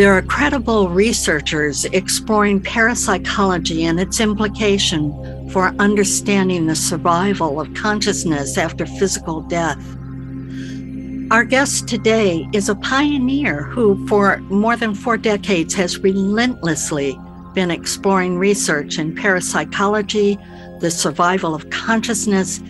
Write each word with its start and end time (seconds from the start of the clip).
There 0.00 0.14
are 0.14 0.22
credible 0.22 0.88
researchers 0.88 1.84
exploring 1.84 2.62
parapsychology 2.62 3.84
and 3.84 4.00
its 4.00 4.18
implication 4.18 5.50
for 5.50 5.74
understanding 5.78 6.66
the 6.66 6.74
survival 6.74 7.60
of 7.60 7.74
consciousness 7.74 8.56
after 8.56 8.86
physical 8.86 9.42
death. 9.42 9.76
Our 11.30 11.44
guest 11.44 11.86
today 11.86 12.48
is 12.54 12.70
a 12.70 12.76
pioneer 12.76 13.64
who, 13.64 14.06
for 14.06 14.38
more 14.48 14.74
than 14.74 14.94
four 14.94 15.18
decades, 15.18 15.74
has 15.74 15.98
relentlessly 15.98 17.14
been 17.52 17.70
exploring 17.70 18.38
research 18.38 18.98
in 18.98 19.14
parapsychology, 19.14 20.38
the 20.80 20.90
survival 20.90 21.54
of 21.54 21.68
consciousness, 21.68 22.60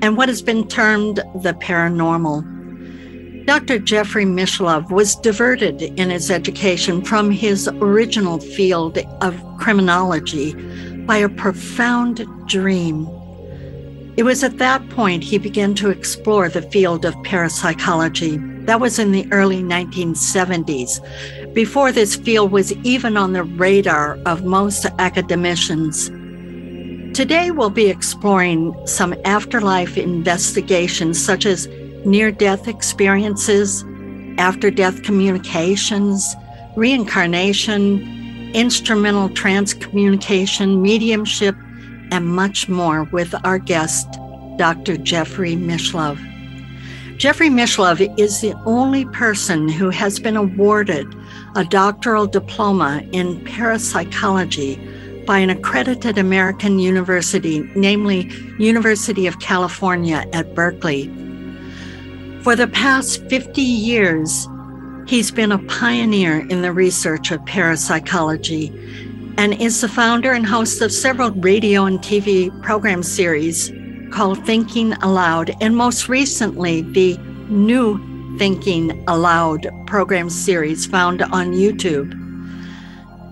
and 0.00 0.16
what 0.16 0.30
has 0.30 0.40
been 0.40 0.66
termed 0.68 1.16
the 1.42 1.52
paranormal. 1.52 2.61
Dr. 3.44 3.80
Jeffrey 3.80 4.24
Mishlove 4.24 4.90
was 4.92 5.16
diverted 5.16 5.82
in 5.82 6.10
his 6.10 6.30
education 6.30 7.02
from 7.02 7.30
his 7.30 7.66
original 7.66 8.38
field 8.38 8.98
of 9.20 9.42
criminology 9.58 10.54
by 11.06 11.16
a 11.16 11.28
profound 11.28 12.24
dream. 12.46 13.08
It 14.16 14.22
was 14.22 14.44
at 14.44 14.58
that 14.58 14.88
point 14.90 15.24
he 15.24 15.38
began 15.38 15.74
to 15.74 15.90
explore 15.90 16.48
the 16.48 16.62
field 16.62 17.04
of 17.04 17.20
parapsychology. 17.24 18.36
That 18.66 18.80
was 18.80 19.00
in 19.00 19.10
the 19.10 19.26
early 19.32 19.60
1970s, 19.60 21.52
before 21.52 21.90
this 21.90 22.14
field 22.14 22.52
was 22.52 22.72
even 22.84 23.16
on 23.16 23.32
the 23.32 23.42
radar 23.42 24.18
of 24.24 24.44
most 24.44 24.86
academicians. 25.00 26.10
Today, 27.12 27.50
we'll 27.50 27.70
be 27.70 27.88
exploring 27.88 28.74
some 28.86 29.14
afterlife 29.24 29.98
investigations, 29.98 31.22
such 31.22 31.44
as 31.44 31.68
near 32.04 32.30
death 32.30 32.68
experiences, 32.68 33.84
after 34.38 34.70
death 34.70 35.02
communications, 35.02 36.34
reincarnation, 36.76 38.52
instrumental 38.54 39.28
transcommunication, 39.30 40.80
mediumship, 40.80 41.54
and 42.10 42.26
much 42.26 42.68
more 42.68 43.04
with 43.04 43.34
our 43.44 43.58
guest, 43.58 44.06
Dr. 44.56 44.96
Jeffrey 44.96 45.54
Mishlove. 45.54 46.20
Jeffrey 47.16 47.48
Mishlove 47.48 48.12
is 48.18 48.40
the 48.40 48.54
only 48.66 49.04
person 49.06 49.68
who 49.68 49.90
has 49.90 50.18
been 50.18 50.36
awarded 50.36 51.06
a 51.54 51.64
doctoral 51.64 52.26
diploma 52.26 53.02
in 53.12 53.42
parapsychology 53.44 54.76
by 55.24 55.38
an 55.38 55.50
accredited 55.50 56.18
American 56.18 56.78
university, 56.78 57.62
namely 57.76 58.30
University 58.58 59.26
of 59.26 59.38
California 59.38 60.26
at 60.32 60.54
Berkeley. 60.54 61.08
For 62.42 62.56
the 62.56 62.66
past 62.66 63.24
50 63.28 63.62
years, 63.62 64.48
he's 65.06 65.30
been 65.30 65.52
a 65.52 65.62
pioneer 65.66 66.40
in 66.48 66.62
the 66.62 66.72
research 66.72 67.30
of 67.30 67.46
parapsychology 67.46 68.72
and 69.38 69.54
is 69.54 69.80
the 69.80 69.88
founder 69.88 70.32
and 70.32 70.44
host 70.44 70.82
of 70.82 70.90
several 70.90 71.30
radio 71.30 71.84
and 71.84 72.00
TV 72.00 72.50
program 72.60 73.04
series 73.04 73.70
called 74.10 74.44
Thinking 74.44 74.92
Allowed, 74.94 75.54
and 75.60 75.76
most 75.76 76.08
recently, 76.08 76.82
the 76.82 77.16
new 77.48 78.00
Thinking 78.38 79.04
Allowed 79.06 79.68
program 79.86 80.28
series 80.28 80.84
found 80.84 81.22
on 81.22 81.52
YouTube. 81.52 82.10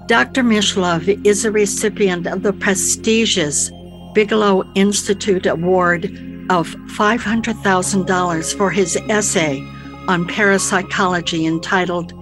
Dr. 0.07 0.45
Mishlove 0.45 1.27
is 1.27 1.45
a 1.45 1.51
recipient 1.51 2.29
of 2.29 2.45
the 2.45 2.53
prestigious 2.53 3.73
Bigelow 4.15 4.71
Institute 4.77 5.47
Award 5.47 6.30
of 6.51 6.69
$500,000 6.99 8.57
for 8.57 8.71
his 8.71 8.97
essay 9.09 9.61
on 10.09 10.27
parapsychology 10.27 11.47
entitled 11.47 12.13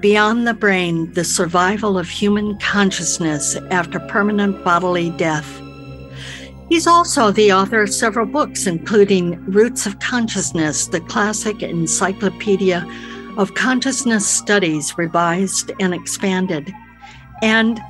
Beyond 0.00 0.46
the 0.46 0.54
Brain 0.54 1.12
The 1.12 1.24
Survival 1.24 1.98
of 1.98 2.08
Human 2.08 2.56
Consciousness 2.58 3.56
After 3.70 3.98
Permanent 4.00 4.64
Bodily 4.64 5.10
Death. 5.10 5.60
He's 6.68 6.86
also 6.86 7.32
the 7.32 7.52
author 7.52 7.82
of 7.82 7.92
several 7.92 8.26
books, 8.26 8.66
including 8.66 9.44
Roots 9.44 9.86
of 9.86 9.98
Consciousness, 9.98 10.86
the 10.86 11.00
classic 11.00 11.62
encyclopedia 11.62 12.86
of 13.36 13.54
consciousness 13.54 14.26
studies, 14.26 14.96
revised 14.96 15.72
and 15.80 15.92
expanded, 15.92 16.72
and 17.42 17.80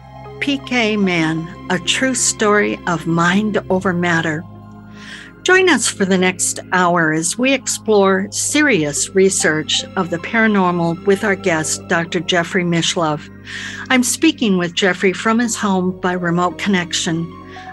PK 0.41 0.99
Man, 0.99 1.47
a 1.71 1.79
true 1.79 2.15
story 2.15 2.79
of 2.87 3.07
mind 3.07 3.59
over 3.71 3.93
matter. 3.93 4.43
Join 5.43 5.69
us 5.69 5.89
for 5.89 6.05
the 6.05 6.19
next 6.19 6.61
hour 6.71 7.13
as 7.13 7.37
we 7.37 7.53
explore 7.53 8.31
serious 8.31 9.09
research 9.11 9.83
of 9.97 10.11
the 10.11 10.19
paranormal 10.19 11.05
with 11.05 11.25
our 11.25 11.35
guest, 11.35 11.87
Dr. 11.89 12.21
Jeffrey 12.21 12.63
Mishlove. 12.63 13.29
I'm 13.91 14.05
speaking 14.05 14.57
with 14.57 14.77
Jeffrey 14.77 15.13
from 15.13 15.41
his 15.41 15.57
home 15.57 15.99
by 16.01 16.13
remote 16.13 16.59
connection. 16.59 17.27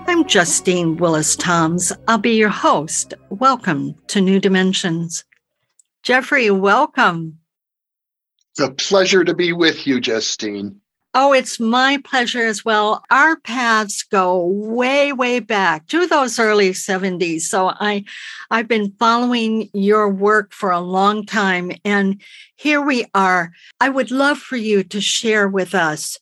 I'm 0.07 0.25
Justine 0.25 0.97
Willis 0.97 1.35
Toms. 1.35 1.93
I'll 2.07 2.17
be 2.17 2.31
your 2.31 2.49
host. 2.49 3.13
Welcome 3.29 3.93
to 4.07 4.19
New 4.19 4.39
Dimensions. 4.39 5.23
Jeffrey, 6.01 6.49
welcome. 6.49 7.37
It's 8.53 8.61
a 8.61 8.71
pleasure 8.71 9.23
to 9.23 9.35
be 9.35 9.53
with 9.53 9.85
you, 9.85 10.01
Justine. 10.01 10.78
Oh, 11.15 11.33
it's 11.33 11.59
my 11.59 11.99
pleasure 12.03 12.45
as 12.45 12.63
well. 12.63 13.03
Our 13.09 13.39
paths 13.39 14.03
go 14.03 14.45
way, 14.45 15.11
way 15.11 15.39
back 15.39 15.87
to 15.87 16.05
those 16.05 16.37
early 16.37 16.69
70s. 16.69 17.41
So 17.41 17.69
I 17.79 18.05
I've 18.51 18.67
been 18.67 18.93
following 18.99 19.69
your 19.73 20.07
work 20.09 20.53
for 20.53 20.69
a 20.69 20.79
long 20.79 21.25
time. 21.25 21.71
And 21.83 22.21
here 22.55 22.81
we 22.81 23.05
are. 23.15 23.51
I 23.79 23.89
would 23.89 24.11
love 24.11 24.37
for 24.37 24.55
you 24.55 24.83
to 24.83 25.01
share 25.01 25.47
with 25.47 25.73
us 25.73 26.19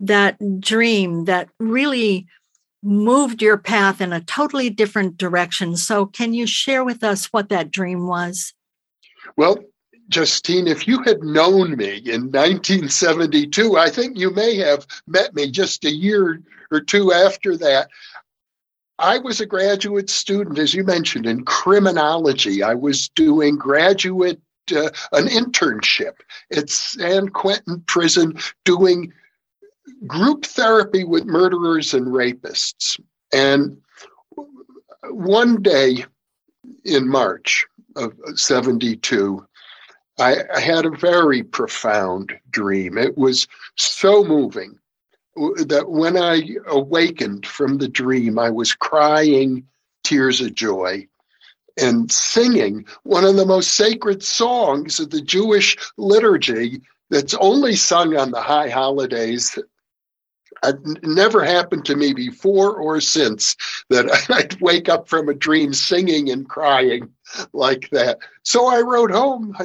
that 0.00 0.36
dream 0.60 1.26
that 1.26 1.48
really 1.60 2.26
moved 2.82 3.40
your 3.40 3.56
path 3.56 4.00
in 4.00 4.12
a 4.12 4.20
totally 4.20 4.68
different 4.68 5.16
direction. 5.16 5.76
So 5.76 6.06
can 6.06 6.34
you 6.34 6.46
share 6.46 6.84
with 6.84 7.04
us 7.04 7.26
what 7.26 7.48
that 7.50 7.70
dream 7.70 8.08
was? 8.08 8.52
Well, 9.36 9.58
Justine, 10.08 10.66
if 10.66 10.86
you 10.86 11.02
had 11.02 11.22
known 11.22 11.76
me 11.76 11.96
in 11.96 12.30
1972, 12.30 13.76
I 13.76 13.90
think 13.90 14.18
you 14.18 14.30
may 14.30 14.56
have 14.56 14.86
met 15.06 15.34
me 15.34 15.50
just 15.50 15.84
a 15.84 15.90
year 15.90 16.42
or 16.70 16.80
two 16.80 17.12
after 17.12 17.56
that. 17.58 17.88
I 18.98 19.18
was 19.18 19.40
a 19.40 19.46
graduate 19.46 20.08
student, 20.08 20.58
as 20.58 20.74
you 20.74 20.84
mentioned, 20.84 21.26
in 21.26 21.44
criminology. 21.44 22.62
I 22.62 22.74
was 22.74 23.08
doing 23.08 23.56
graduate, 23.56 24.40
uh, 24.74 24.90
an 25.12 25.26
internship 25.26 26.14
at 26.52 26.70
San 26.70 27.28
Quentin 27.28 27.82
Prison 27.86 28.38
doing 28.64 29.12
group 30.06 30.44
therapy 30.44 31.04
with 31.04 31.24
murderers 31.24 31.92
and 31.92 32.06
rapists. 32.06 33.00
And 33.32 33.78
one 35.10 35.62
day 35.62 36.04
in 36.84 37.08
March 37.08 37.66
of 37.96 38.14
72, 38.34 39.44
I, 40.18 40.36
I 40.54 40.60
had 40.60 40.86
a 40.86 40.90
very 40.90 41.42
profound 41.42 42.32
dream. 42.50 42.98
It 42.98 43.18
was 43.18 43.48
so 43.76 44.24
moving 44.24 44.78
that 45.36 45.88
when 45.88 46.16
I 46.16 46.56
awakened 46.66 47.46
from 47.46 47.78
the 47.78 47.88
dream, 47.88 48.38
I 48.38 48.50
was 48.50 48.74
crying 48.74 49.66
tears 50.04 50.40
of 50.40 50.54
joy 50.54 51.08
and 51.76 52.10
singing 52.12 52.86
one 53.02 53.24
of 53.24 53.36
the 53.36 53.46
most 53.46 53.74
sacred 53.74 54.22
songs 54.22 55.00
of 55.00 55.10
the 55.10 55.20
Jewish 55.20 55.76
liturgy 55.96 56.80
that's 57.10 57.34
only 57.34 57.74
sung 57.74 58.16
on 58.16 58.30
the 58.30 58.40
high 58.40 58.68
holidays. 58.68 59.58
It 60.62 61.04
never 61.04 61.44
happened 61.44 61.84
to 61.86 61.96
me 61.96 62.14
before 62.14 62.76
or 62.76 63.00
since 63.00 63.56
that 63.90 64.08
I'd 64.30 64.60
wake 64.60 64.88
up 64.88 65.08
from 65.08 65.28
a 65.28 65.34
dream 65.34 65.74
singing 65.74 66.30
and 66.30 66.48
crying 66.48 67.10
like 67.52 67.88
that. 67.90 68.18
So 68.42 68.66
I 68.66 68.80
wrote 68.80 69.10
home 69.10 69.56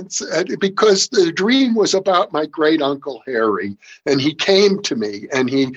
because 0.59 1.07
the 1.09 1.31
dream 1.31 1.75
was 1.75 1.93
about 1.93 2.33
my 2.33 2.45
great 2.45 2.81
uncle 2.81 3.21
Harry, 3.25 3.77
and 4.05 4.21
he 4.21 4.33
came 4.33 4.81
to 4.83 4.95
me 4.95 5.27
and 5.33 5.49
he 5.49 5.75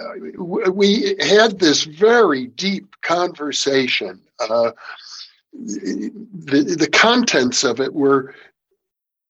uh, 0.00 0.70
we 0.70 1.14
had 1.20 1.58
this 1.58 1.84
very 1.84 2.46
deep 2.46 2.96
conversation. 3.02 4.20
Uh, 4.40 4.72
the, 5.52 6.76
the 6.78 6.88
contents 6.90 7.62
of 7.62 7.78
it 7.78 7.92
were 7.92 8.34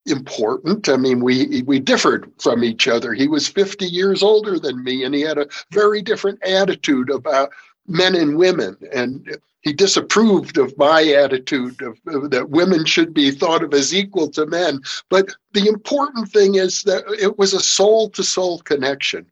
important. 0.07 0.89
I 0.89 0.97
mean, 0.97 1.21
we 1.21 1.63
we 1.63 1.81
differed 1.81 2.31
from 2.39 2.63
each 2.65 2.89
other. 2.89 3.13
He 3.13 3.29
was 3.29 3.49
50 3.49 3.87
years 3.87 4.23
older 4.23 4.59
than 4.59 4.83
me, 4.85 5.05
and 5.05 5.15
he 5.15 5.21
had 5.23 5.39
a 5.39 5.49
very 5.71 6.03
different 6.03 6.43
attitude 6.45 7.11
about 7.11 7.51
men 7.87 8.15
and 8.15 8.37
women. 8.37 8.77
And 8.93 9.39
he 9.63 9.73
disapproved 9.73 10.59
of 10.59 10.77
my 10.77 11.05
attitude 11.05 11.81
of, 11.83 11.99
of, 12.09 12.31
that 12.31 12.51
women 12.51 12.85
should 12.85 13.15
be 13.15 13.31
thought 13.31 13.63
of 13.63 13.73
as 13.73 13.95
equal 13.95 14.29
to 14.31 14.47
men. 14.47 14.81
But 15.09 15.35
the 15.53 15.67
important 15.67 16.29
thing 16.31 16.57
is 16.57 16.83
that 16.83 17.05
it 17.21 17.39
was 17.39 17.55
a 17.55 17.61
soul 17.61 18.11
to 18.11 18.23
soul 18.25 18.59
connection. 18.61 19.27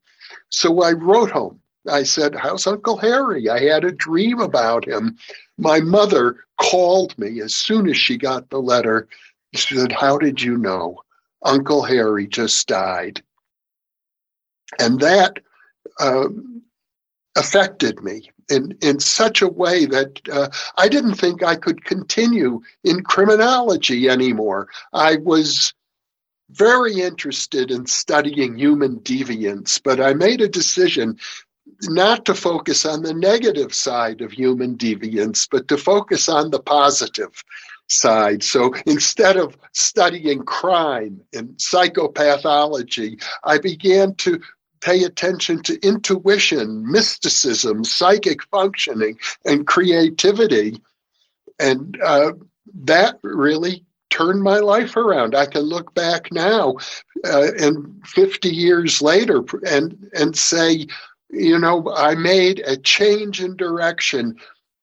So 0.50 0.82
I 0.82 0.93
wrote 0.93 1.31
home. 1.31 1.61
I 1.88 2.05
said, 2.05 2.35
How's 2.35 2.67
Uncle 2.67 2.97
Harry? 2.99 3.49
I 3.49 3.61
had 3.61 3.85
a 3.85 3.93
dream 3.93 4.38
about 4.41 4.87
him. 4.87 5.17
My 5.58 5.81
mother 5.81 6.44
called 6.61 7.19
me 7.19 7.41
as 7.41 7.55
soon 7.55 7.88
as 7.88 7.96
she 7.96 8.17
got 8.17 8.50
the 8.50 8.61
letter. 8.61 9.08
She 9.55 9.76
said, 9.76 9.93
How 9.93 10.19
did 10.19 10.41
you 10.41 10.56
know? 10.56 11.03
Uncle 11.43 11.82
Harry 11.82 12.26
just 12.26 12.69
died. 12.69 13.23
And 14.79 15.00
that 15.00 15.38
uh, 15.99 16.29
affected 17.37 18.03
me 18.03 18.31
in, 18.50 18.76
in 18.82 19.00
such 19.00 19.43
a 19.43 19.49
way 19.49 19.87
that 19.87 20.20
uh, 20.31 20.49
I 20.76 20.88
didn't 20.88 21.14
think 21.14 21.43
I 21.43 21.56
could 21.56 21.85
continue 21.85 22.61
in 22.85 23.02
criminology 23.02 24.08
anymore. 24.08 24.69
I 24.93 25.17
was 25.17 25.73
very 26.50 27.00
interested 27.00 27.70
in 27.70 27.87
studying 27.87 28.58
human 28.58 28.99
deviance, 29.00 29.81
but 29.82 30.00
I 30.00 30.14
made 30.14 30.41
a 30.41 30.49
decision 30.49 31.17
not 31.85 32.25
to 32.26 32.35
focus 32.35 32.85
on 32.85 33.02
the 33.02 33.14
negative 33.14 33.73
side 33.73 34.20
of 34.20 34.32
human 34.32 34.76
deviance, 34.76 35.49
but 35.50 35.69
to 35.69 35.76
focus 35.76 36.29
on 36.29 36.50
the 36.50 36.61
positive 36.61 37.43
side. 37.88 38.43
So 38.43 38.73
instead 38.87 39.37
of 39.37 39.56
studying 39.73 40.43
crime 40.43 41.20
and 41.32 41.50
psychopathology, 41.50 43.23
I 43.44 43.58
began 43.58 44.14
to 44.17 44.41
pay 44.81 45.05
attention 45.05 45.62
to 45.62 45.79
intuition, 45.87 46.91
mysticism, 46.91 47.85
psychic 47.85 48.43
functioning, 48.44 49.19
and 49.44 49.67
creativity. 49.67 50.81
And 51.59 52.00
uh, 52.03 52.32
that 52.75 53.19
really 53.23 53.85
turned 54.11 54.43
my 54.43 54.59
life 54.59 54.97
around. 54.97 55.35
I 55.35 55.47
can 55.47 55.62
look 55.62 55.94
back 55.94 56.32
now 56.32 56.77
uh, 57.25 57.53
and 57.59 58.06
50 58.06 58.49
years 58.49 59.00
later 59.00 59.43
and, 59.67 60.11
and 60.15 60.37
say, 60.37 60.87
you 61.31 61.59
know, 61.59 61.93
I 61.94 62.17
made 62.17 62.61
a 62.67 62.77
change 62.77 63.41
in 63.41 63.56
direction 63.56 64.37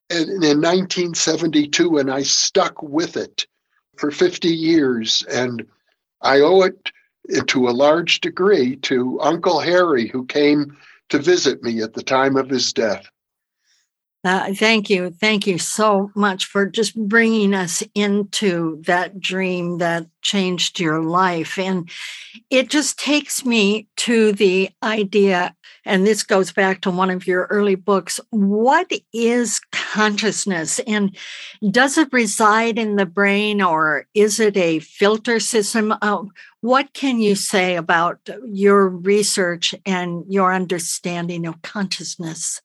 in, 0.09 0.29
in 0.29 0.61
1972 0.61 1.97
and 1.97 2.09
I 2.09 2.23
stuck 2.23 2.81
with 2.81 3.17
it 3.17 3.45
for 3.97 4.11
50 4.11 4.47
years. 4.47 5.23
And 5.29 5.65
I 6.21 6.39
owe 6.39 6.61
it 6.61 6.91
to 7.47 7.67
a 7.67 7.71
large 7.71 8.21
degree 8.21 8.75
to 8.77 9.19
Uncle 9.21 9.59
Harry, 9.59 10.07
who 10.07 10.25
came 10.25 10.77
to 11.09 11.19
visit 11.19 11.63
me 11.63 11.81
at 11.81 11.93
the 11.93 12.03
time 12.03 12.35
of 12.35 12.49
his 12.49 12.73
death. 12.73 13.09
Uh, 14.27 14.53
thank 14.53 14.89
you. 14.89 15.09
Thank 15.09 15.47
you 15.47 15.57
so 15.57 16.11
much 16.13 16.47
for 16.47 16.65
just 16.65 16.93
bringing 17.07 17.53
us 17.53 17.81
into 17.95 18.81
that 18.81 19.21
dream 19.21 19.77
that 19.77 20.07
changed 20.21 20.81
your 20.81 21.01
life. 21.01 21.57
And 21.57 21.89
it 22.49 22.69
just 22.69 22.99
takes 22.99 23.45
me 23.45 23.87
to 23.95 24.33
the 24.33 24.69
idea, 24.83 25.55
and 25.85 26.05
this 26.05 26.23
goes 26.23 26.51
back 26.51 26.81
to 26.81 26.91
one 26.91 27.09
of 27.09 27.25
your 27.25 27.45
early 27.45 27.75
books 27.75 28.19
what 28.31 28.91
is 29.13 29.61
consciousness? 29.71 30.79
And 30.79 31.15
does 31.71 31.97
it 31.97 32.09
reside 32.11 32.77
in 32.77 32.97
the 32.97 33.05
brain 33.05 33.61
or 33.61 34.07
is 34.13 34.41
it 34.41 34.57
a 34.57 34.79
filter 34.79 35.39
system? 35.39 35.93
Uh, 36.01 36.23
what 36.59 36.91
can 36.93 37.21
you 37.21 37.35
say 37.35 37.77
about 37.77 38.19
your 38.45 38.89
research 38.89 39.73
and 39.85 40.25
your 40.27 40.53
understanding 40.53 41.45
of 41.45 41.61
consciousness? 41.61 42.61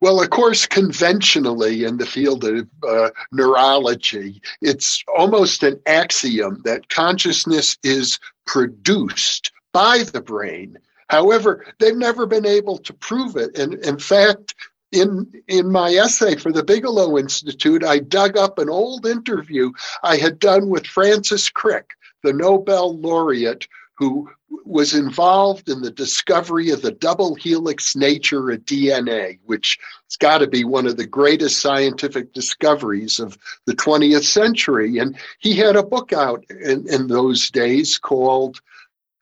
Well, 0.00 0.20
of 0.20 0.28
course, 0.30 0.66
conventionally 0.66 1.84
in 1.84 1.96
the 1.96 2.06
field 2.06 2.44
of 2.44 2.68
uh, 2.86 3.10
neurology, 3.32 4.42
it's 4.60 5.02
almost 5.16 5.62
an 5.62 5.80
axiom 5.86 6.60
that 6.64 6.90
consciousness 6.90 7.78
is 7.82 8.18
produced 8.46 9.52
by 9.72 10.02
the 10.02 10.20
brain. 10.20 10.78
However, 11.08 11.64
they've 11.78 11.96
never 11.96 12.26
been 12.26 12.46
able 12.46 12.78
to 12.78 12.92
prove 12.92 13.36
it. 13.36 13.56
And 13.58 13.74
in 13.74 13.98
fact, 13.98 14.54
in 14.92 15.30
in 15.48 15.70
my 15.72 15.90
essay 15.90 16.36
for 16.36 16.52
the 16.52 16.64
Bigelow 16.64 17.18
Institute, 17.18 17.82
I 17.84 17.98
dug 17.98 18.36
up 18.36 18.58
an 18.58 18.68
old 18.68 19.06
interview 19.06 19.72
I 20.02 20.16
had 20.16 20.38
done 20.38 20.68
with 20.68 20.86
Francis 20.86 21.48
Crick, 21.48 21.90
the 22.22 22.32
Nobel 22.32 22.98
laureate 22.98 23.66
who 23.98 24.30
was 24.48 24.94
involved 24.94 25.68
in 25.68 25.80
the 25.80 25.90
discovery 25.90 26.70
of 26.70 26.82
the 26.82 26.92
double 26.92 27.34
helix 27.34 27.96
nature 27.96 28.50
of 28.50 28.60
DNA, 28.60 29.38
which 29.44 29.78
has 30.04 30.16
got 30.16 30.38
to 30.38 30.46
be 30.46 30.64
one 30.64 30.86
of 30.86 30.96
the 30.96 31.06
greatest 31.06 31.60
scientific 31.60 32.32
discoveries 32.32 33.18
of 33.18 33.36
the 33.66 33.74
20th 33.74 34.24
century. 34.24 34.98
And 34.98 35.16
he 35.38 35.54
had 35.54 35.76
a 35.76 35.82
book 35.82 36.12
out 36.12 36.44
in, 36.50 36.88
in 36.88 37.08
those 37.08 37.50
days 37.50 37.98
called 37.98 38.60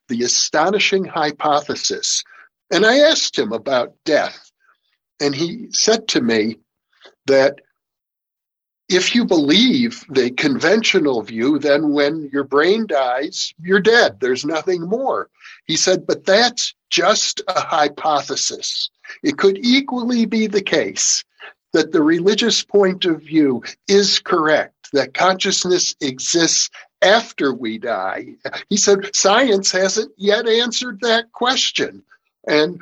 The 0.08 0.22
Astonishing 0.22 1.04
Hypothesis. 1.04 2.22
And 2.70 2.84
I 2.84 2.98
asked 2.98 3.38
him 3.38 3.52
about 3.52 3.94
death. 4.04 4.50
And 5.20 5.34
he 5.34 5.68
said 5.70 6.08
to 6.08 6.20
me 6.20 6.58
that 7.26 7.60
if 8.88 9.14
you 9.14 9.25
believe 9.25 10.04
the 10.10 10.31
conventional 10.31 11.22
view, 11.22 11.58
then 11.58 11.93
when 11.93 12.29
your 12.32 12.44
brain 12.44 12.86
dies, 12.86 13.55
you're 13.58 13.81
dead. 13.81 14.20
There's 14.20 14.44
nothing 14.44 14.82
more. 14.82 15.31
He 15.67 15.76
said, 15.76 16.06
but 16.06 16.24
that's 16.26 16.74
just 16.91 17.41
a 17.48 17.60
hypothesis. 17.60 18.91
It 19.22 19.38
could 19.38 19.58
equally 19.58 20.26
be 20.26 20.46
the 20.46 20.62
case 20.62 21.24
that 21.72 21.93
the 21.93 22.03
religious 22.03 22.62
point 22.62 23.05
of 23.05 23.22
view 23.22 23.62
is 23.88 24.19
correct, 24.19 24.91
that 24.93 25.14
consciousness 25.14 25.94
exists 26.00 26.70
after 27.03 27.53
we 27.53 27.79
die. 27.79 28.26
He 28.69 28.76
said, 28.76 29.14
science 29.14 29.72
hasn't 29.72 30.12
yet 30.17 30.46
answered 30.46 31.00
that 31.00 31.32
question. 31.32 32.03
And 32.46 32.81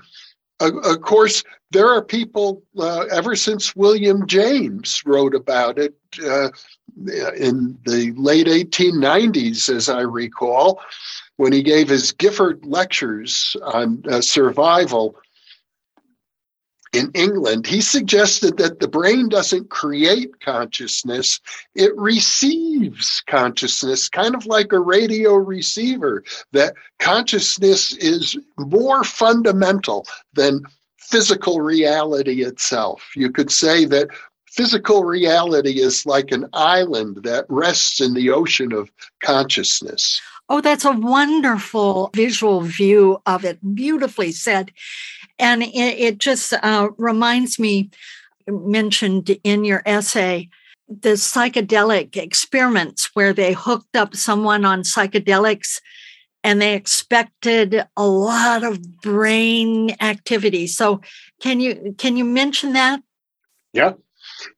of 0.68 1.00
course, 1.02 1.44
there 1.70 1.88
are 1.88 2.02
people 2.02 2.62
uh, 2.78 3.06
ever 3.10 3.34
since 3.34 3.74
William 3.74 4.26
James 4.26 5.02
wrote 5.04 5.34
about 5.34 5.78
it 5.78 5.94
uh, 6.24 6.50
in 7.36 7.78
the 7.84 8.12
late 8.16 8.46
1890s, 8.46 9.74
as 9.74 9.88
I 9.88 10.00
recall, 10.00 10.80
when 11.36 11.52
he 11.52 11.62
gave 11.62 11.88
his 11.88 12.12
Gifford 12.12 12.64
lectures 12.64 13.56
on 13.62 14.02
uh, 14.08 14.20
survival 14.20 15.16
in 16.92 17.10
England, 17.14 17.66
he 17.66 17.80
suggested 17.80 18.58
that 18.58 18.80
the 18.80 18.88
brain 18.88 19.28
doesn't 19.28 19.70
create 19.70 20.40
consciousness, 20.40 21.40
it 21.74 21.96
receives 21.96 23.22
consciousness, 23.26 24.08
kind 24.08 24.34
of 24.34 24.44
like 24.44 24.72
a 24.72 24.78
radio 24.78 25.34
receiver, 25.34 26.22
that 26.52 26.74
consciousness 26.98 27.96
is 27.96 28.36
more 28.58 29.04
fundamental 29.04 30.06
than 30.34 30.62
physical 30.98 31.60
reality 31.60 32.42
itself. 32.44 33.10
You 33.16 33.30
could 33.30 33.50
say 33.50 33.86
that 33.86 34.08
physical 34.46 35.04
reality 35.04 35.80
is 35.80 36.04
like 36.04 36.30
an 36.30 36.46
island 36.52 37.22
that 37.22 37.46
rests 37.48 38.00
in 38.00 38.12
the 38.12 38.30
ocean 38.30 38.72
of 38.72 38.90
consciousness. 39.22 40.20
Oh, 40.48 40.60
that's 40.60 40.84
a 40.84 40.92
wonderful 40.92 42.10
visual 42.14 42.60
view 42.60 43.22
of 43.24 43.44
it. 43.44 43.58
Beautifully 43.74 44.32
said. 44.32 44.72
And 45.38 45.62
it, 45.62 45.74
it 45.74 46.18
just 46.18 46.52
uh, 46.52 46.88
reminds 46.98 47.58
me, 47.58 47.90
mentioned 48.46 49.36
in 49.44 49.64
your 49.64 49.82
essay, 49.86 50.48
the 50.88 51.10
psychedelic 51.10 52.16
experiments 52.16 53.10
where 53.14 53.32
they 53.32 53.52
hooked 53.52 53.96
up 53.96 54.14
someone 54.14 54.64
on 54.64 54.82
psychedelics 54.82 55.80
and 56.44 56.60
they 56.60 56.74
expected 56.74 57.86
a 57.96 58.06
lot 58.06 58.64
of 58.64 59.00
brain 59.00 59.94
activity. 60.00 60.66
So 60.66 61.00
can 61.40 61.60
you 61.60 61.94
can 61.98 62.16
you 62.16 62.24
mention 62.24 62.72
that? 62.72 63.00
Yeah. 63.72 63.92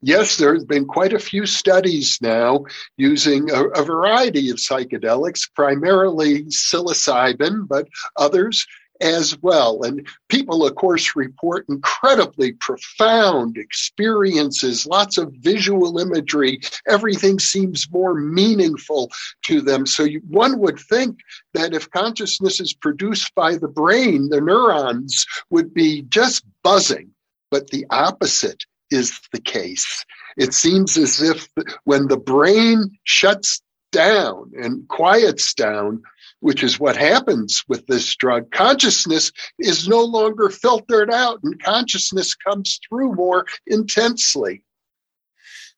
Yes, 0.01 0.37
there 0.37 0.55
have 0.55 0.67
been 0.67 0.87
quite 0.87 1.13
a 1.13 1.19
few 1.19 1.47
studies 1.47 2.19
now 2.23 2.65
using 2.97 3.51
a, 3.51 3.65
a, 3.69 3.85
variety 3.85 4.49
of 4.51 4.57
psychedelics, 4.57 5.49
primarily 5.55 6.45
psilocybin, 6.45 7.67
but 7.69 7.89
others 8.17 8.67
as 9.01 9.37
well. 9.43 9.83
And 9.83 10.07
people, 10.29 10.67
of 10.67 10.75
course, 10.77 11.17
report 11.17 11.67
incredibly 11.69 12.53
profound 12.53 13.57
experiences, 13.57 14.87
lots 14.87 15.19
of 15.19 15.33
visual 15.35 15.99
imagery. 15.99 16.61
Everything 16.89 17.39
seems 17.39 17.91
more 17.91 18.15
meaningful 18.15 19.11
to 19.47 19.61
them. 19.61 19.87
So 19.87 20.05
you, 20.05 20.21
one 20.29 20.59
would 20.61 20.79
think 20.79 21.19
that 21.55 21.75
if 21.75 21.91
consciousness 21.91 22.61
is 22.61 22.73
produced 22.73 23.35
by 23.35 23.57
the 23.57 23.69
brain, 23.69 24.29
the 24.29 24.41
neurons 24.41 25.27
would 25.51 25.75
be 25.75 26.03
just 26.03 26.45
buzzing. 26.63 27.11
But 27.51 27.71
the 27.71 27.87
opposite 27.91 28.65
is 28.91 29.21
the 29.33 29.41
case. 29.41 30.05
It 30.37 30.55
seems 30.55 30.97
as 30.97 31.21
if 31.21 31.49
when 31.85 32.09
the 32.09 32.17
brain 32.17 32.91
shuts 33.05 33.61
down 33.93 34.51
and 34.61 34.87
quiets 34.89 35.55
down, 35.55 36.03
which 36.45 36.63
is 36.63 36.79
what 36.79 36.95
happens 36.95 37.65
with 37.69 37.87
this 37.87 38.15
drug, 38.17 38.51
consciousness 38.51 39.33
is 39.59 39.89
no 39.89 40.05
longer 40.05 40.51
filtered 40.51 41.11
out 41.11 41.41
and 41.43 41.63
consciousness 41.63 42.35
comes 42.35 42.79
through 42.87 43.15
more 43.15 43.47
intensely. 43.67 44.63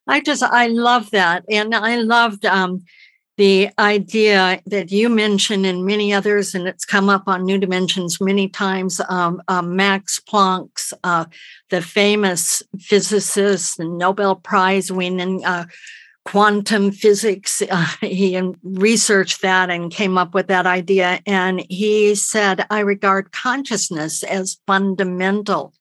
I 0.09 0.21
just, 0.21 0.43
I 0.43 0.67
love 0.67 1.13
that. 1.13 1.45
And 1.49 1.73
I 1.73 1.99
loved 1.99 2.45
um, 2.45 2.83
the 3.37 3.71
idea 3.79 4.61
that 4.67 4.91
you 4.91 5.09
mentioned 5.09 5.67
and 5.67 5.87
many 5.87 6.13
others, 6.13 6.53
and 6.53 6.67
it's 6.67 6.85
come 6.85 7.09
up 7.09 7.29
on 7.29 7.45
New 7.45 7.59
Dimensions 7.59 8.21
many 8.21 8.49
times. 8.49 9.01
Um, 9.09 9.41
uh, 9.47 9.63
Max 9.63 10.19
Planck's, 10.19 10.93
uh, 11.05 11.27
the 11.71 11.81
famous 11.81 12.61
physicist 12.77 13.79
and 13.79 13.99
Nobel 13.99 14.35
Prize 14.35 14.91
winning 14.91 15.45
uh, 15.45 15.67
quantum 16.27 16.91
physics. 16.91 17.63
Uh, 17.77 17.87
he 18.01 18.41
researched 18.63 19.43
that 19.43 19.71
and 19.71 19.91
came 19.91 20.17
up 20.17 20.35
with 20.35 20.47
that 20.47 20.67
idea. 20.67 21.21
And 21.27 21.65
he 21.69 22.15
said, 22.15 22.65
I 22.71 22.81
regard 22.81 23.33
consciousness 23.33 24.23
as 24.23 24.59
fundamental. 24.67 25.75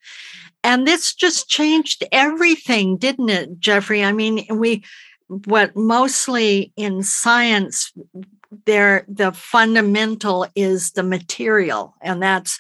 And 0.64 0.88
this 0.88 1.14
just 1.14 1.48
changed 1.48 2.04
everything, 2.12 2.98
didn't 2.98 3.30
it, 3.30 3.60
Jeffrey? 3.60 4.04
I 4.04 4.12
mean, 4.14 4.46
we, 4.50 4.84
what 5.28 5.75
mostly 5.75 6.74
in 6.75 7.04
science, 7.04 7.94
there, 8.66 9.06
the 9.08 9.32
fundamental 9.32 10.48
is 10.56 10.92
the 10.92 11.04
material. 11.04 11.94
And 12.02 12.22
that's, 12.22 12.60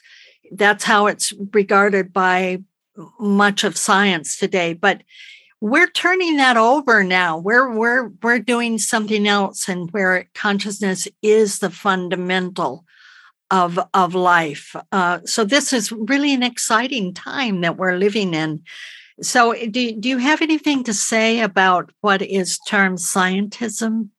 that's 0.51 0.83
how 0.83 1.07
it's 1.07 1.33
regarded 1.51 2.13
by 2.13 2.61
much 3.19 3.63
of 3.63 3.75
science 3.75 4.37
today. 4.37 4.73
But 4.73 5.01
we're 5.65 5.89
turning 5.89 6.37
that 6.37 6.57
over 6.57 7.03
now. 7.03 7.39
We're 7.39 7.71
we're 7.71 8.09
we're 8.21 8.37
doing 8.37 8.77
something 8.77 9.27
else, 9.27 9.67
and 9.67 9.89
where 9.89 10.29
consciousness 10.35 11.07
is 11.23 11.57
the 11.57 11.71
fundamental 11.71 12.85
of 13.49 13.79
of 13.95 14.13
life. 14.13 14.75
Uh, 14.91 15.21
so 15.25 15.43
this 15.43 15.73
is 15.73 15.91
really 15.91 16.35
an 16.35 16.43
exciting 16.43 17.15
time 17.15 17.61
that 17.61 17.77
we're 17.77 17.97
living 17.97 18.35
in. 18.35 18.61
So, 19.23 19.55
do 19.55 19.91
do 19.93 20.07
you 20.07 20.19
have 20.19 20.43
anything 20.43 20.83
to 20.83 20.93
say 20.93 21.39
about 21.39 21.89
what 22.01 22.21
is 22.21 22.59
termed 22.67 22.99
scientism? 22.99 24.09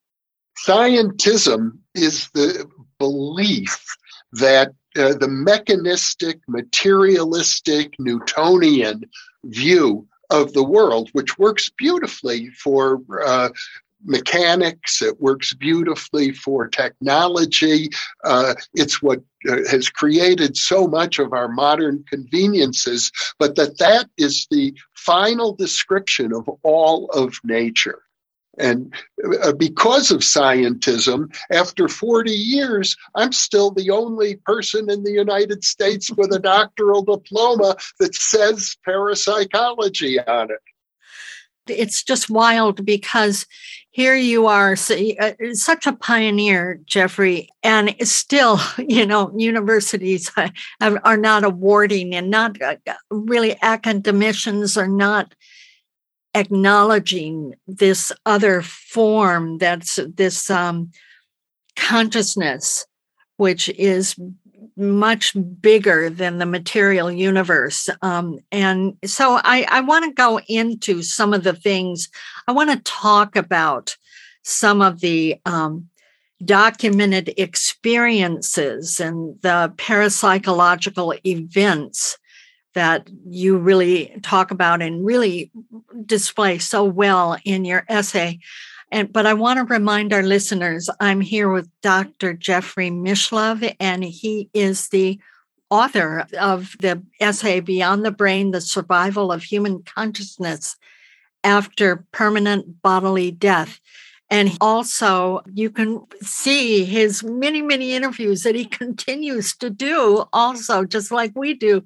Scientism 0.66 1.78
is 1.94 2.28
the 2.34 2.68
belief 2.98 3.84
that 4.32 4.72
uh, 4.96 5.14
the 5.14 5.28
mechanistic, 5.28 6.40
materialistic, 6.48 7.94
Newtonian 8.00 9.04
view 9.44 10.08
of 10.30 10.52
the 10.52 10.64
world, 10.64 11.09
which 11.12 11.38
works 11.38 11.68
beautifully 11.71 12.50
for 12.50 13.00
uh, 13.25 13.50
mechanics. 14.04 15.02
It 15.02 15.21
works 15.21 15.52
beautifully 15.54 16.33
for 16.33 16.68
technology. 16.68 17.90
Uh, 18.25 18.54
it's 18.75 19.02
what 19.02 19.21
uh, 19.49 19.59
has 19.71 19.88
created 19.88 20.56
so 20.56 20.87
much 20.87 21.18
of 21.18 21.33
our 21.33 21.49
modern 21.49 22.04
conveniences, 22.09 23.11
but 23.38 23.56
that 23.56 23.78
that 23.78 24.09
is 24.16 24.47
the 24.50 24.75
final 24.95 25.54
description 25.54 26.33
of 26.33 26.49
all 26.62 27.06
of 27.11 27.38
nature. 27.45 28.02
And 28.58 28.94
uh, 29.42 29.52
because 29.52 30.10
of 30.10 30.20
scientism, 30.20 31.34
after 31.50 31.88
40 31.88 32.30
years, 32.30 32.96
I'm 33.14 33.32
still 33.32 33.70
the 33.70 33.90
only 33.90 34.36
person 34.36 34.90
in 34.90 35.02
the 35.02 35.12
United 35.12 35.64
States 35.64 36.10
with 36.10 36.32
a 36.32 36.38
doctoral 36.54 37.02
diploma 37.02 37.76
that 38.00 38.14
says 38.14 38.76
parapsychology 38.84 40.18
on 40.20 40.50
it. 40.50 40.60
It's 41.68 42.02
just 42.04 42.30
wild 42.30 42.86
because 42.86 43.44
here 43.90 44.14
you 44.14 44.46
are, 44.46 44.72
uh, 44.75 45.32
such 45.52 45.86
a 45.86 45.92
pioneer, 45.92 46.80
Jeffrey, 46.84 47.48
and 47.62 47.96
still, 48.06 48.60
you 48.78 49.06
know, 49.06 49.32
universities 49.36 50.30
are 50.80 51.16
not 51.16 51.44
awarding 51.44 52.14
and 52.14 52.30
not 52.30 52.60
uh, 52.62 52.76
really 53.10 53.56
academicians 53.62 54.76
are 54.76 54.88
not 54.88 55.34
acknowledging 56.36 57.54
this 57.66 58.12
other 58.26 58.60
form 58.62 59.58
that's 59.58 59.98
this 60.14 60.50
um, 60.50 60.90
consciousness, 61.76 62.86
which 63.38 63.68
is 63.70 64.16
much 64.76 65.34
bigger 65.60 66.10
than 66.10 66.36
the 66.36 66.44
material 66.46 67.10
universe. 67.10 67.88
Um, 68.02 68.38
and 68.52 68.96
so 69.04 69.40
I, 69.42 69.66
I 69.70 69.80
want 69.80 70.04
to 70.04 70.12
go 70.12 70.40
into 70.48 71.02
some 71.02 71.32
of 71.32 71.42
the 71.42 71.54
things. 71.54 72.10
I 72.46 72.52
want 72.52 72.70
to 72.70 72.92
talk 72.92 73.34
about 73.36 73.96
some 74.42 74.82
of 74.82 75.00
the 75.00 75.36
um, 75.46 75.88
documented 76.44 77.32
experiences 77.38 79.00
and 79.00 79.40
the 79.40 79.72
parapsychological 79.76 81.18
events 81.24 82.18
that 82.76 83.09
you 83.26 83.56
really 83.56 84.21
talk 84.23 84.50
about 84.50 84.83
and 84.83 85.04
really 85.04 85.50
display 86.04 86.59
so 86.59 86.85
well 86.85 87.38
in 87.45 87.64
your 87.64 87.85
essay. 87.88 88.38
And 88.92 89.11
but 89.11 89.25
I 89.25 89.33
want 89.33 89.59
to 89.59 89.75
remind 89.75 90.12
our 90.12 90.23
listeners, 90.23 90.88
I'm 91.00 91.23
here 91.23 91.50
with 91.50 91.68
Dr. 91.80 92.35
Jeffrey 92.35 92.90
Mishlove, 92.90 93.75
and 93.80 94.04
he 94.04 94.50
is 94.52 94.90
the 94.90 95.18
author 95.71 96.26
of 96.38 96.76
the 96.78 97.02
essay 97.18 97.61
Beyond 97.61 98.04
the 98.04 98.11
Brain: 98.11 98.50
The 98.50 98.61
Survival 98.61 99.33
of 99.33 99.42
Human 99.42 99.83
Consciousness 99.83 100.76
After 101.42 102.04
Permanent 102.12 102.83
Bodily 102.83 103.30
Death. 103.30 103.80
And 104.28 104.56
also, 104.61 105.42
you 105.52 105.71
can 105.71 106.04
see 106.21 106.85
his 106.85 107.23
many, 107.23 107.62
many 107.62 107.92
interviews 107.92 108.42
that 108.42 108.56
he 108.56 108.64
continues 108.83 109.56
to 109.56 109.71
do, 109.71 110.25
also, 110.33 110.85
just 110.85 111.12
like 111.12 111.33
we 111.37 111.54
do, 111.54 111.85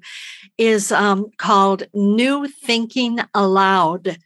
is 0.57 0.91
um, 0.91 1.29
called 1.37 1.83
New 1.93 2.47
Thinking 2.47 3.19
Allowed. 3.33 4.17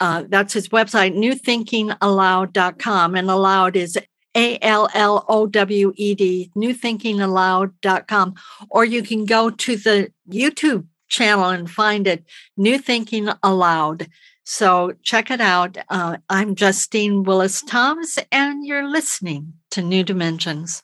Uh, 0.00 0.24
that's 0.28 0.52
his 0.52 0.68
website, 0.68 1.16
newthinkingallowed.com. 1.16 3.14
And 3.14 3.30
allowed 3.30 3.76
is 3.76 3.98
A 4.36 4.58
L 4.62 4.88
L 4.94 5.24
O 5.28 5.46
W 5.46 5.92
E 5.96 6.14
D, 6.14 6.50
newthinkingallowed.com. 6.56 8.34
Or 8.70 8.84
you 8.84 9.02
can 9.02 9.24
go 9.24 9.50
to 9.50 9.76
the 9.76 10.12
YouTube 10.28 10.86
channel 11.08 11.46
and 11.46 11.70
find 11.70 12.06
it, 12.06 12.24
New 12.56 12.78
Thinking 12.78 13.28
Allowed. 13.42 14.08
So 14.50 14.94
check 15.02 15.30
it 15.30 15.42
out. 15.42 15.76
Uh, 15.90 16.16
I'm 16.30 16.54
Justine 16.54 17.22
Willis 17.22 17.60
Toms, 17.60 18.18
and 18.32 18.64
you're 18.64 18.88
listening 18.88 19.52
to 19.72 19.82
New 19.82 20.02
Dimensions. 20.02 20.82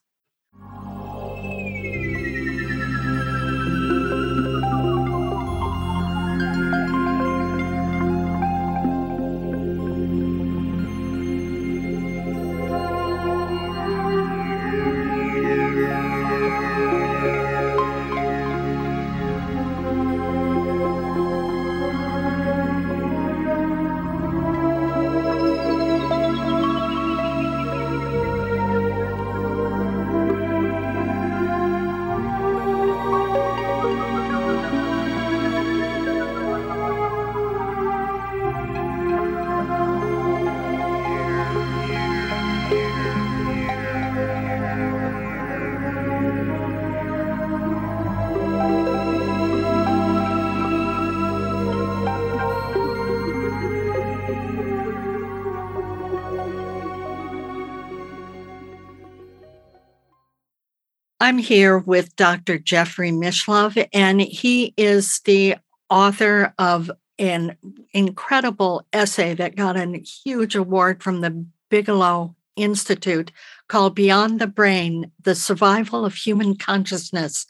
I'm 61.25 61.38
here 61.38 61.78
with 61.78 62.14
Dr. 62.16 62.59
Jeffrey 62.59 63.11
Mishlove, 63.11 63.88
and 63.95 64.21
he 64.21 64.75
is 64.76 65.23
the 65.25 65.57
author 65.88 66.52
of 66.59 66.90
an 67.19 67.57
incredible 67.95 68.87
essay 68.93 69.33
that 69.33 69.57
got 69.57 69.75
a 69.78 69.87
huge 70.00 70.54
award 70.54 71.02
from 71.02 71.23
the 71.23 71.47
Bigelow 71.71 72.37
Institute 72.57 73.33
called 73.69 73.95
Beyond 73.95 74.38
the 74.38 74.47
Brain 74.47 75.11
The 75.23 75.35
Survival 75.35 76.04
of 76.04 76.14
Human 76.14 76.57
Consciousness 76.59 77.47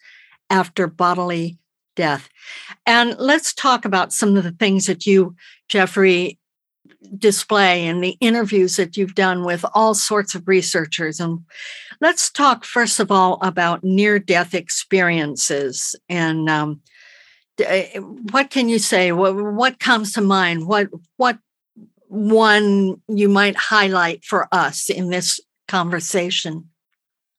After 0.49 0.87
Bodily 0.87 1.59
Death. 1.97 2.29
And 2.87 3.17
let's 3.19 3.53
talk 3.53 3.85
about 3.85 4.13
some 4.13 4.37
of 4.37 4.45
the 4.45 4.53
things 4.53 4.87
that 4.87 5.05
you, 5.05 5.35
Jeffrey, 5.67 6.39
display 7.19 7.87
and 7.87 8.03
the 8.03 8.17
interviews 8.21 8.77
that 8.77 8.97
you've 8.97 9.15
done 9.15 9.45
with 9.45 9.65
all 9.75 9.95
sorts 9.95 10.35
of 10.35 10.47
researchers. 10.49 11.21
And 11.21 11.41
let's 12.01 12.31
talk, 12.31 12.65
first 12.65 13.01
of 13.01 13.11
all, 13.11 13.39
about 13.43 13.85
near 13.85 14.19
death 14.19 14.55
experiences. 14.55 15.95
And 16.09 16.49
um, 16.49 16.81
eh, 17.59 17.99
what 17.99 18.51
can 18.51 18.69
you 18.69 18.79
say? 18.79 19.13
What, 19.13 19.37
what 19.37 19.79
comes 19.79 20.13
to 20.13 20.21
mind? 20.21 20.67
What, 20.67 20.89
what 21.17 21.39
one 22.09 23.01
you 23.09 23.29
might 23.29 23.57
highlight 23.57 24.25
for 24.25 24.49
us 24.53 24.91
in 24.91 25.11
this 25.11 25.41
conversation? 25.69 26.69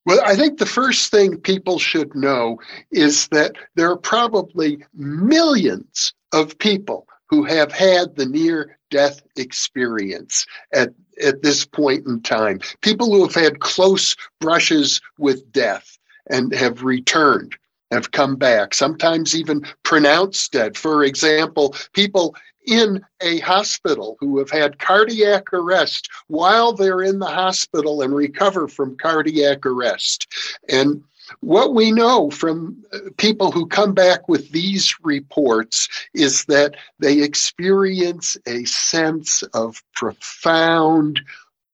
Well, 0.05 0.21
I 0.23 0.35
think 0.35 0.59
the 0.59 0.67
first 0.67 1.09
thing 1.09 1.37
people 1.37 1.79
should 1.79 2.13
know 2.13 2.59
is 2.91 3.27
that 3.29 3.53
there 3.75 3.89
are 3.89 3.97
probably 3.97 4.83
millions 4.93 6.13
of 6.31 6.57
people 6.59 7.07
who 7.29 7.43
have 7.43 7.71
had 7.71 8.15
the 8.15 8.25
near 8.25 8.77
death 8.91 9.21
experience 9.35 10.45
at, 10.73 10.89
at 11.23 11.41
this 11.41 11.65
point 11.65 12.05
in 12.05 12.21
time. 12.21 12.59
People 12.81 13.11
who 13.11 13.23
have 13.23 13.35
had 13.35 13.59
close 13.59 14.15
brushes 14.39 15.01
with 15.17 15.51
death 15.51 15.97
and 16.29 16.53
have 16.53 16.83
returned, 16.83 17.55
have 17.91 18.11
come 18.11 18.35
back, 18.35 18.73
sometimes 18.73 19.35
even 19.35 19.65
pronounced 19.83 20.51
dead. 20.51 20.77
For 20.77 21.03
example, 21.03 21.75
people 21.93 22.35
in 22.65 23.03
a 23.21 23.39
hospital 23.39 24.17
who 24.19 24.39
have 24.39 24.49
had 24.49 24.79
cardiac 24.79 25.53
arrest 25.53 26.09
while 26.27 26.73
they're 26.73 27.03
in 27.03 27.19
the 27.19 27.25
hospital 27.25 28.01
and 28.01 28.13
recover 28.13 28.67
from 28.67 28.97
cardiac 28.97 29.65
arrest. 29.65 30.27
And 30.69 31.03
what 31.41 31.73
we 31.73 31.91
know 31.91 32.29
from 32.29 32.83
uh, 32.93 32.99
people 33.17 33.51
who 33.51 33.67
come 33.67 33.93
back 33.93 34.27
with 34.27 34.51
these 34.51 34.95
reports 35.03 35.87
is 36.13 36.45
that 36.45 36.75
they 36.99 37.21
experience 37.21 38.37
a 38.45 38.63
sense 38.65 39.43
of 39.53 39.81
profound 39.93 41.21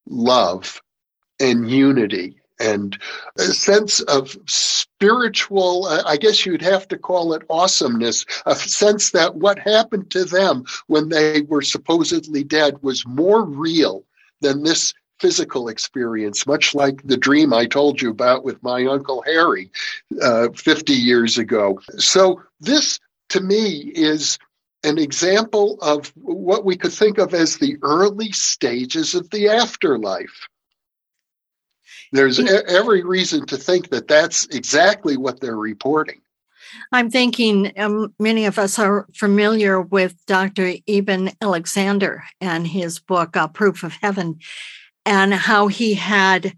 love 0.08 0.82
and 1.40 1.70
unity 1.70 2.42
and 2.60 2.98
a 3.40 3.44
sense 3.44 4.02
of 4.02 4.38
spiritual, 4.46 5.86
uh, 5.86 6.04
I 6.06 6.18
guess 6.18 6.46
you'd 6.46 6.62
have 6.62 6.88
to 6.90 6.98
call 6.98 7.34
it 7.34 7.42
awesomeness, 7.50 8.26
a 8.46 8.56
sense 8.56 9.12
that 9.12 9.36
what 9.36 9.58
happened 9.58 10.12
to 10.12 10.26
them 10.26 10.66
when 10.88 11.10
they 11.10 11.42
were 11.42 11.64
supposedly 11.64 12.44
dead 12.44 12.78
was 12.84 13.06
more 13.08 13.44
real 13.44 14.06
than 14.42 14.64
this 14.64 14.94
physical 15.22 15.70
experience, 15.70 16.48
much 16.48 16.74
like 16.74 17.02
the 17.04 17.16
dream 17.16 17.54
I 17.54 17.66
told 17.66 18.02
you 18.02 18.10
about 18.10 18.44
with 18.44 18.62
my 18.64 18.86
Uncle 18.86 19.22
Harry 19.22 19.70
uh, 20.20 20.50
50 20.50 20.94
years 20.94 21.38
ago. 21.38 21.80
So, 21.98 22.42
this 22.60 23.00
to 23.30 23.40
me 23.40 23.92
is 23.96 24.40
an 24.84 24.98
example 24.98 25.78
of 25.82 26.12
what 26.16 26.66
we 26.66 26.76
could 26.76 26.92
think 26.92 27.20
of 27.20 27.36
as 27.36 27.58
the 27.58 27.78
early 27.84 28.32
stages 28.32 29.14
of 29.14 29.30
the 29.30 29.48
afterlife. 29.48 30.48
There's 32.12 32.40
every 32.40 33.04
reason 33.04 33.46
to 33.46 33.58
think 33.58 33.90
that 33.90 34.08
that's 34.08 34.48
exactly 34.48 35.18
what 35.18 35.40
they're 35.40 35.56
reporting. 35.56 36.22
I'm 36.92 37.10
thinking 37.10 37.72
um, 37.78 38.14
many 38.20 38.46
of 38.46 38.58
us 38.58 38.80
are 38.80 39.08
familiar 39.14 39.82
with 39.82 40.16
Dr. 40.26 40.74
Eben 40.88 41.32
Alexander 41.42 42.24
and 42.40 42.68
his 42.68 43.00
book, 43.00 43.38
uh, 43.38 43.48
Proof 43.48 43.84
of 43.84 43.94
Heaven 43.94 44.40
and 45.06 45.34
how 45.34 45.68
he 45.68 45.94
had 45.94 46.58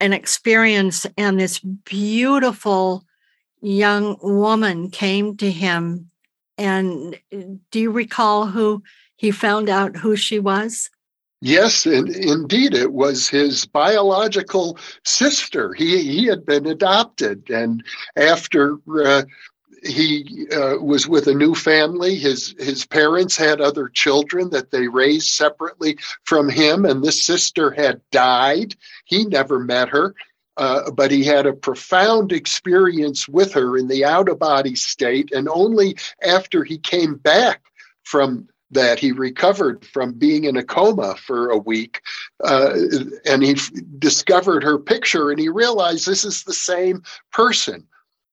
an 0.00 0.12
experience 0.12 1.06
and 1.16 1.40
this 1.40 1.58
beautiful 1.58 3.04
young 3.60 4.16
woman 4.22 4.90
came 4.90 5.36
to 5.36 5.50
him. 5.50 6.10
And 6.56 7.18
do 7.70 7.80
you 7.80 7.90
recall 7.90 8.46
who 8.46 8.82
he 9.16 9.30
found 9.30 9.68
out 9.68 9.96
who 9.96 10.16
she 10.16 10.38
was? 10.38 10.90
Yes 11.40 11.86
indeed 11.86 12.74
it 12.74 12.92
was 12.92 13.28
his 13.28 13.64
biological 13.64 14.76
sister. 15.04 15.72
He 15.72 16.02
he 16.02 16.26
had 16.26 16.44
been 16.44 16.66
adopted 16.66 17.48
and 17.48 17.84
after 18.16 18.78
uh, 19.04 19.22
he 19.84 20.46
uh, 20.52 20.76
was 20.80 21.06
with 21.06 21.26
a 21.26 21.34
new 21.34 21.54
family. 21.54 22.16
His 22.16 22.54
his 22.58 22.86
parents 22.86 23.36
had 23.36 23.60
other 23.60 23.88
children 23.88 24.50
that 24.50 24.70
they 24.70 24.88
raised 24.88 25.28
separately 25.28 25.98
from 26.24 26.48
him, 26.48 26.84
and 26.84 27.02
this 27.02 27.22
sister 27.22 27.70
had 27.70 28.00
died. 28.10 28.74
He 29.04 29.24
never 29.24 29.58
met 29.58 29.88
her, 29.88 30.14
uh, 30.56 30.90
but 30.90 31.10
he 31.10 31.24
had 31.24 31.46
a 31.46 31.52
profound 31.52 32.32
experience 32.32 33.28
with 33.28 33.52
her 33.52 33.76
in 33.76 33.88
the 33.88 34.04
out 34.04 34.28
of 34.28 34.38
body 34.38 34.74
state. 34.74 35.32
And 35.32 35.48
only 35.48 35.96
after 36.22 36.64
he 36.64 36.78
came 36.78 37.14
back 37.16 37.62
from 38.02 38.48
that 38.70 38.98
he 38.98 39.12
recovered 39.12 39.84
from 39.84 40.12
being 40.12 40.44
in 40.44 40.56
a 40.56 40.62
coma 40.62 41.14
for 41.16 41.50
a 41.50 41.56
week 41.56 42.02
uh, 42.44 42.74
and 43.24 43.42
he 43.42 43.52
f- 43.52 43.70
discovered 43.98 44.62
her 44.62 44.78
picture 44.78 45.30
and 45.30 45.40
he 45.40 45.48
realized 45.48 46.06
this 46.06 46.22
is 46.22 46.44
the 46.44 46.52
same 46.52 47.02
person 47.32 47.86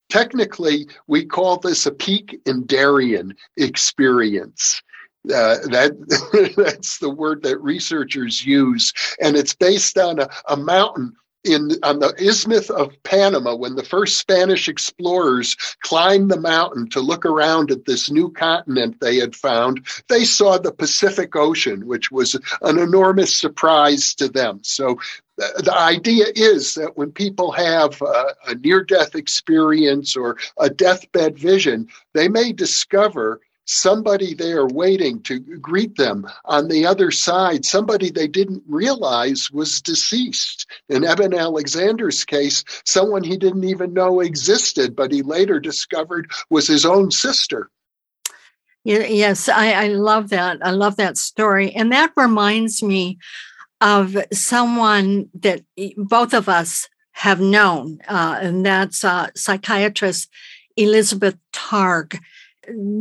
technically, 0.09 0.87
we 1.07 1.25
call 1.25 1.57
this 1.57 1.85
a 1.85 1.91
peak 1.91 2.39
in 2.45 2.65
Darien 2.65 3.35
experience. 3.57 4.81
Uh, 5.25 5.57
that 5.69 6.53
that's 6.57 6.99
the 6.99 7.09
word 7.09 7.41
that 7.41 7.59
researchers 7.61 8.45
use, 8.45 8.93
and 9.19 9.35
it's 9.35 9.55
based 9.55 9.97
on 9.97 10.19
a, 10.19 10.29
a 10.49 10.55
mountain 10.55 11.15
in 11.45 11.71
on 11.83 11.99
the 11.99 12.13
Isthmus 12.17 12.69
of 12.69 12.91
Panama 13.03 13.55
when 13.55 13.75
the 13.75 13.83
first 13.83 14.17
Spanish 14.17 14.67
explorers 14.67 15.55
climbed 15.81 16.31
the 16.31 16.39
mountain 16.39 16.89
to 16.89 16.99
look 16.99 17.25
around 17.25 17.71
at 17.71 17.85
this 17.85 18.09
new 18.09 18.31
continent 18.31 18.99
they 18.99 19.17
had 19.17 19.35
found, 19.35 19.85
they 20.07 20.23
saw 20.23 20.57
the 20.57 20.71
Pacific 20.71 21.35
Ocean, 21.35 21.85
which 21.87 22.11
was 22.11 22.35
an 22.61 22.77
enormous 22.79 23.35
surprise 23.35 24.13
to 24.15 24.27
them. 24.27 24.59
So 24.63 24.99
uh, 25.41 25.61
the 25.61 25.75
idea 25.77 26.25
is 26.35 26.75
that 26.75 26.97
when 26.97 27.11
people 27.11 27.51
have 27.51 28.01
a, 28.01 28.25
a 28.47 28.55
near 28.55 28.83
death 28.83 29.15
experience 29.15 30.15
or 30.15 30.37
a 30.59 30.69
deathbed 30.69 31.37
vision, 31.37 31.87
they 32.13 32.27
may 32.27 32.51
discover 32.51 33.41
somebody 33.65 34.33
there 34.33 34.65
waiting 34.67 35.21
to 35.23 35.39
greet 35.39 35.95
them 35.97 36.27
on 36.45 36.67
the 36.67 36.85
other 36.85 37.11
side, 37.11 37.65
somebody 37.65 38.09
they 38.09 38.27
didn't 38.27 38.63
realize 38.67 39.51
was 39.51 39.81
deceased. 39.81 40.67
In 40.89 41.03
Eben 41.03 41.33
Alexander's 41.33 42.23
case, 42.23 42.63
someone 42.85 43.23
he 43.23 43.37
didn't 43.37 43.63
even 43.63 43.93
know 43.93 44.19
existed, 44.19 44.95
but 44.95 45.11
he 45.11 45.21
later 45.21 45.59
discovered 45.59 46.31
was 46.49 46.67
his 46.67 46.85
own 46.85 47.11
sister. 47.11 47.69
Yes, 48.83 49.49
I, 49.49 49.71
I 49.71 49.87
love 49.87 50.29
that. 50.29 50.59
I 50.61 50.69
love 50.69 50.97
that 50.97 51.17
story. 51.17 51.71
And 51.71 51.91
that 51.91 52.11
reminds 52.15 52.83
me 52.83 53.17
of 53.81 54.15
someone 54.31 55.29
that 55.33 55.61
both 55.97 56.33
of 56.35 56.47
us 56.47 56.87
have 57.13 57.39
known, 57.39 57.99
uh, 58.07 58.37
and 58.41 58.65
that's 58.65 59.03
uh, 59.03 59.29
psychiatrist 59.35 60.29
Elizabeth 60.77 61.37
Targ. 61.53 62.19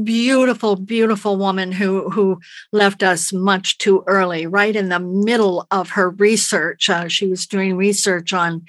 Beautiful, 0.02 0.76
beautiful 0.76 1.36
woman 1.36 1.72
who 1.72 2.10
who 2.10 2.40
left 2.72 3.02
us 3.02 3.32
much 3.32 3.78
too 3.78 4.04
early, 4.06 4.46
right 4.46 4.74
in 4.74 4.88
the 4.88 5.00
middle 5.00 5.66
of 5.70 5.90
her 5.90 6.10
research. 6.10 6.90
Uh, 6.90 7.08
she 7.08 7.26
was 7.26 7.46
doing 7.46 7.76
research 7.76 8.32
on 8.32 8.64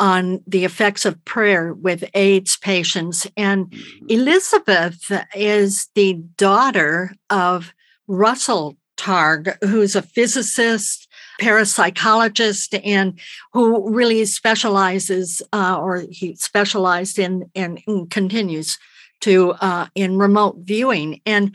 on 0.00 0.42
the 0.46 0.64
effects 0.64 1.04
of 1.04 1.24
prayer 1.24 1.74
with 1.74 2.04
AIDS 2.14 2.56
patients, 2.56 3.26
and 3.36 3.66
mm-hmm. 3.66 4.06
Elizabeth 4.08 5.12
is 5.34 5.88
the 5.94 6.14
daughter 6.36 7.14
of 7.30 7.72
Russell 8.08 8.76
Targ, 8.96 9.56
who's 9.62 9.96
a 9.96 10.02
physicist 10.02 11.08
parapsychologist 11.40 12.80
and 12.84 13.18
who 13.52 13.90
really 13.92 14.24
specializes 14.24 15.42
uh, 15.52 15.78
or 15.80 16.04
he 16.10 16.34
specialized 16.36 17.18
in 17.18 17.50
and, 17.54 17.80
continues 18.10 18.78
to 19.22 19.52
uh, 19.60 19.86
in 19.94 20.18
remote 20.18 20.56
viewing 20.58 21.20
and 21.26 21.54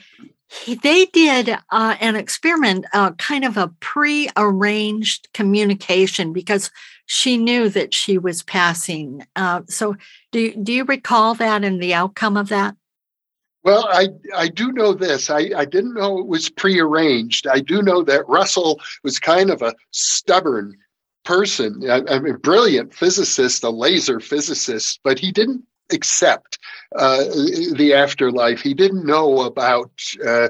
he, 0.49 0.75
they 0.75 1.05
did 1.07 1.49
uh, 1.71 1.95
an 1.99 2.15
experiment 2.15 2.85
uh, 2.93 3.11
kind 3.13 3.43
of 3.43 3.57
a 3.57 3.67
pre-arranged 3.79 5.27
communication 5.33 6.31
because 6.31 6.71
she 7.05 7.37
knew 7.37 7.69
that 7.69 7.93
she 7.93 8.17
was 8.17 8.43
passing 8.43 9.25
uh, 9.35 9.61
so 9.67 9.95
do, 10.31 10.53
do 10.55 10.73
you 10.73 10.83
recall 10.85 11.33
that 11.35 11.63
and 11.63 11.81
the 11.81 11.93
outcome 11.93 12.37
of 12.37 12.49
that 12.49 12.75
well, 13.63 13.85
I, 13.91 14.07
I 14.33 14.47
do 14.47 14.71
know 14.71 14.93
this. 14.93 15.29
I, 15.29 15.49
I 15.53 15.65
didn't 15.65 15.95
know 15.95 16.19
it 16.19 16.27
was 16.27 16.49
prearranged. 16.49 17.47
I 17.47 17.59
do 17.59 17.81
know 17.81 18.01
that 18.01 18.25
Russell 18.29 18.79
was 19.03 19.19
kind 19.19 19.49
of 19.49 19.61
a 19.61 19.75
stubborn 19.91 20.77
person, 21.27 21.83
I, 21.89 22.01
I 22.07 22.19
mean, 22.19 22.37
brilliant 22.37 22.93
physicist, 22.93 23.65
a 23.65 23.69
laser 23.69 24.21
physicist, 24.21 25.01
but 25.03 25.19
he 25.19 25.33
didn't 25.33 25.65
accept 25.91 26.57
uh, 26.95 27.23
the 27.75 27.93
afterlife. 27.93 28.61
He 28.61 28.73
didn't 28.73 29.05
know 29.05 29.41
about. 29.41 29.91
Uh, 30.25 30.49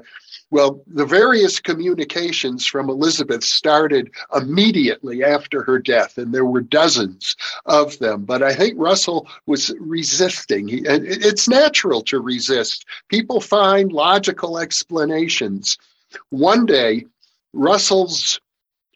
well, 0.50 0.82
the 0.88 1.06
various 1.06 1.60
communications 1.60 2.66
from 2.66 2.90
Elizabeth 2.90 3.44
started 3.44 4.12
immediately 4.34 5.22
after 5.22 5.62
her 5.64 5.78
death, 5.78 6.18
and 6.18 6.34
there 6.34 6.46
were 6.46 6.62
dozens 6.62 7.36
of 7.66 8.00
them. 8.00 8.24
But 8.24 8.44
I 8.44 8.54
think 8.56 8.76
Russell 8.78 9.28
was 9.46 9.74
resisting. 9.78 10.70
He, 10.70 10.86
and 10.86 11.06
it's 11.06 11.50
natural 11.50 12.02
to 12.04 12.22
resist. 12.22 12.86
People 13.10 13.42
find 13.42 13.92
logical 13.92 14.58
explanations. 14.58 15.78
One 16.30 16.66
day, 16.66 17.06
Russell's 17.52 18.40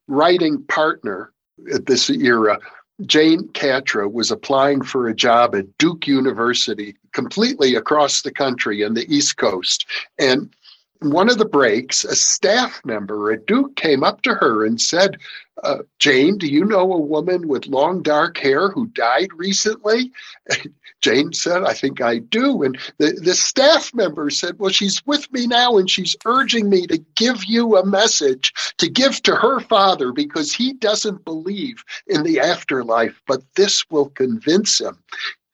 writing 0.07 0.63
partner 0.63 1.33
at 1.73 1.85
this 1.85 2.09
era, 2.09 2.59
Jane 3.05 3.49
Katra, 3.49 4.11
was 4.11 4.31
applying 4.31 4.83
for 4.83 5.07
a 5.07 5.15
job 5.15 5.53
at 5.55 5.77
Duke 5.77 6.07
University, 6.07 6.95
completely 7.13 7.75
across 7.75 8.21
the 8.21 8.31
country 8.31 8.81
and 8.81 8.95
the 8.95 9.13
East 9.13 9.37
Coast. 9.37 9.85
And 10.19 10.53
one 11.01 11.29
of 11.29 11.39
the 11.39 11.45
breaks, 11.45 12.03
a 12.03 12.15
staff 12.15 12.79
member 12.85 13.31
at 13.31 13.47
Duke 13.47 13.75
came 13.75 14.03
up 14.03 14.21
to 14.21 14.35
her 14.35 14.63
and 14.63 14.79
said, 14.79 15.17
uh, 15.63 15.79
Jane, 15.97 16.37
do 16.37 16.47
you 16.47 16.63
know 16.63 16.93
a 16.93 16.99
woman 16.99 17.47
with 17.47 17.67
long 17.67 18.01
dark 18.03 18.37
hair 18.37 18.69
who 18.69 18.87
died 18.87 19.29
recently? 19.35 20.11
Jane 21.01 21.33
said, 21.33 21.63
I 21.63 21.73
think 21.73 22.01
I 22.01 22.19
do. 22.19 22.61
And 22.61 22.77
the, 22.99 23.13
the 23.13 23.33
staff 23.33 23.93
member 23.93 24.29
said, 24.29 24.59
Well, 24.59 24.69
she's 24.69 25.03
with 25.05 25.31
me 25.31 25.47
now 25.47 25.77
and 25.77 25.89
she's 25.89 26.15
urging 26.25 26.69
me 26.69 26.85
to 26.87 27.03
give 27.15 27.43
you 27.45 27.77
a 27.77 27.85
message 27.85 28.53
to 28.77 28.87
give 28.87 29.21
to 29.23 29.35
her 29.35 29.59
father 29.59 30.11
because 30.11 30.53
he 30.53 30.73
doesn't 30.73 31.25
believe 31.25 31.83
in 32.07 32.23
the 32.23 32.39
afterlife, 32.39 33.19
but 33.25 33.41
this 33.55 33.83
will 33.89 34.09
convince 34.09 34.79
him. 34.79 34.99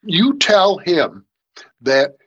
You 0.03 0.37
tell 0.37 0.77
him 0.77 1.25
that 1.81 2.17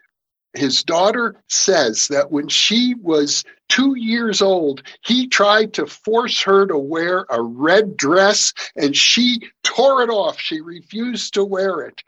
his 0.54 0.82
daughter 0.82 1.36
says 1.48 2.08
that 2.08 2.32
when 2.32 2.48
she 2.48 2.94
was 2.94 3.44
two 3.68 3.94
years 3.96 4.42
old, 4.42 4.82
he 5.04 5.28
tried 5.28 5.72
to 5.74 5.86
force 5.86 6.42
her 6.42 6.66
to 6.66 6.76
wear 6.76 7.24
a 7.30 7.40
red 7.40 7.96
dress 7.96 8.52
and 8.76 8.96
she 8.96 9.40
tore 9.62 10.02
it 10.02 10.10
off. 10.10 10.40
She 10.40 10.60
refused 10.60 11.34
to 11.34 11.44
wear 11.44 11.82
it. 11.82 12.02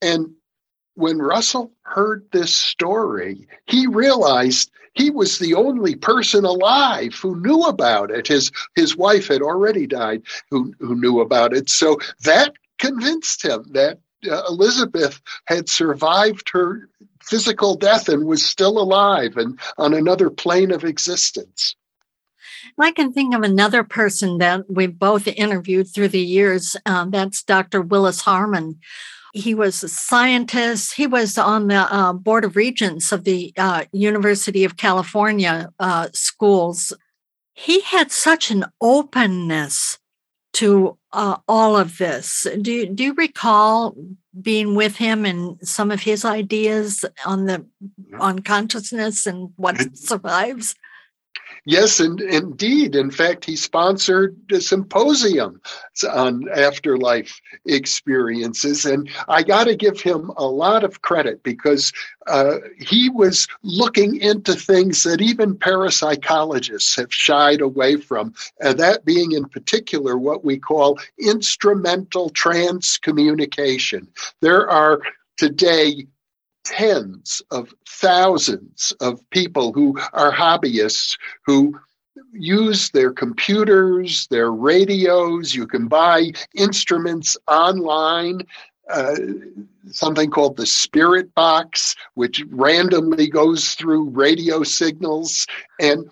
And 0.00 0.34
when 0.94 1.18
Russell 1.18 1.72
heard 1.82 2.26
this 2.30 2.54
story, 2.54 3.48
he 3.66 3.88
realized 3.88 4.70
he 4.92 5.10
was 5.10 5.38
the 5.38 5.54
only 5.54 5.96
person 5.96 6.44
alive 6.44 7.14
who 7.14 7.40
knew 7.40 7.62
about 7.62 8.12
it. 8.12 8.28
His, 8.28 8.52
his 8.76 8.96
wife 8.96 9.26
had 9.26 9.42
already 9.42 9.88
died 9.88 10.22
who, 10.50 10.72
who 10.78 10.94
knew 10.94 11.20
about 11.20 11.52
it. 11.52 11.68
So 11.68 11.98
that 12.22 12.54
convinced 12.78 13.44
him 13.44 13.64
that 13.72 13.98
uh, 14.28 14.42
Elizabeth 14.48 15.20
had 15.46 15.68
survived 15.68 16.48
her 16.50 16.88
physical 17.22 17.74
death 17.74 18.08
and 18.08 18.26
was 18.26 18.44
still 18.44 18.78
alive 18.78 19.36
and 19.36 19.58
on 19.78 19.94
another 19.94 20.30
plane 20.30 20.70
of 20.70 20.84
existence. 20.84 21.74
I 22.78 22.92
can 22.92 23.12
think 23.12 23.34
of 23.34 23.42
another 23.42 23.84
person 23.84 24.38
that 24.38 24.70
we've 24.70 24.98
both 24.98 25.26
interviewed 25.28 25.88
through 25.88 26.08
the 26.08 26.20
years. 26.20 26.76
Um, 26.86 27.10
that's 27.10 27.42
Dr. 27.42 27.80
Willis 27.82 28.22
Harman. 28.22 28.80
He 29.32 29.54
was 29.54 29.82
a 29.82 29.88
scientist. 29.88 30.94
He 30.94 31.06
was 31.06 31.36
on 31.36 31.68
the 31.68 31.92
uh, 31.92 32.12
Board 32.12 32.44
of 32.44 32.56
Regents 32.56 33.10
of 33.10 33.24
the 33.24 33.52
uh, 33.56 33.84
University 33.92 34.64
of 34.64 34.76
California 34.76 35.70
uh, 35.78 36.08
schools. 36.12 36.92
He 37.52 37.80
had 37.80 38.12
such 38.12 38.50
an 38.50 38.64
openness 38.80 39.98
to 40.54 40.96
uh, 41.12 41.36
all 41.46 41.76
of 41.76 41.98
this. 41.98 42.46
Do 42.60 42.72
you, 42.72 42.86
do 42.86 43.04
you 43.04 43.14
recall 43.14 43.96
being 44.40 44.74
with 44.74 44.96
him 44.96 45.24
and 45.24 45.58
some 45.66 45.90
of 45.90 46.00
his 46.00 46.24
ideas 46.24 47.04
on 47.24 47.46
the 47.46 47.64
on 48.18 48.40
consciousness 48.40 49.26
and 49.26 49.50
what 49.56 49.96
survives? 49.96 50.74
Yes, 51.66 51.98
and 51.98 52.20
indeed. 52.20 52.94
In 52.94 53.10
fact, 53.10 53.46
he 53.46 53.56
sponsored 53.56 54.36
a 54.52 54.60
symposium 54.60 55.62
on 56.12 56.46
afterlife 56.50 57.40
experiences. 57.64 58.84
And 58.84 59.08
I 59.28 59.42
got 59.42 59.64
to 59.64 59.74
give 59.74 59.98
him 59.98 60.30
a 60.36 60.44
lot 60.44 60.84
of 60.84 61.00
credit 61.00 61.42
because 61.42 61.90
uh, 62.26 62.56
he 62.78 63.08
was 63.08 63.48
looking 63.62 64.20
into 64.20 64.52
things 64.54 65.04
that 65.04 65.22
even 65.22 65.54
parapsychologists 65.54 66.96
have 66.96 67.12
shied 67.12 67.62
away 67.62 67.96
from, 67.96 68.34
and 68.60 68.78
that 68.78 69.06
being 69.06 69.32
in 69.32 69.46
particular 69.46 70.18
what 70.18 70.44
we 70.44 70.58
call 70.58 70.98
instrumental 71.18 72.28
transcommunication. 72.30 74.06
There 74.42 74.68
are 74.68 75.00
today 75.38 76.06
tens 76.64 77.42
of 77.50 77.74
thousands 77.88 78.92
of 79.00 79.20
people 79.30 79.72
who 79.72 79.98
are 80.12 80.32
hobbyists 80.32 81.16
who 81.46 81.78
use 82.32 82.90
their 82.90 83.12
computers, 83.12 84.26
their 84.28 84.50
radios. 84.50 85.54
You 85.54 85.66
can 85.66 85.88
buy 85.88 86.32
instruments 86.54 87.36
online. 87.46 88.40
Uh, 88.90 89.16
something 89.90 90.30
called 90.30 90.56
the 90.56 90.66
spirit 90.66 91.34
box, 91.34 91.96
which 92.14 92.44
randomly 92.50 93.28
goes 93.28 93.74
through 93.74 94.10
radio 94.10 94.62
signals. 94.62 95.46
And 95.80 96.10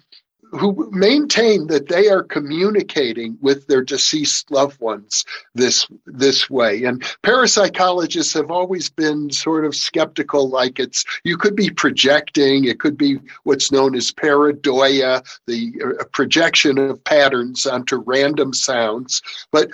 who 0.52 0.88
maintain 0.92 1.66
that 1.68 1.88
they 1.88 2.08
are 2.08 2.22
communicating 2.22 3.38
with 3.40 3.66
their 3.66 3.82
deceased 3.82 4.50
loved 4.50 4.80
ones 4.80 5.24
this 5.54 5.86
this 6.06 6.50
way 6.50 6.84
and 6.84 7.02
parapsychologists 7.22 8.34
have 8.34 8.50
always 8.50 8.90
been 8.90 9.30
sort 9.30 9.64
of 9.64 9.74
skeptical 9.74 10.48
like 10.48 10.78
it's 10.78 11.04
you 11.24 11.36
could 11.36 11.56
be 11.56 11.70
projecting 11.70 12.64
it 12.64 12.78
could 12.80 12.98
be 12.98 13.18
what's 13.44 13.72
known 13.72 13.94
as 13.94 14.12
pareidolia 14.12 15.24
the 15.46 15.72
uh, 15.82 16.04
projection 16.12 16.78
of 16.78 17.02
patterns 17.04 17.66
onto 17.66 17.96
random 17.96 18.52
sounds 18.52 19.22
but 19.50 19.70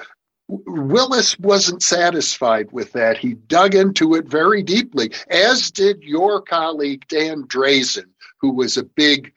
Willis 0.48 1.38
wasn't 1.38 1.82
satisfied 1.82 2.72
with 2.72 2.92
that. 2.92 3.18
He 3.18 3.34
dug 3.34 3.74
into 3.74 4.14
it 4.14 4.26
very 4.26 4.62
deeply, 4.62 5.12
as 5.28 5.70
did 5.70 6.02
your 6.02 6.40
colleague 6.40 7.04
Dan 7.08 7.42
Drasin, 7.44 8.06
who 8.40 8.52
was 8.52 8.78
a 8.78 8.82
big 8.82 9.34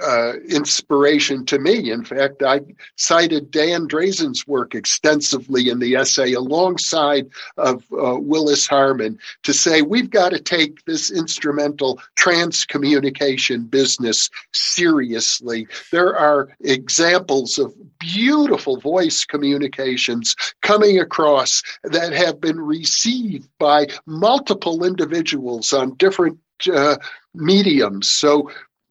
uh, 0.00 0.34
inspiration 0.48 1.44
to 1.46 1.58
me. 1.58 1.90
In 1.90 2.04
fact, 2.04 2.42
I 2.42 2.60
cited 2.96 3.50
Dan 3.50 3.86
Drasin's 3.86 4.46
work 4.46 4.74
extensively 4.74 5.68
in 5.68 5.78
the 5.78 5.96
essay 5.96 6.32
alongside 6.32 7.28
of 7.56 7.84
uh, 7.92 8.18
Willis 8.18 8.66
Harman 8.66 9.18
to 9.44 9.52
say 9.52 9.82
we've 9.82 10.10
got 10.10 10.30
to 10.30 10.40
take 10.40 10.84
this 10.84 11.10
instrumental 11.10 12.00
transcommunication 12.18 13.70
business 13.70 14.30
seriously. 14.52 15.66
There 15.92 16.16
are 16.16 16.48
examples 16.60 17.58
of 17.58 17.74
beautiful 17.98 18.80
voice 18.80 19.24
communications 19.24 20.34
coming 20.62 20.98
across 20.98 21.62
that 21.84 22.12
have 22.12 22.40
been 22.40 22.60
received 22.60 23.48
by 23.58 23.86
multiple 24.06 24.84
individuals 24.84 25.72
on 25.72 25.94
different 25.94 26.38
uh, 26.72 26.96
mediums. 27.34 28.08
So 28.10 28.50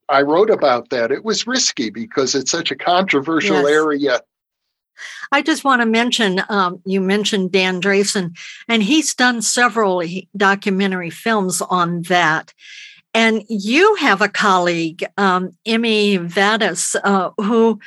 I 0.10 0.22
wrote 0.22 0.50
about 0.50 0.90
that. 0.90 1.12
It 1.12 1.24
was 1.24 1.48
risky 1.48 1.90
because 1.90 2.36
it's 2.36 2.52
such 2.52 2.72
a 2.72 2.76
controversial 2.76 3.58
yes. 3.58 3.68
area. 3.68 4.22
I 5.32 5.42
just 5.42 5.64
want 5.64 5.82
to 5.82 5.86
mention 5.86 6.44
um, 6.50 6.80
you 6.86 7.02
mentioned 7.02 7.52
Dan 7.52 7.82
Drasin, 7.82 8.38
and 8.68 8.84
he's 8.84 9.14
done 9.16 9.42
several 9.42 10.04
documentary 10.38 11.10
films 11.10 11.62
on 11.62 12.04
that. 12.04 12.54
And 13.16 13.44
you 13.48 13.96
have 13.96 14.22
a 14.22 14.30
colleague, 14.30 15.04
um, 15.18 15.52
Emmy 15.66 16.18
Vadnais, 16.18 16.96
uh, 17.04 17.32
who 17.38 17.80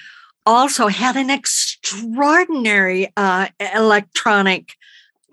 also 0.44 0.86
had 0.86 1.16
an 1.16 1.30
extraordinary 1.30 3.12
uh, 3.16 3.48
electronic 3.74 4.74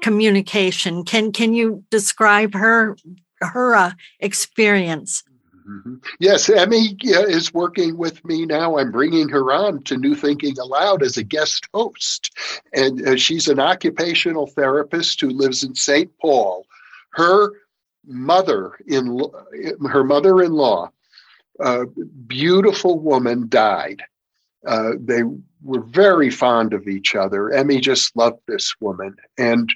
communication. 0.01 1.03
Can 1.03 1.31
can 1.31 1.53
you 1.53 1.83
describe 1.89 2.53
her 2.53 2.97
her 3.41 3.75
uh, 3.75 3.91
experience? 4.19 5.23
Mm-hmm. 5.67 5.95
Yes, 6.19 6.49
Emmy 6.49 6.97
uh, 7.07 7.23
is 7.23 7.53
working 7.53 7.97
with 7.97 8.23
me 8.25 8.45
now. 8.45 8.77
I'm 8.77 8.91
bringing 8.91 9.29
her 9.29 9.53
on 9.53 9.83
to 9.83 9.97
New 9.97 10.15
Thinking 10.15 10.57
Allowed 10.59 11.03
as 11.03 11.17
a 11.17 11.23
guest 11.23 11.67
host. 11.73 12.31
And 12.73 13.07
uh, 13.07 13.15
she's 13.15 13.47
an 13.47 13.59
occupational 13.59 14.47
therapist 14.47 15.21
who 15.21 15.29
lives 15.29 15.63
in 15.63 15.75
St. 15.75 16.11
Paul. 16.19 16.65
Her 17.11 17.51
mother 18.05 18.73
in 18.87 19.21
her 19.87 20.03
mother-in-law, 20.03 20.91
a 21.59 21.85
beautiful 22.27 22.99
woman, 22.99 23.47
died. 23.47 24.01
Uh, 24.67 24.91
they 24.99 25.23
were 25.61 25.81
very 25.81 26.29
fond 26.29 26.73
of 26.73 26.87
each 26.87 27.15
other. 27.15 27.51
Emmy 27.51 27.79
just 27.79 28.15
loved 28.15 28.39
this 28.47 28.73
woman, 28.79 29.15
and 29.37 29.69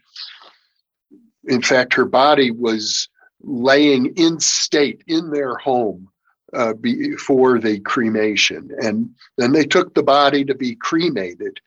in 1.46 1.62
fact, 1.62 1.94
her 1.94 2.06
body 2.06 2.52
was 2.52 3.08
laying 3.48 4.14
in 4.18 4.40
state 4.40 5.04
in 5.08 5.32
their 5.32 5.56
home 5.56 6.10
uh, 6.54 6.74
before 6.74 7.60
the 7.60 7.80
cremation. 7.80 8.70
And 8.80 9.10
then 9.38 9.54
they 9.54 9.66
took 9.66 9.94
the 9.94 10.04
body 10.04 10.46
to 10.46 10.54
be 10.54 10.76
cremated. 10.76 11.60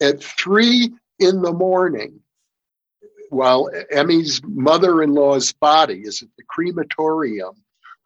At 0.00 0.22
three 0.22 0.90
in 1.18 1.42
the 1.42 1.52
morning, 1.52 2.20
while 3.30 3.68
Emmy's 3.90 4.40
mother 4.44 5.02
in 5.02 5.12
law's 5.12 5.52
body 5.52 6.02
is 6.04 6.22
at 6.22 6.28
the 6.36 6.44
crematorium, 6.48 7.54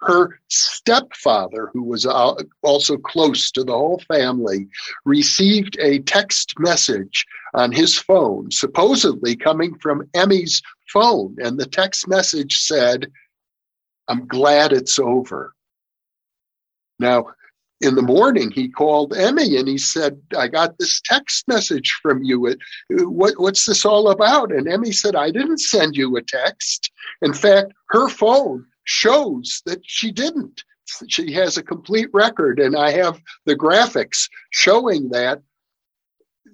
her 0.00 0.38
stepfather, 0.48 1.70
who 1.72 1.82
was 1.82 2.06
also 2.06 2.96
close 2.96 3.50
to 3.50 3.64
the 3.64 3.72
whole 3.72 4.00
family, 4.08 4.68
received 5.04 5.76
a 5.80 5.98
text 6.00 6.54
message 6.58 7.26
on 7.54 7.72
his 7.72 7.98
phone, 7.98 8.50
supposedly 8.50 9.34
coming 9.34 9.76
from 9.78 10.08
Emmy's 10.14 10.62
phone. 10.92 11.36
And 11.42 11.58
the 11.58 11.66
text 11.66 12.08
message 12.08 12.58
said, 12.58 13.10
I'm 14.08 14.26
glad 14.26 14.72
it's 14.72 14.98
over. 14.98 15.54
Now, 16.98 17.26
in 17.80 17.94
the 17.94 18.02
morning, 18.02 18.50
he 18.50 18.68
called 18.68 19.16
Emmy 19.16 19.56
and 19.56 19.68
he 19.68 19.78
said, 19.78 20.20
I 20.36 20.48
got 20.48 20.78
this 20.78 21.00
text 21.04 21.46
message 21.46 21.96
from 22.02 22.24
you. 22.24 22.56
What, 22.90 23.34
what's 23.38 23.66
this 23.66 23.84
all 23.84 24.10
about? 24.10 24.50
And 24.50 24.66
Emmy 24.66 24.90
said, 24.90 25.14
I 25.14 25.30
didn't 25.30 25.60
send 25.60 25.94
you 25.94 26.16
a 26.16 26.22
text. 26.22 26.90
In 27.22 27.32
fact, 27.32 27.72
her 27.90 28.08
phone 28.08 28.66
shows 28.84 29.62
that 29.66 29.80
she 29.84 30.10
didn't. 30.10 30.64
She 31.06 31.32
has 31.34 31.56
a 31.56 31.62
complete 31.62 32.08
record, 32.14 32.58
and 32.58 32.74
I 32.74 32.90
have 32.92 33.20
the 33.44 33.54
graphics 33.54 34.28
showing 34.50 35.10
that. 35.10 35.42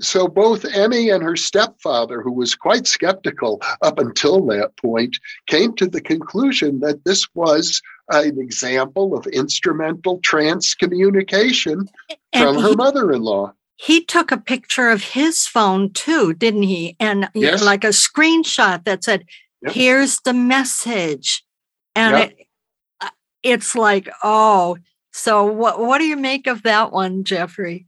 So 0.00 0.28
both 0.28 0.64
Emmy 0.64 1.10
and 1.10 1.22
her 1.22 1.36
stepfather, 1.36 2.20
who 2.22 2.32
was 2.32 2.54
quite 2.54 2.86
skeptical 2.86 3.60
up 3.82 3.98
until 3.98 4.44
that 4.46 4.76
point, 4.76 5.16
came 5.46 5.74
to 5.76 5.86
the 5.86 6.00
conclusion 6.00 6.80
that 6.80 7.04
this 7.04 7.26
was 7.34 7.82
an 8.10 8.38
example 8.38 9.16
of 9.16 9.26
instrumental 9.26 10.20
transcommunication 10.20 11.88
from 12.36 12.58
her 12.60 12.74
mother-in-law. 12.74 13.52
He 13.76 14.04
took 14.04 14.30
a 14.30 14.36
picture 14.38 14.90
of 14.90 15.02
his 15.02 15.46
phone 15.46 15.92
too, 15.92 16.32
didn't 16.34 16.62
he? 16.62 16.96
And 17.00 17.28
yes. 17.34 17.62
like 17.62 17.84
a 17.84 17.88
screenshot 17.88 18.84
that 18.84 19.02
said, 19.02 19.24
yep. 19.62 19.72
"Here's 19.72 20.20
the 20.20 20.32
message," 20.32 21.44
and 21.96 22.16
yep. 22.16 22.30
it, 22.30 22.46
uh, 23.00 23.08
it's 23.42 23.74
like, 23.74 24.08
oh. 24.22 24.78
So 25.12 25.44
what 25.44 25.78
what 25.80 25.98
do 25.98 26.04
you 26.04 26.16
make 26.16 26.46
of 26.46 26.62
that 26.62 26.92
one, 26.92 27.24
Jeffrey? 27.24 27.86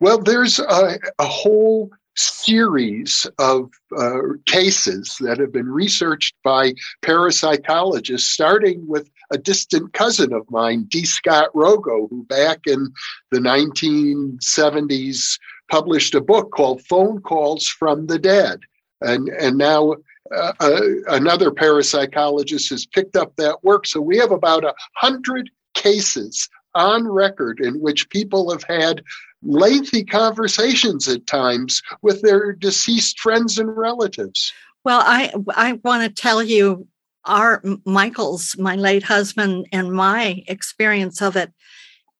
Well, 0.00 0.18
there's 0.18 0.58
a, 0.58 0.98
a 1.18 1.26
whole 1.26 1.90
series 2.16 3.26
of 3.38 3.70
uh, 3.96 4.18
cases 4.46 5.16
that 5.20 5.38
have 5.38 5.52
been 5.52 5.68
researched 5.68 6.34
by 6.42 6.74
parapsychologists, 7.02 8.20
starting 8.20 8.86
with 8.88 9.08
a 9.30 9.38
distant 9.38 9.92
cousin 9.92 10.32
of 10.32 10.50
mine, 10.50 10.86
D. 10.90 11.04
Scott 11.04 11.50
Rogo, 11.54 12.08
who 12.10 12.24
back 12.24 12.60
in 12.66 12.92
the 13.30 13.38
1970s 13.38 15.38
published 15.70 16.14
a 16.14 16.20
book 16.20 16.50
called 16.50 16.82
Phone 16.82 17.20
Calls 17.20 17.68
from 17.68 18.06
the 18.06 18.18
Dead. 18.18 18.60
And, 19.00 19.28
and 19.28 19.56
now 19.56 19.94
uh, 20.34 20.52
uh, 20.60 20.80
another 21.08 21.50
parapsychologist 21.50 22.70
has 22.70 22.86
picked 22.86 23.16
up 23.16 23.36
that 23.36 23.62
work. 23.62 23.86
So 23.86 24.00
we 24.00 24.18
have 24.18 24.32
about 24.32 24.64
a 24.64 24.74
hundred 24.96 25.50
cases 25.74 26.48
on 26.78 27.06
record 27.06 27.60
in 27.60 27.80
which 27.80 28.08
people 28.10 28.50
have 28.50 28.62
had 28.64 29.02
lengthy 29.42 30.04
conversations 30.04 31.08
at 31.08 31.26
times 31.26 31.82
with 32.02 32.22
their 32.22 32.52
deceased 32.52 33.20
friends 33.20 33.58
and 33.58 33.76
relatives. 33.76 34.52
Well, 34.84 35.02
I 35.04 35.32
I 35.54 35.72
want 35.84 36.02
to 36.04 36.22
tell 36.22 36.42
you 36.42 36.86
our 37.24 37.62
Michael's, 37.84 38.56
my 38.58 38.74
late 38.74 39.02
husband, 39.02 39.66
and 39.70 39.92
my 39.92 40.42
experience 40.46 41.20
of 41.20 41.36
it. 41.36 41.52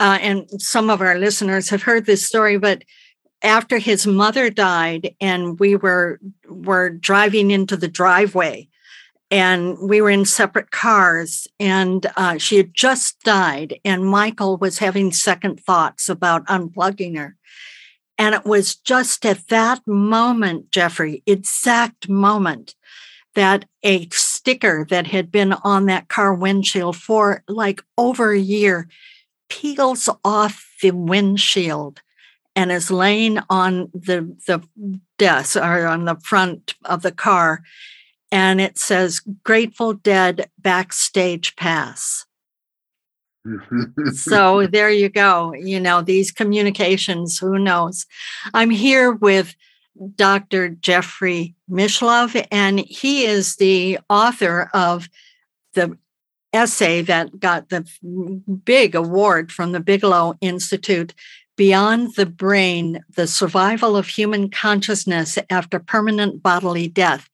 Uh, 0.00 0.18
and 0.20 0.48
some 0.60 0.90
of 0.90 1.00
our 1.00 1.18
listeners 1.18 1.70
have 1.70 1.82
heard 1.82 2.06
this 2.06 2.24
story, 2.24 2.56
but 2.58 2.84
after 3.42 3.78
his 3.78 4.06
mother 4.06 4.50
died, 4.50 5.14
and 5.20 5.58
we 5.58 5.76
were 5.76 6.20
were 6.48 6.90
driving 6.90 7.50
into 7.50 7.76
the 7.76 7.88
driveway, 7.88 8.67
and 9.30 9.76
we 9.78 10.00
were 10.00 10.10
in 10.10 10.24
separate 10.24 10.70
cars 10.70 11.46
and 11.60 12.06
uh, 12.16 12.38
she 12.38 12.56
had 12.56 12.72
just 12.72 13.20
died 13.22 13.78
and 13.84 14.06
michael 14.06 14.56
was 14.56 14.78
having 14.78 15.12
second 15.12 15.60
thoughts 15.60 16.08
about 16.08 16.46
unplugging 16.46 17.16
her. 17.16 17.36
And 18.20 18.34
it 18.34 18.44
was 18.44 18.74
just 18.74 19.24
at 19.24 19.48
that 19.48 19.86
moment 19.86 20.70
jeffrey 20.70 21.22
exact 21.26 22.08
moment 22.08 22.74
that 23.34 23.66
a 23.82 24.08
sticker 24.08 24.86
that 24.90 25.06
had 25.06 25.30
been 25.30 25.52
on 25.52 25.86
that 25.86 26.08
car 26.08 26.34
windshield 26.34 26.96
for 26.96 27.44
like 27.46 27.82
over 27.96 28.32
a 28.32 28.38
year 28.38 28.88
peels 29.48 30.08
off 30.24 30.66
the 30.82 30.90
windshield 30.90 32.00
and 32.56 32.72
is 32.72 32.90
laying 32.90 33.38
on 33.48 33.90
the 33.94 34.36
the 34.46 34.66
desk 35.18 35.56
or 35.56 35.86
on 35.86 36.04
the 36.04 36.16
front 36.16 36.74
of 36.84 37.02
the 37.02 37.12
car 37.12 37.62
and 38.30 38.60
it 38.60 38.78
says 38.78 39.20
Grateful 39.44 39.94
Dead 39.94 40.50
backstage 40.58 41.56
pass. 41.56 42.26
so 44.12 44.66
there 44.66 44.90
you 44.90 45.08
go. 45.08 45.54
You 45.54 45.80
know, 45.80 46.02
these 46.02 46.30
communications, 46.30 47.38
who 47.38 47.58
knows? 47.58 48.06
I'm 48.54 48.70
here 48.70 49.12
with 49.12 49.54
Dr. 50.14 50.68
Jeffrey 50.68 51.54
Mishlove, 51.70 52.46
and 52.50 52.80
he 52.80 53.24
is 53.24 53.56
the 53.56 53.98
author 54.08 54.70
of 54.72 55.08
the 55.74 55.98
essay 56.52 57.02
that 57.02 57.38
got 57.38 57.68
the 57.68 57.86
big 58.64 58.94
award 58.94 59.52
from 59.52 59.72
the 59.72 59.80
Bigelow 59.80 60.34
Institute 60.40 61.14
Beyond 61.58 62.14
the 62.14 62.24
Brain 62.24 63.04
The 63.16 63.26
Survival 63.26 63.96
of 63.96 64.06
Human 64.06 64.48
Consciousness 64.48 65.38
After 65.50 65.80
Permanent 65.80 66.40
Bodily 66.40 66.86
Death. 66.86 67.28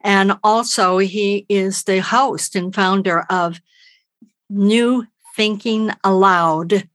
And 0.00 0.32
also, 0.42 0.98
he 0.98 1.46
is 1.48 1.84
the 1.84 2.00
host 2.00 2.56
and 2.56 2.74
founder 2.74 3.20
of 3.30 3.60
New 4.50 5.06
Thinking 5.36 5.92
Allowed 6.02 6.88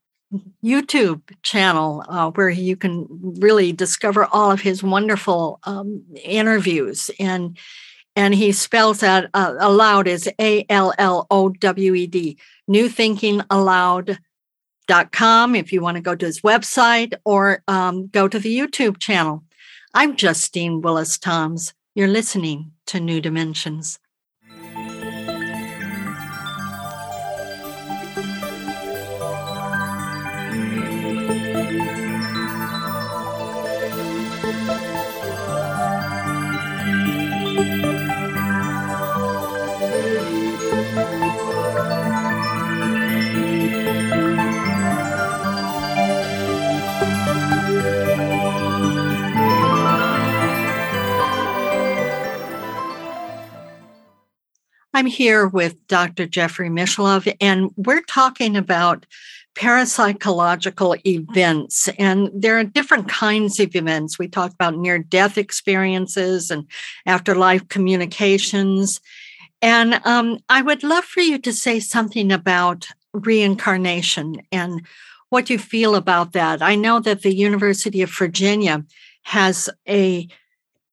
YouTube 0.61 1.21
channel 1.41 2.03
uh, 2.09 2.31
where 2.31 2.49
you 2.49 2.75
can 2.75 3.07
really 3.09 3.71
discover 3.71 4.25
all 4.25 4.51
of 4.51 4.59
his 4.59 4.83
wonderful 4.83 5.59
um, 5.63 6.03
interviews 6.21 7.09
and 7.19 7.57
and 8.15 8.35
he 8.35 8.51
spells 8.51 8.99
that 8.99 9.29
uh, 9.33 9.55
allowed 9.59 10.07
as 10.07 10.27
A 10.39 10.65
L 10.69 10.93
L 10.99 11.25
O 11.31 11.49
W 11.49 11.93
E 11.95 12.07
D. 12.07 12.37
New 12.67 12.89
Thinking 12.89 13.41
Allowed 13.49 14.19
com 15.11 15.55
if 15.55 15.71
you 15.71 15.81
want 15.81 15.95
to 15.95 16.01
go 16.01 16.15
to 16.15 16.25
his 16.25 16.41
website 16.41 17.13
or 17.25 17.63
um, 17.67 18.07
go 18.07 18.27
to 18.27 18.39
the 18.39 18.57
YouTube 18.57 18.97
channel. 18.97 19.43
I'm 19.93 20.15
Justine 20.15 20.81
Willis 20.81 21.17
Toms. 21.17 21.73
You're 21.95 22.07
listening 22.07 22.71
to 22.87 22.99
New 22.99 23.21
Dimensions. 23.21 23.99
I'm 55.03 55.09
here 55.09 55.47
with 55.47 55.85
Dr. 55.87 56.25
Jeffrey 56.25 56.69
Mishlove, 56.69 57.35
and 57.41 57.71
we're 57.75 58.03
talking 58.03 58.55
about 58.55 59.05
parapsychological 59.53 60.97
events. 61.05 61.89
And 61.99 62.29
there 62.33 62.57
are 62.57 62.63
different 62.63 63.09
kinds 63.09 63.59
of 63.59 63.75
events. 63.75 64.17
We 64.17 64.29
talked 64.29 64.53
about 64.53 64.77
near 64.77 64.99
death 64.99 65.37
experiences 65.37 66.49
and 66.49 66.65
afterlife 67.05 67.67
communications. 67.67 69.01
And 69.61 69.99
um, 70.05 70.39
I 70.47 70.61
would 70.61 70.83
love 70.83 71.03
for 71.03 71.19
you 71.19 71.37
to 71.37 71.51
say 71.51 71.81
something 71.81 72.31
about 72.31 72.87
reincarnation 73.11 74.41
and 74.53 74.85
what 75.27 75.49
you 75.49 75.59
feel 75.59 75.95
about 75.95 76.31
that. 76.31 76.61
I 76.61 76.75
know 76.75 77.01
that 77.01 77.23
the 77.23 77.35
University 77.35 78.01
of 78.03 78.09
Virginia 78.09 78.85
has 79.23 79.69
a 79.85 80.29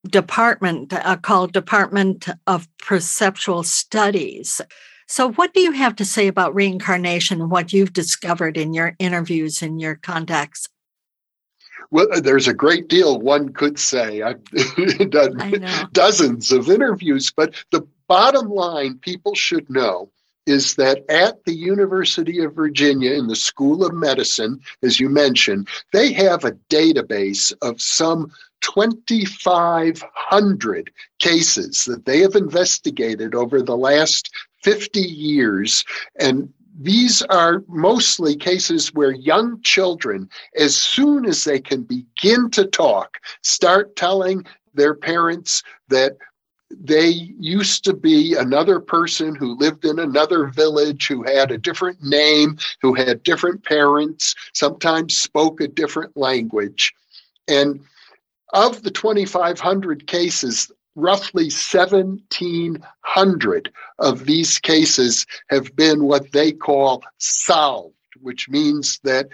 department 0.08 0.92
uh, 0.92 1.16
called 1.16 1.52
Department 1.52 2.28
of 2.46 2.68
Perceptual 2.78 3.62
Studies. 3.62 4.60
So, 5.06 5.32
what 5.32 5.52
do 5.52 5.60
you 5.60 5.72
have 5.72 5.96
to 5.96 6.04
say 6.04 6.28
about 6.28 6.54
reincarnation 6.54 7.40
and 7.40 7.50
what 7.50 7.72
you've 7.72 7.92
discovered 7.92 8.56
in 8.56 8.72
your 8.72 8.94
interviews 8.98 9.60
and 9.60 9.80
your 9.80 9.96
contacts? 9.96 10.68
Well, 11.90 12.06
uh, 12.12 12.20
there's 12.20 12.46
a 12.46 12.54
great 12.54 12.88
deal 12.88 13.18
one 13.18 13.52
could 13.52 13.78
say. 13.78 14.22
I've 14.22 14.44
done 15.10 15.66
dozens 15.92 16.52
of 16.52 16.70
interviews, 16.70 17.32
but 17.34 17.54
the 17.72 17.86
bottom 18.06 18.48
line 18.48 18.98
people 18.98 19.34
should 19.34 19.68
know 19.68 20.10
is 20.46 20.74
that 20.76 21.04
at 21.08 21.44
the 21.44 21.54
University 21.54 22.38
of 22.40 22.54
Virginia 22.54 23.12
in 23.12 23.26
the 23.26 23.36
School 23.36 23.84
of 23.84 23.94
Medicine, 23.94 24.60
as 24.82 24.98
you 24.98 25.08
mentioned, 25.08 25.68
they 25.92 26.12
have 26.12 26.44
a 26.44 26.56
database 26.70 27.52
of 27.62 27.80
some 27.80 28.32
2,500 28.60 30.90
cases 31.18 31.84
that 31.84 32.04
they 32.04 32.20
have 32.20 32.34
investigated 32.34 33.34
over 33.34 33.62
the 33.62 33.76
last 33.76 34.30
50 34.62 35.00
years. 35.00 35.84
And 36.18 36.52
these 36.78 37.22
are 37.22 37.64
mostly 37.68 38.36
cases 38.36 38.92
where 38.94 39.12
young 39.12 39.60
children, 39.62 40.28
as 40.56 40.76
soon 40.76 41.24
as 41.26 41.44
they 41.44 41.60
can 41.60 41.82
begin 41.82 42.50
to 42.50 42.66
talk, 42.66 43.18
start 43.42 43.96
telling 43.96 44.44
their 44.74 44.94
parents 44.94 45.62
that 45.88 46.16
they 46.70 47.08
used 47.08 47.82
to 47.84 47.92
be 47.92 48.34
another 48.34 48.78
person 48.78 49.34
who 49.34 49.58
lived 49.58 49.84
in 49.84 49.98
another 49.98 50.46
village, 50.46 51.08
who 51.08 51.24
had 51.24 51.50
a 51.50 51.58
different 51.58 52.00
name, 52.02 52.56
who 52.80 52.94
had 52.94 53.24
different 53.24 53.64
parents, 53.64 54.36
sometimes 54.52 55.16
spoke 55.16 55.60
a 55.60 55.66
different 55.66 56.16
language. 56.16 56.94
And 57.48 57.80
of 58.52 58.82
the 58.82 58.90
2,500 58.90 60.06
cases, 60.06 60.70
roughly 60.94 61.44
1,700 61.44 63.72
of 63.98 64.26
these 64.26 64.58
cases 64.58 65.26
have 65.48 65.74
been 65.76 66.04
what 66.04 66.30
they 66.32 66.52
call 66.52 67.02
solved, 67.18 67.94
which 68.20 68.48
means 68.48 68.98
that 69.04 69.28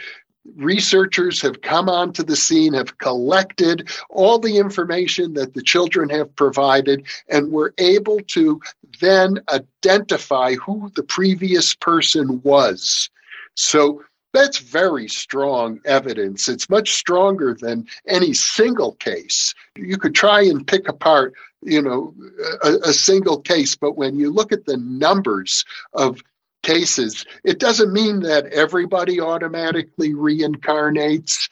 researchers 0.55 1.43
have 1.43 1.61
come 1.63 1.89
onto 1.89 2.23
the 2.23 2.37
scene, 2.37 2.73
have 2.73 2.99
collected 2.99 3.89
all 4.11 4.39
the 4.39 4.59
information 4.59 5.35
that 5.35 5.55
the 5.55 5.63
children 5.63 6.09
have 6.09 6.37
provided, 6.37 7.05
and 7.29 7.51
were 7.51 7.75
able 7.79 8.21
to 8.21 8.61
then 9.01 9.41
identify 9.49 10.55
who 10.55 10.89
the 10.95 11.03
previous 11.03 11.75
person 11.75 12.41
was. 12.43 13.11
So 13.55 14.05
that's 14.37 14.59
very 14.59 15.09
strong 15.09 15.81
evidence. 15.85 16.49
It's 16.49 16.69
much 16.69 16.95
stronger 16.95 17.57
than 17.59 17.87
any 18.07 18.33
single 18.35 18.93
case. 18.93 19.55
You 19.77 19.97
could 19.97 20.15
try 20.15 20.43
and 20.43 20.67
pick 20.67 20.89
apart, 20.89 21.35
you 21.63 21.81
know, 21.83 22.15
a, 22.63 22.91
a 22.91 22.93
single 22.93 23.41
case, 23.41 23.75
but 23.77 23.97
when 23.97 24.19
you 24.19 24.31
look 24.31 24.53
at 24.53 24.67
the 24.67 24.77
numbers 24.77 25.65
of 25.95 26.21
cases, 26.63 27.25
it 27.45 27.59
doesn't 27.59 27.93
mean 27.93 28.21
that 28.21 28.47
everybody 28.47 29.21
automatically 29.21 30.13
reincarnates, 30.13 31.49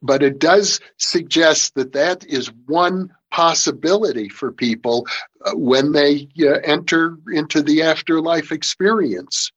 but 0.00 0.22
it 0.22 0.38
does 0.38 0.80
suggest 0.98 1.74
that 1.74 1.92
that 1.92 2.24
is 2.26 2.52
one 2.66 3.10
possibility 3.30 4.28
for 4.28 4.52
people 4.52 5.06
uh, 5.44 5.52
when 5.56 5.90
they 5.92 6.28
uh, 6.40 6.60
enter 6.62 7.18
into 7.32 7.62
the 7.62 7.82
afterlife 7.82 8.52
experience. 8.52 9.50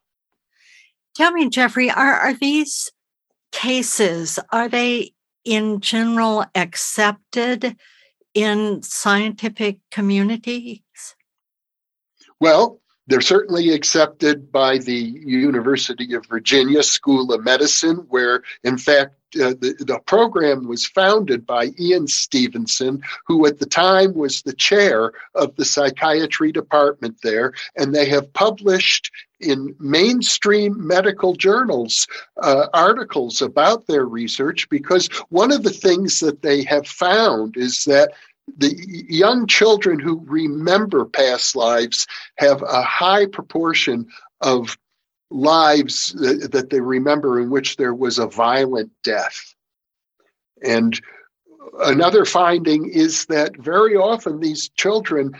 Tell 1.18 1.32
me, 1.32 1.50
Jeffrey, 1.50 1.90
are, 1.90 2.14
are 2.14 2.34
these 2.36 2.92
cases, 3.52 4.38
are 4.52 4.70
they 4.70 5.14
in 5.44 5.82
general 5.82 6.46
accepted 6.54 7.76
in 8.36 8.84
scientific 8.84 9.80
communities? 9.90 10.84
Well, 12.40 12.82
they're 13.08 13.22
certainly 13.22 13.72
accepted 13.72 14.52
by 14.52 14.78
the 14.78 14.94
University 14.94 16.14
of 16.14 16.26
Virginia 16.26 16.84
School 16.84 17.34
of 17.34 17.44
Medicine, 17.44 18.06
where, 18.10 18.44
in 18.64 18.78
fact, 18.78 19.16
uh, 19.36 19.50
the, 19.60 19.76
the 19.80 20.00
program 20.06 20.68
was 20.68 20.86
founded 20.86 21.46
by 21.46 21.72
Ian 21.80 22.08
Stevenson, 22.08 23.02
who 23.26 23.46
at 23.46 23.60
the 23.60 23.66
time 23.66 24.14
was 24.14 24.42
the 24.42 24.54
chair 24.54 25.12
of 25.36 25.56
the 25.56 25.66
psychiatry 25.66 26.52
department 26.52 27.18
there. 27.24 27.54
And 27.76 27.94
they 27.94 28.08
have 28.10 28.32
published 28.34 29.12
in 29.40 29.76
mainstream 29.80 30.76
medical 30.86 31.34
journals 31.34 32.08
uh, 32.42 32.68
articles 32.74 33.42
about 33.42 33.88
their 33.88 34.06
research 34.06 34.68
because 34.70 35.08
one 35.30 35.52
of 35.52 35.64
the 35.64 35.70
things 35.70 36.20
that 36.22 36.42
they 36.42 36.64
have 36.64 36.88
found 36.88 37.58
is 37.58 37.84
that 37.86 38.14
the 38.56 38.74
young 39.10 39.48
children 39.48 40.00
who 40.00 40.24
remember 40.26 41.06
past 41.06 41.56
lives 41.56 42.08
have 42.38 42.62
a 42.62 42.82
high 42.82 43.26
proportion 43.26 44.08
of 44.42 44.78
lives 45.30 46.14
that, 46.14 46.52
that 46.52 46.70
they 46.70 46.80
remember 46.80 47.40
in 47.40 47.50
which 47.50 47.76
there 47.76 47.94
was 47.94 48.18
a 48.18 48.28
violent 48.28 48.92
death. 49.04 49.54
And 50.64 51.00
another 51.80 52.26
finding 52.26 52.90
is 52.90 53.26
that 53.26 53.58
very 53.58 53.96
often 53.96 54.40
these 54.40 54.70
children 54.70 55.34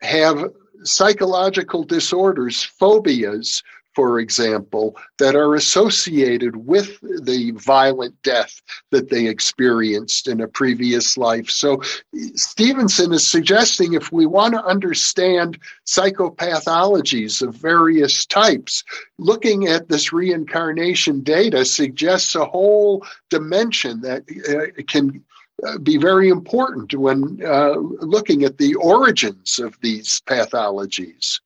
have 0.00 0.44
psychological 0.84 1.82
disorders, 1.82 2.62
phobias, 2.62 3.62
for 3.94 4.18
example, 4.18 4.96
that 5.18 5.34
are 5.34 5.54
associated 5.54 6.56
with 6.56 7.00
the 7.00 7.52
violent 7.52 8.20
death 8.22 8.60
that 8.90 9.10
they 9.10 9.26
experienced 9.26 10.28
in 10.28 10.40
a 10.40 10.48
previous 10.48 11.16
life. 11.16 11.48
So, 11.48 11.80
Stevenson 12.34 13.12
is 13.12 13.26
suggesting 13.26 13.94
if 13.94 14.12
we 14.12 14.26
want 14.26 14.54
to 14.54 14.64
understand 14.64 15.58
psychopathologies 15.86 17.40
of 17.46 17.54
various 17.54 18.26
types, 18.26 18.82
looking 19.18 19.68
at 19.68 19.88
this 19.88 20.12
reincarnation 20.12 21.20
data 21.22 21.64
suggests 21.64 22.34
a 22.34 22.44
whole 22.44 23.04
dimension 23.30 24.00
that 24.00 24.22
uh, 24.48 24.82
can 24.88 25.22
uh, 25.66 25.78
be 25.78 25.96
very 25.96 26.28
important 26.28 26.92
when 26.94 27.40
uh, 27.44 27.74
looking 28.00 28.42
at 28.42 28.58
the 28.58 28.74
origins 28.74 29.58
of 29.58 29.78
these 29.80 30.20
pathologies. 30.26 31.40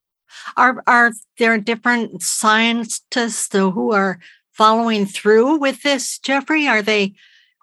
Are 0.57 0.83
are 0.87 1.12
there 1.38 1.59
different 1.59 2.23
scientists 2.23 3.53
who 3.53 3.93
are 3.93 4.19
following 4.53 5.07
through 5.07 5.59
with 5.59 5.83
this, 5.83 6.19
Jeffrey? 6.19 6.67
Are 6.67 6.83
they 6.83 7.14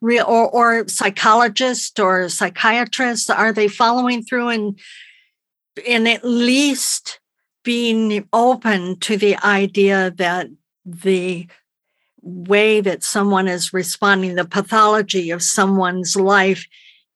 real 0.02 0.26
or, 0.28 0.50
or 0.50 0.88
psychologists 0.88 2.00
or 2.00 2.30
psychiatrists? 2.30 3.30
Are 3.30 3.52
they 3.52 3.68
following 3.68 4.24
through 4.24 4.50
and 4.50 4.80
in 5.86 6.08
at 6.08 6.24
least 6.24 7.20
being 7.64 8.28
open 8.32 8.98
to 9.00 9.18
the 9.18 9.36
idea 9.44 10.14
that 10.18 10.48
the 10.86 11.48
way 12.22 12.82
that 12.82 13.04
someone 13.04 13.48
is 13.48 13.74
responding, 13.74 14.36
the 14.36 14.46
pathology 14.46 15.32
of 15.32 15.44
someone's 15.44 16.16
life 16.16 16.66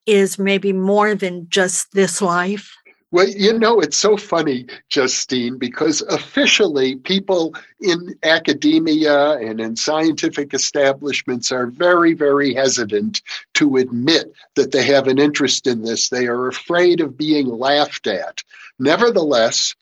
is 0.05 0.39
maybe 0.39 0.73
more 0.73 1.15
than 1.15 1.47
just 1.49 1.91
this 1.93 2.21
life? 2.21 2.75
Well, 3.11 3.27
you 3.27 3.57
know, 3.57 3.79
it's 3.79 3.97
so 3.97 4.17
funny, 4.17 4.67
Justine, 4.89 5.57
because 5.57 6.01
officially 6.01 6.95
people 6.97 7.55
in 7.81 8.13
academia 8.21 9.31
and 9.39 9.59
in 9.59 9.75
scientific 9.75 10.53
establishments 10.53 11.51
are 11.51 11.65
very, 11.65 12.13
very 12.13 12.53
hesitant 12.53 13.23
to 13.55 13.77
admit 13.77 14.31
that 14.55 14.71
they 14.71 14.83
have 14.83 15.07
an 15.07 15.17
interest 15.17 15.65
in 15.65 15.81
this. 15.81 16.09
They 16.09 16.27
are 16.27 16.47
afraid 16.47 17.01
of 17.01 17.17
being 17.17 17.47
laughed 17.47 18.05
at. 18.05 18.43
Nevertheless, 18.77 19.73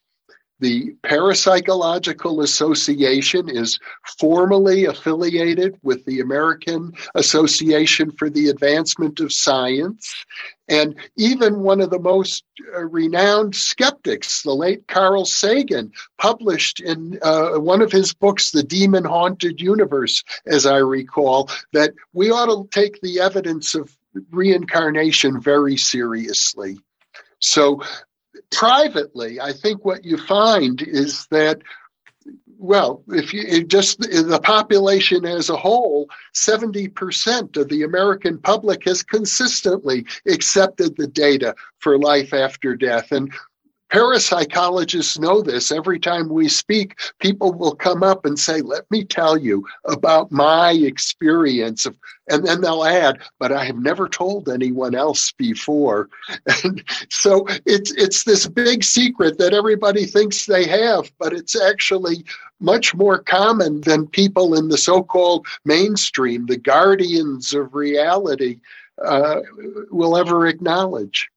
the 0.60 0.96
Parapsychological 1.04 2.44
Association 2.44 3.50
is 3.50 3.78
formally 4.20 4.86
affiliated 4.86 5.78
with 5.84 6.04
the 6.06 6.20
American 6.20 6.94
Association 7.16 8.12
for 8.12 8.30
the 8.30 8.50
Advancement 8.50 9.20
of 9.20 9.32
Science. 9.32 10.26
And 10.68 10.96
even 11.16 11.60
one 11.60 11.80
of 11.80 11.92
the 11.92 12.00
most 12.00 12.44
uh, 12.76 12.84
renowned 12.84 13.56
skeptics, 13.56 14.42
the 14.42 14.54
late 14.54 14.88
Carl 14.88 15.26
Sagan, 15.26 15.92
published 16.18 16.80
in 16.80 17.20
uh, 17.22 17.60
one 17.60 17.82
of 17.82 17.92
his 17.92 18.14
books, 18.14 18.52
The 18.52 18.64
Demon 18.64 19.06
Haunted 19.06 19.62
Universe, 19.62 20.24
as 20.46 20.66
I 20.66 20.78
recall, 20.78 21.50
that 21.72 21.94
we 22.14 22.32
ought 22.32 22.48
to 22.48 22.68
take 22.72 23.00
the 23.02 23.20
evidence 23.20 23.76
of 23.76 23.96
reincarnation 24.32 25.40
very 25.40 25.78
seriously. 25.78 26.78
So 27.40 27.82
privately, 28.52 29.40
I 29.40 29.54
think 29.54 29.86
what 29.86 30.06
you 30.06 30.18
find 30.18 30.82
is 30.82 31.28
that 31.28 31.62
well, 32.60 33.04
if 33.10 33.34
you 33.34 33.64
just 33.64 34.00
the 34.00 34.40
population 34.44 35.26
as 35.26 35.50
a 35.50 35.56
whole, 35.56 36.10
70% 36.34 37.56
of 37.56 37.70
the 37.70 37.84
American 37.84 38.40
public 38.40 38.86
has 38.86 39.04
consistently 39.04 40.06
accepted 40.28 40.98
the 40.98 41.08
data 41.08 41.56
for 41.80 42.00
life 42.00 42.34
after 42.34 42.76
death. 42.76 43.12
And 43.12 43.32
Parapsychologists 43.90 45.18
know 45.18 45.42
this. 45.42 45.72
Every 45.72 46.00
time 46.00 46.28
we 46.28 46.50
speak, 46.50 47.00
people 47.20 47.54
will 47.54 47.76
come 47.76 48.04
up 48.04 48.26
and 48.26 48.38
say, 48.38 48.62
Let 48.62 48.90
me 48.92 49.06
tell 49.06 49.38
you 49.38 49.66
about 49.86 50.32
my 50.32 50.72
experience 50.72 51.86
of, 51.86 51.96
and 52.30 52.46
then 52.46 52.62
they'll 52.62 52.84
add, 52.84 53.20
but 53.40 53.54
I 53.54 53.64
have 53.64 53.78
never 53.78 54.10
told 54.10 54.50
anyone 54.50 54.94
else 54.94 55.32
before. 55.32 56.10
And 56.64 56.84
so 57.10 57.46
it's 57.66 57.92
it's 57.92 58.24
this 58.24 58.48
big 58.48 58.84
secret 58.84 59.38
that 59.38 59.54
everybody 59.54 60.06
thinks 60.06 60.46
they 60.46 60.66
have, 60.68 61.12
but 61.20 61.34
it's 61.34 61.60
actually 61.60 62.26
much 62.60 62.96
more 62.96 63.20
common 63.20 63.82
than 63.82 64.08
people 64.08 64.56
in 64.56 64.70
the 64.70 64.78
so-called 64.78 65.46
mainstream, 65.66 66.48
the 66.48 66.58
guardians 66.58 67.54
of 67.54 67.76
reality, 67.76 68.60
uh, 69.06 69.42
will 69.92 70.18
ever 70.18 70.48
acknowledge. 70.48 71.30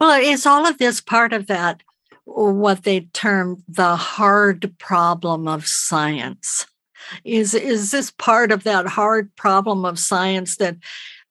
Well, 0.00 0.20
is 0.20 0.46
all 0.46 0.66
of 0.66 0.78
this 0.78 1.00
part 1.00 1.32
of 1.32 1.46
that, 1.46 1.82
what 2.24 2.84
they 2.84 3.00
term 3.12 3.62
the 3.68 3.96
hard 3.96 4.74
problem 4.78 5.48
of 5.48 5.66
science? 5.66 6.66
Is, 7.24 7.54
is 7.54 7.90
this 7.90 8.10
part 8.10 8.52
of 8.52 8.64
that 8.64 8.86
hard 8.86 9.34
problem 9.36 9.84
of 9.84 9.98
science 9.98 10.56
that 10.56 10.76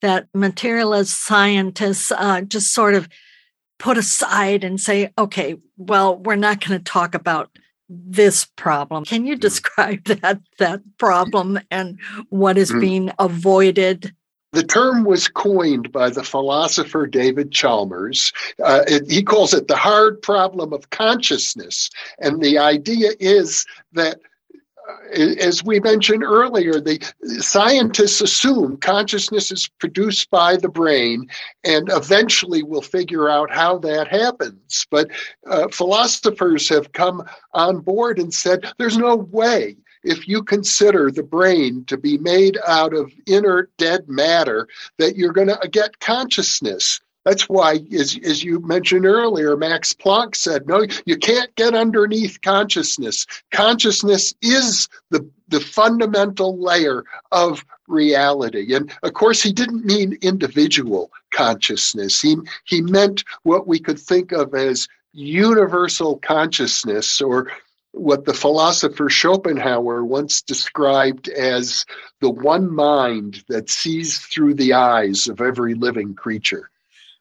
that 0.02 0.28
materialist 0.34 1.24
scientists 1.24 2.12
uh, 2.12 2.42
just 2.42 2.74
sort 2.74 2.94
of 2.94 3.10
put 3.80 3.98
aside 3.98 4.64
and 4.64 4.80
say, 4.80 5.12
okay, 5.18 5.58
well, 5.78 6.18
we're 6.18 6.36
not 6.36 6.66
going 6.66 6.80
to 6.80 6.84
talk 6.84 7.16
about 7.16 7.50
this 7.90 8.46
problem. 8.46 9.06
Can 9.06 9.26
you 9.26 9.36
mm. 9.36 9.40
describe 9.40 10.04
that 10.06 10.42
that 10.60 10.82
problem 10.98 11.60
and 11.72 12.00
what 12.30 12.58
is 12.58 12.72
mm. 12.72 12.82
being 12.82 13.12
avoided? 13.20 14.14
The 14.54 14.64
term 14.64 15.04
was 15.04 15.28
coined 15.28 15.92
by 15.92 16.10
the 16.10 16.24
philosopher 16.24 17.06
David 17.06 17.52
Chalmers. 17.52 18.32
Uh, 18.64 18.84
it, 18.88 19.10
he 19.10 19.22
calls 19.22 19.54
it 19.54 19.68
the 19.68 19.76
hard 19.76 20.22
problem 20.22 20.74
of 20.74 20.90
consciousness. 20.90 21.90
And 22.20 22.42
the 22.42 22.58
idea 22.58 23.12
is 23.20 23.66
that 23.94 24.20
as 25.14 25.64
we 25.64 25.80
mentioned 25.80 26.24
earlier, 26.24 26.80
the 26.80 27.00
scientists 27.40 28.22
assume 28.22 28.78
consciousness 28.78 29.52
is 29.52 29.68
produced 29.80 30.30
by 30.30 30.56
the 30.56 30.70
brain, 30.70 31.28
and 31.64 31.90
eventually 31.92 32.64
we'll 32.64 32.82
figure 32.82 33.30
out 33.30 33.52
how 33.52 33.78
that 33.80 34.08
happens. 34.08 34.86
But 34.90 35.10
uh, 35.50 35.68
philosophers 35.70 36.70
have 36.70 36.92
come 36.94 37.24
on 37.54 37.80
board 37.80 38.20
and 38.20 38.34
said 38.34 38.72
there's 38.78 38.98
no 38.98 39.16
way. 39.16 39.78
If 40.04 40.28
you 40.28 40.44
consider 40.44 41.12
the 41.12 41.24
brain 41.24 41.86
to 41.86 41.98
be 41.98 42.18
made 42.18 42.58
out 42.68 42.94
of 42.94 43.12
inert 43.26 43.76
dead 43.78 44.08
matter, 44.08 44.68
that 44.98 45.16
you're 45.16 45.34
going 45.34 45.48
to 45.48 45.70
get 45.70 46.00
consciousness. 46.00 47.02
That's 47.26 47.50
why, 47.50 47.80
as, 47.94 48.18
as 48.24 48.42
you 48.42 48.62
mentioned 48.62 49.06
earlier, 49.06 49.58
Max 49.58 49.92
Planck 49.92 50.34
said, 50.34 50.66
no, 50.66 50.86
you 51.06 51.18
can't 51.18 51.54
get 51.56 51.76
underneath 51.76 52.40
consciousness. 52.42 53.26
Consciousness 53.52 54.34
is 54.42 54.88
the, 55.10 55.30
the 55.50 55.60
fundamental 55.60 56.58
layer 56.58 57.04
of 57.34 57.66
reality. 57.90 58.74
And 58.74 58.94
of 59.04 59.14
course, 59.14 59.44
he 59.44 59.52
didn't 59.52 59.84
mean 59.84 60.18
individual 60.22 61.12
consciousness. 61.34 62.22
He, 62.22 62.38
he 62.64 62.82
meant 62.82 63.26
what 63.44 63.68
we 63.68 63.80
could 63.80 64.00
think 64.00 64.32
of 64.32 64.54
as 64.56 64.88
universal 65.12 66.20
consciousness 66.20 67.20
or 67.20 67.52
what 68.00 68.26
the 68.26 68.34
philosopher 68.34 69.10
Schopenhauer 69.10 70.04
once 70.04 70.42
described 70.42 71.28
as 71.30 71.86
the 72.22 72.30
one 72.30 72.74
mind 72.74 73.44
that 73.50 73.70
sees 73.70 74.20
through 74.20 74.54
the 74.56 74.74
eyes 74.74 75.28
of 75.28 75.42
every 75.42 75.74
living 75.74 76.14
creature. 76.14 76.70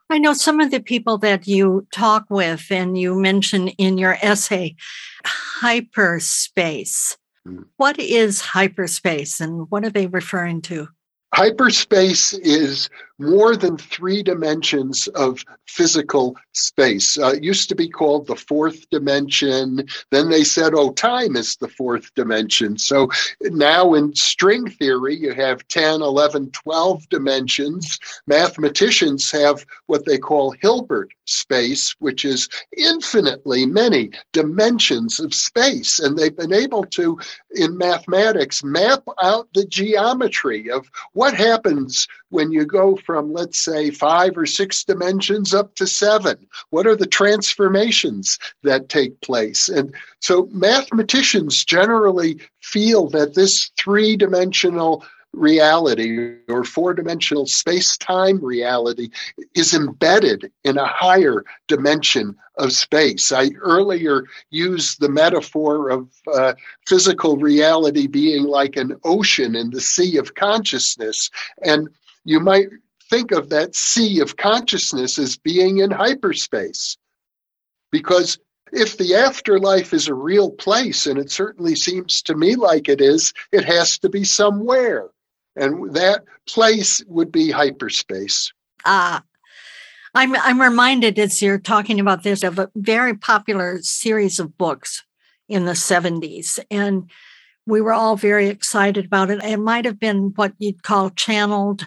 I 0.08 0.18
know 0.18 0.34
some 0.34 0.60
of 0.60 0.70
the 0.70 0.80
people 0.80 1.18
that 1.18 1.48
you 1.48 1.86
talk 1.92 2.26
with, 2.30 2.66
and 2.70 2.96
you 2.96 3.18
mention 3.18 3.68
in 3.68 3.98
your 3.98 4.16
essay, 4.22 4.76
hyperspace. 5.24 7.16
Mm. 7.46 7.64
What 7.76 7.98
is 7.98 8.40
hyperspace 8.40 9.40
and 9.40 9.66
what 9.70 9.84
are 9.84 9.90
they 9.90 10.06
referring 10.06 10.62
to? 10.62 10.88
Hyperspace 11.34 12.34
is 12.34 12.88
more 13.18 13.56
than 13.56 13.76
three 13.76 14.22
dimensions 14.22 15.06
of 15.08 15.44
physical 15.66 16.36
space. 16.52 17.18
Uh, 17.18 17.34
used 17.40 17.68
to 17.68 17.74
be 17.74 17.88
called 17.88 18.26
the 18.26 18.36
fourth 18.36 18.88
dimension. 18.90 19.86
Then 20.10 20.28
they 20.30 20.44
said, 20.44 20.74
oh, 20.74 20.92
time 20.92 21.36
is 21.36 21.56
the 21.56 21.68
fourth 21.68 22.14
dimension. 22.14 22.78
So 22.78 23.08
now 23.40 23.94
in 23.94 24.14
string 24.14 24.68
theory, 24.68 25.16
you 25.16 25.32
have 25.34 25.66
10, 25.68 26.02
11, 26.02 26.50
12 26.50 27.08
dimensions. 27.08 27.98
Mathematicians 28.26 29.30
have 29.30 29.64
what 29.86 30.04
they 30.04 30.18
call 30.18 30.54
Hilbert 30.60 31.12
space, 31.26 31.94
which 31.98 32.24
is 32.24 32.48
infinitely 32.76 33.66
many 33.66 34.10
dimensions 34.32 35.20
of 35.20 35.34
space. 35.34 35.98
And 35.98 36.16
they've 36.16 36.36
been 36.36 36.52
able 36.52 36.84
to, 36.84 37.18
in 37.54 37.76
mathematics, 37.76 38.62
map 38.62 39.02
out 39.22 39.48
the 39.54 39.66
geometry 39.66 40.70
of 40.70 40.88
what 41.12 41.34
happens 41.34 42.06
when 42.30 42.52
you 42.52 42.64
go 42.64 42.96
from, 43.06 43.32
let's 43.32 43.58
say, 43.58 43.90
five 43.90 44.36
or 44.36 44.44
six 44.44 44.84
dimensions 44.84 45.54
up 45.54 45.74
to 45.76 45.86
seven? 45.86 46.36
What 46.70 46.86
are 46.86 46.96
the 46.96 47.06
transformations 47.06 48.38
that 48.64 48.88
take 48.88 49.20
place? 49.20 49.68
And 49.68 49.94
so 50.20 50.48
mathematicians 50.52 51.64
generally 51.64 52.40
feel 52.60 53.08
that 53.10 53.34
this 53.34 53.70
three 53.78 54.16
dimensional 54.16 55.04
reality 55.36 56.36
or 56.48 56.64
four 56.64 56.94
dimensional 56.94 57.46
space 57.46 57.96
time 57.98 58.42
reality 58.42 59.10
is 59.54 59.74
embedded 59.74 60.50
in 60.64 60.78
a 60.78 60.86
higher 60.86 61.44
dimension 61.68 62.34
of 62.56 62.72
space. 62.72 63.30
I 63.30 63.50
earlier 63.60 64.24
used 64.50 65.00
the 65.00 65.10
metaphor 65.10 65.90
of 65.90 66.08
uh, 66.32 66.54
physical 66.86 67.36
reality 67.36 68.06
being 68.06 68.44
like 68.44 68.76
an 68.76 68.96
ocean 69.04 69.54
in 69.54 69.70
the 69.70 69.80
sea 69.80 70.16
of 70.16 70.34
consciousness. 70.34 71.30
And 71.62 71.88
you 72.24 72.40
might 72.40 72.68
think 73.08 73.32
of 73.32 73.48
that 73.50 73.74
sea 73.74 74.20
of 74.20 74.36
consciousness 74.36 75.18
as 75.18 75.36
being 75.36 75.78
in 75.78 75.90
hyperspace. 75.90 76.96
Because 77.92 78.38
if 78.72 78.98
the 78.98 79.14
afterlife 79.14 79.92
is 79.92 80.08
a 80.08 80.14
real 80.14 80.50
place, 80.50 81.06
and 81.06 81.18
it 81.18 81.30
certainly 81.30 81.74
seems 81.74 82.20
to 82.22 82.34
me 82.34 82.56
like 82.56 82.88
it 82.88 83.00
is, 83.00 83.32
it 83.52 83.64
has 83.64 83.98
to 84.00 84.08
be 84.08 84.24
somewhere. 84.24 85.08
And 85.54 85.94
that 85.94 86.24
place 86.46 87.02
would 87.06 87.32
be 87.32 87.50
hyperspace. 87.50 88.52
Ah. 88.84 89.22
I'm, 90.14 90.34
I'm 90.34 90.60
reminded 90.60 91.18
as 91.18 91.42
you're 91.42 91.58
talking 91.58 92.00
about 92.00 92.22
this 92.22 92.42
of 92.42 92.58
a 92.58 92.70
very 92.74 93.14
popular 93.14 93.80
series 93.82 94.40
of 94.40 94.56
books 94.56 95.04
in 95.46 95.66
the 95.66 95.72
70s. 95.72 96.58
And 96.70 97.10
we 97.66 97.82
were 97.82 97.92
all 97.92 98.16
very 98.16 98.48
excited 98.48 99.04
about 99.04 99.30
it. 99.30 99.44
It 99.44 99.58
might 99.58 99.84
have 99.84 100.00
been 100.00 100.32
what 100.34 100.54
you'd 100.58 100.82
call 100.82 101.10
channeled 101.10 101.86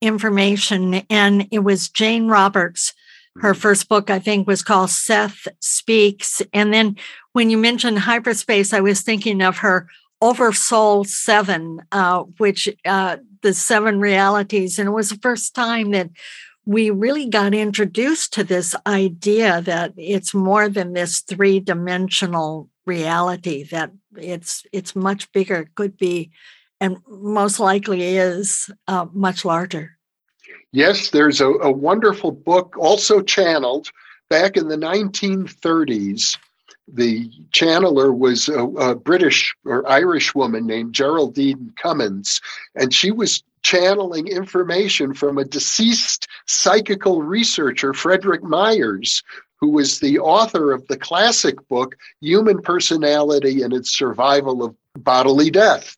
information. 0.00 1.02
And 1.10 1.48
it 1.50 1.60
was 1.60 1.88
Jane 1.88 2.28
Roberts. 2.28 2.92
Her 3.38 3.52
mm-hmm. 3.52 3.60
first 3.60 3.88
book, 3.88 4.10
I 4.10 4.18
think, 4.18 4.46
was 4.46 4.62
called 4.62 4.90
Seth 4.90 5.46
Speaks. 5.60 6.42
And 6.52 6.72
then 6.72 6.96
when 7.32 7.50
you 7.50 7.58
mentioned 7.58 7.98
hyperspace, 8.00 8.72
I 8.72 8.80
was 8.80 9.02
thinking 9.02 9.42
of 9.42 9.58
her 9.58 9.88
Oversoul 10.22 11.04
Seven, 11.04 11.82
uh, 11.92 12.22
which 12.38 12.68
uh, 12.84 13.18
the 13.42 13.52
seven 13.52 14.00
realities. 14.00 14.78
And 14.78 14.88
it 14.88 14.92
was 14.92 15.10
the 15.10 15.18
first 15.18 15.54
time 15.54 15.90
that 15.90 16.10
we 16.64 16.90
really 16.90 17.28
got 17.28 17.54
introduced 17.54 18.32
to 18.32 18.44
this 18.44 18.74
idea 18.86 19.60
that 19.62 19.92
it's 19.96 20.34
more 20.34 20.68
than 20.68 20.92
this 20.92 21.20
three 21.20 21.60
dimensional 21.60 22.68
reality, 22.86 23.62
that 23.64 23.92
it's 24.16 24.64
it's 24.72 24.96
much 24.96 25.30
bigger, 25.32 25.60
it 25.60 25.74
could 25.74 25.96
be 25.96 26.30
and 26.80 26.98
most 27.08 27.58
likely 27.58 28.16
is 28.16 28.70
uh, 28.88 29.06
much 29.12 29.44
larger. 29.44 29.96
Yes, 30.72 31.10
there's 31.10 31.40
a, 31.40 31.48
a 31.48 31.70
wonderful 31.70 32.32
book 32.32 32.76
also 32.78 33.22
channeled 33.22 33.90
back 34.28 34.56
in 34.56 34.68
the 34.68 34.76
1930s. 34.76 36.36
The 36.88 37.30
channeler 37.50 38.16
was 38.16 38.48
a, 38.48 38.64
a 38.64 38.94
British 38.94 39.54
or 39.64 39.88
Irish 39.88 40.34
woman 40.34 40.66
named 40.66 40.94
Geraldine 40.94 41.72
Cummins, 41.80 42.40
and 42.74 42.92
she 42.92 43.10
was 43.10 43.42
channeling 43.62 44.28
information 44.28 45.14
from 45.14 45.38
a 45.38 45.44
deceased 45.44 46.28
psychical 46.46 47.22
researcher, 47.22 47.92
Frederick 47.92 48.44
Myers, 48.44 49.24
who 49.56 49.70
was 49.70 49.98
the 49.98 50.18
author 50.18 50.72
of 50.72 50.86
the 50.86 50.96
classic 50.96 51.56
book, 51.68 51.96
Human 52.20 52.60
Personality 52.60 53.62
and 53.62 53.72
Its 53.72 53.96
Survival 53.96 54.62
of 54.62 54.76
Bodily 54.94 55.50
Death 55.50 55.96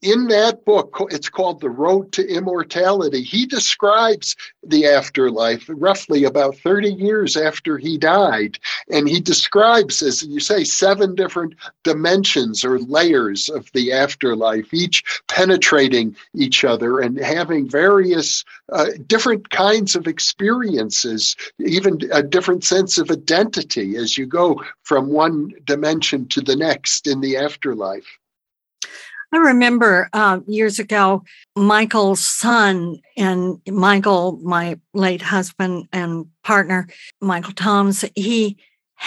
in 0.00 0.28
that 0.28 0.64
book, 0.64 0.96
it's 1.10 1.28
called 1.28 1.60
The 1.60 1.70
Road 1.70 2.12
to 2.12 2.26
Immortality. 2.26 3.22
He 3.22 3.46
describes 3.46 4.36
the 4.62 4.86
afterlife 4.86 5.64
roughly 5.68 6.22
about 6.24 6.56
30 6.56 6.92
years 6.92 7.36
after 7.36 7.78
he 7.78 7.98
died. 7.98 8.58
And 8.90 9.08
he 9.08 9.20
describes, 9.20 10.00
as 10.02 10.22
you 10.22 10.38
say, 10.38 10.62
seven 10.62 11.16
different 11.16 11.54
dimensions 11.82 12.64
or 12.64 12.78
layers 12.78 13.48
of 13.48 13.70
the 13.72 13.92
afterlife, 13.92 14.72
each 14.72 15.02
penetrating 15.26 16.16
each 16.34 16.62
other 16.64 17.00
and 17.00 17.18
having 17.18 17.68
various 17.68 18.44
uh, 18.72 18.90
different 19.08 19.50
kinds 19.50 19.96
of 19.96 20.06
experiences, 20.06 21.34
even 21.58 21.98
a 22.12 22.22
different 22.22 22.62
sense 22.62 22.98
of 22.98 23.10
identity 23.10 23.96
as 23.96 24.16
you 24.16 24.26
go 24.26 24.62
from 24.84 25.08
one 25.08 25.52
dimension 25.64 26.28
to 26.28 26.40
the 26.40 26.56
next 26.56 27.08
in 27.08 27.20
the 27.20 27.36
afterlife. 27.36 28.18
I 29.32 29.36
remember 29.36 30.08
uh, 30.12 30.40
years 30.46 30.78
ago, 30.78 31.22
Michael's 31.54 32.24
son 32.24 32.98
and 33.16 33.60
Michael, 33.68 34.38
my 34.42 34.78
late 34.94 35.20
husband 35.20 35.86
and 35.92 36.26
partner, 36.42 36.88
Michael 37.20 37.52
Toms, 37.52 38.04
he 38.14 38.56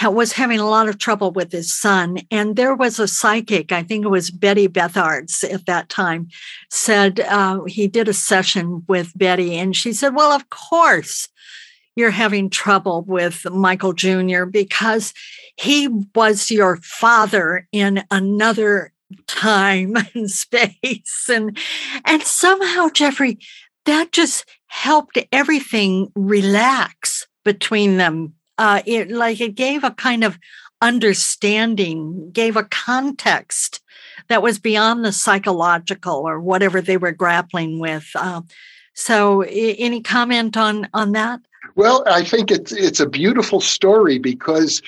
was 0.04 0.32
having 0.32 0.58
a 0.58 0.68
lot 0.68 0.88
of 0.88 0.98
trouble 0.98 1.32
with 1.32 1.52
his 1.52 1.72
son. 1.72 2.18
And 2.30 2.56
there 2.56 2.74
was 2.74 2.98
a 2.98 3.08
psychic, 3.08 3.72
I 3.72 3.82
think 3.82 4.04
it 4.04 4.08
was 4.08 4.30
Betty 4.30 4.68
Bethards 4.68 5.44
at 5.44 5.66
that 5.66 5.88
time, 5.88 6.28
said 6.70 7.20
uh, 7.20 7.64
he 7.64 7.88
did 7.88 8.08
a 8.08 8.14
session 8.14 8.84
with 8.88 9.16
Betty. 9.16 9.56
And 9.56 9.76
she 9.76 9.92
said, 9.92 10.14
Well, 10.14 10.32
of 10.32 10.48
course 10.50 11.28
you're 11.94 12.10
having 12.10 12.48
trouble 12.48 13.02
with 13.02 13.44
Michael 13.50 13.92
Jr. 13.92 14.44
because 14.44 15.12
he 15.56 15.88
was 16.14 16.50
your 16.50 16.78
father 16.78 17.68
in 17.70 18.04
another 18.10 18.91
time 19.26 19.96
and 20.14 20.30
space 20.30 21.28
and 21.28 21.56
and 22.04 22.22
somehow 22.22 22.88
jeffrey 22.88 23.38
that 23.84 24.12
just 24.12 24.44
helped 24.66 25.18
everything 25.32 26.10
relax 26.14 27.26
between 27.44 27.96
them. 27.96 28.34
Uh, 28.58 28.82
it 28.86 29.10
like 29.10 29.40
it 29.40 29.54
gave 29.54 29.84
a 29.84 29.90
kind 29.90 30.24
of 30.24 30.38
understanding, 30.80 32.30
gave 32.32 32.56
a 32.56 32.64
context 32.64 33.80
that 34.28 34.42
was 34.42 34.58
beyond 34.58 35.04
the 35.04 35.12
psychological 35.12 36.14
or 36.14 36.40
whatever 36.40 36.80
they 36.80 36.96
were 36.96 37.12
grappling 37.12 37.78
with. 37.78 38.08
Uh, 38.14 38.42
so, 38.94 39.42
I- 39.42 39.76
any 39.78 40.00
comment 40.00 40.56
on 40.56 40.88
on 40.94 41.12
that? 41.12 41.40
Well, 41.74 42.04
I 42.06 42.24
think 42.24 42.50
it's 42.50 42.72
it's 42.72 43.00
a 43.00 43.08
beautiful 43.08 43.60
story 43.60 44.18
because 44.18 44.82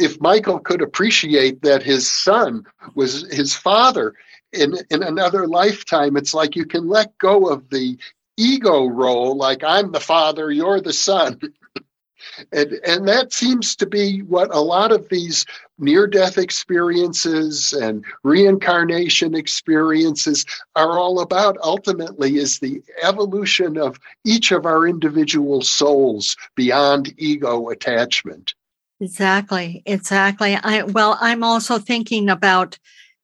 if 0.00 0.20
Michael 0.20 0.58
could 0.58 0.82
appreciate 0.82 1.62
that 1.62 1.82
his 1.82 2.10
son 2.10 2.64
was 2.94 3.30
his 3.32 3.54
father 3.54 4.14
in 4.52 4.74
in 4.90 5.02
another 5.02 5.46
lifetime, 5.46 6.16
it's 6.16 6.34
like 6.34 6.56
you 6.56 6.64
can 6.64 6.88
let 6.88 7.16
go 7.18 7.46
of 7.46 7.68
the 7.70 7.98
ego 8.36 8.86
role, 8.86 9.36
like 9.36 9.62
I'm 9.62 9.92
the 9.92 10.00
father, 10.00 10.50
you're 10.50 10.80
the 10.80 10.92
son. 10.92 11.40
and 12.52 12.72
and 12.86 13.08
that 13.08 13.32
seems 13.32 13.76
to 13.76 13.86
be 13.86 14.20
what 14.20 14.54
a 14.54 14.60
lot 14.60 14.92
of 14.92 15.08
these 15.08 15.46
near 15.78 16.06
death 16.06 16.36
experiences 16.38 17.72
and 17.72 18.04
reincarnation 18.22 19.34
experiences 19.34 20.44
are 20.76 20.98
all 20.98 21.20
about 21.20 21.56
ultimately 21.62 22.36
is 22.36 22.58
the 22.58 22.82
evolution 23.02 23.78
of 23.78 23.98
each 24.24 24.52
of 24.52 24.66
our 24.66 24.86
individual 24.86 25.62
souls 25.62 26.36
beyond 26.56 27.14
ego 27.16 27.68
attachment 27.70 28.54
exactly 29.00 29.82
exactly 29.86 30.56
i 30.62 30.82
well 30.82 31.16
i'm 31.20 31.42
also 31.42 31.78
thinking 31.78 32.28
about 32.28 32.78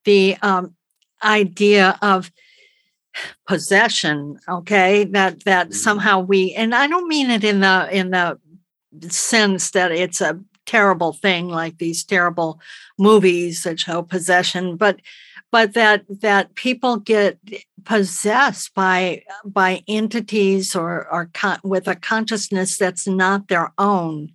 the 0.04 0.36
um, 0.42 0.74
idea 1.22 1.98
of 2.02 2.30
possession 3.46 4.38
okay 4.48 5.04
that 5.04 5.44
that 5.44 5.68
mm-hmm. 5.68 5.74
somehow 5.74 6.20
we 6.20 6.52
and 6.54 6.74
i 6.74 6.86
don't 6.86 7.08
mean 7.08 7.30
it 7.30 7.44
in 7.44 7.60
the 7.60 7.88
in 7.96 8.10
the 8.10 8.38
sense 9.08 9.70
that 9.72 9.92
it's 9.92 10.20
a 10.20 10.38
terrible 10.64 11.12
thing 11.12 11.48
like 11.48 11.78
these 11.78 12.04
terrible 12.04 12.60
movies 12.98 13.62
that 13.62 13.78
show 13.78 14.02
possession 14.02 14.76
but 14.76 15.00
but 15.52 15.74
that 15.74 16.04
that 16.08 16.54
people 16.54 16.96
get 16.96 17.38
possessed 17.84 18.74
by 18.74 19.22
by 19.44 19.82
entities 19.86 20.74
or 20.74 21.06
or 21.10 21.30
con- 21.32 21.60
with 21.62 21.86
a 21.86 21.94
consciousness 21.94 22.76
that's 22.76 23.06
not 23.06 23.48
their 23.48 23.72
own 23.78 24.32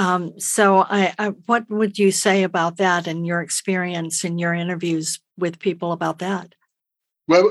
um, 0.00 0.38
so 0.40 0.78
I, 0.78 1.14
I, 1.18 1.28
what 1.46 1.68
would 1.68 1.98
you 1.98 2.10
say 2.10 2.42
about 2.42 2.78
that 2.78 3.06
and 3.06 3.26
your 3.26 3.40
experience 3.40 4.24
in 4.24 4.38
your 4.38 4.54
interviews 4.54 5.20
with 5.36 5.58
people 5.58 5.92
about 5.92 6.18
that 6.20 6.54
well, 7.30 7.48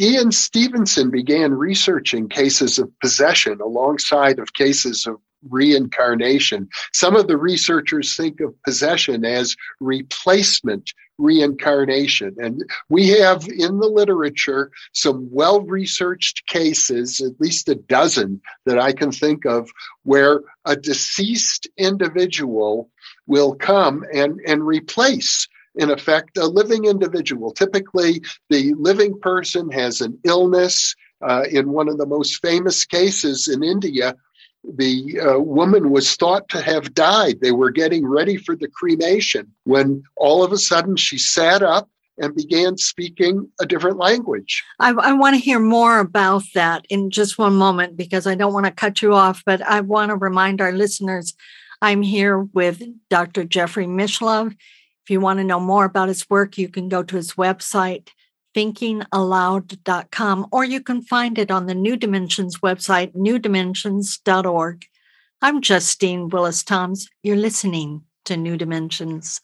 Ian 0.00 0.32
Stevenson 0.32 1.10
began 1.10 1.52
researching 1.52 2.30
cases 2.30 2.78
of 2.78 2.90
possession 3.00 3.60
alongside 3.60 4.38
of 4.38 4.54
cases 4.54 5.06
of 5.06 5.16
reincarnation. 5.50 6.66
Some 6.94 7.14
of 7.14 7.28
the 7.28 7.36
researchers 7.36 8.16
think 8.16 8.40
of 8.40 8.54
possession 8.62 9.26
as 9.26 9.54
replacement 9.80 10.94
reincarnation. 11.18 12.34
And 12.38 12.62
we 12.88 13.08
have 13.08 13.46
in 13.48 13.78
the 13.80 13.88
literature 13.88 14.70
some 14.92 15.28
well 15.30 15.60
researched 15.62 16.46
cases, 16.46 17.20
at 17.20 17.40
least 17.40 17.68
a 17.68 17.74
dozen 17.74 18.40
that 18.64 18.78
I 18.78 18.92
can 18.92 19.12
think 19.12 19.44
of, 19.44 19.70
where 20.04 20.42
a 20.64 20.76
deceased 20.76 21.68
individual 21.76 22.90
will 23.26 23.54
come 23.54 24.04
and, 24.14 24.40
and 24.46 24.66
replace 24.66 25.46
in 25.78 25.90
effect, 25.90 26.36
a 26.36 26.46
living 26.46 26.84
individual. 26.86 27.52
Typically, 27.52 28.20
the 28.50 28.74
living 28.74 29.18
person 29.20 29.70
has 29.70 30.00
an 30.00 30.18
illness. 30.24 30.94
Uh, 31.20 31.42
in 31.50 31.70
one 31.70 31.88
of 31.88 31.98
the 31.98 32.06
most 32.06 32.40
famous 32.40 32.84
cases 32.84 33.48
in 33.48 33.64
India, 33.64 34.14
the 34.64 35.20
uh, 35.20 35.38
woman 35.38 35.90
was 35.90 36.16
thought 36.16 36.48
to 36.50 36.60
have 36.60 36.94
died. 36.94 37.40
They 37.40 37.52
were 37.52 37.70
getting 37.70 38.06
ready 38.06 38.36
for 38.36 38.56
the 38.56 38.68
cremation 38.68 39.52
when 39.64 40.02
all 40.16 40.42
of 40.42 40.52
a 40.52 40.58
sudden 40.58 40.96
she 40.96 41.18
sat 41.18 41.62
up 41.62 41.88
and 42.20 42.34
began 42.34 42.76
speaking 42.76 43.48
a 43.60 43.66
different 43.66 43.96
language. 43.98 44.64
I, 44.80 44.90
I 44.90 45.12
want 45.12 45.34
to 45.34 45.40
hear 45.40 45.60
more 45.60 46.00
about 46.00 46.42
that 46.54 46.84
in 46.88 47.10
just 47.10 47.38
one 47.38 47.54
moment 47.54 47.96
because 47.96 48.26
I 48.26 48.34
don't 48.34 48.52
want 48.52 48.66
to 48.66 48.72
cut 48.72 49.02
you 49.02 49.14
off, 49.14 49.42
but 49.46 49.62
I 49.62 49.80
want 49.80 50.10
to 50.10 50.16
remind 50.16 50.60
our 50.60 50.72
listeners 50.72 51.34
I'm 51.80 52.02
here 52.02 52.38
with 52.40 52.82
Dr. 53.08 53.44
Jeffrey 53.44 53.86
Mishlove. 53.86 54.52
If 54.52 55.10
you 55.10 55.20
want 55.20 55.38
to 55.38 55.44
know 55.44 55.60
more 55.60 55.84
about 55.84 56.08
his 56.08 56.28
work, 56.28 56.58
you 56.58 56.68
can 56.68 56.88
go 56.88 57.02
to 57.02 57.16
his 57.16 57.34
website, 57.34 58.08
thinkingallowed.com, 58.58 60.46
or 60.50 60.64
you 60.64 60.80
can 60.82 61.00
find 61.00 61.38
it 61.38 61.50
on 61.50 61.66
the 61.66 61.74
New 61.76 61.96
Dimensions 61.96 62.58
website, 62.58 63.14
newdimensions.org. 63.14 64.84
I'm 65.40 65.60
Justine 65.60 66.28
Willis 66.28 66.64
Toms. 66.64 67.08
You're 67.22 67.36
listening 67.36 68.02
to 68.24 68.36
New 68.36 68.56
Dimensions. 68.56 69.40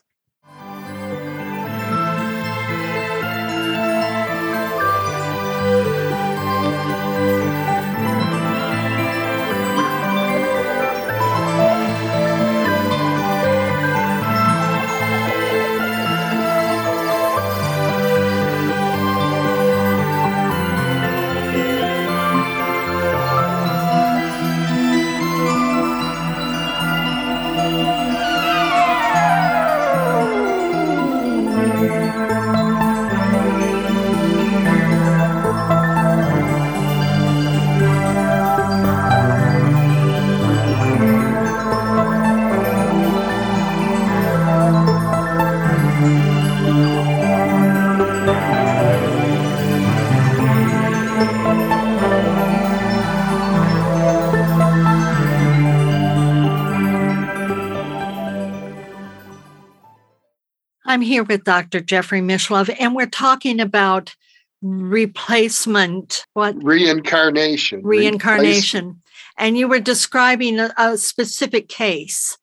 Here 61.04 61.24
with 61.24 61.44
Dr. 61.44 61.80
Jeffrey 61.80 62.20
Mishlove, 62.20 62.74
and 62.78 62.94
we're 62.94 63.06
talking 63.06 63.60
about 63.60 64.14
replacement. 64.62 66.24
What? 66.32 66.62
Reincarnation. 66.62 67.82
Reincarnation. 67.82 69.02
And 69.38 69.58
you 69.58 69.68
were 69.68 69.80
describing 69.80 70.58
a, 70.58 70.72
a 70.76 70.96
specific 70.96 71.68
case. 71.68 72.38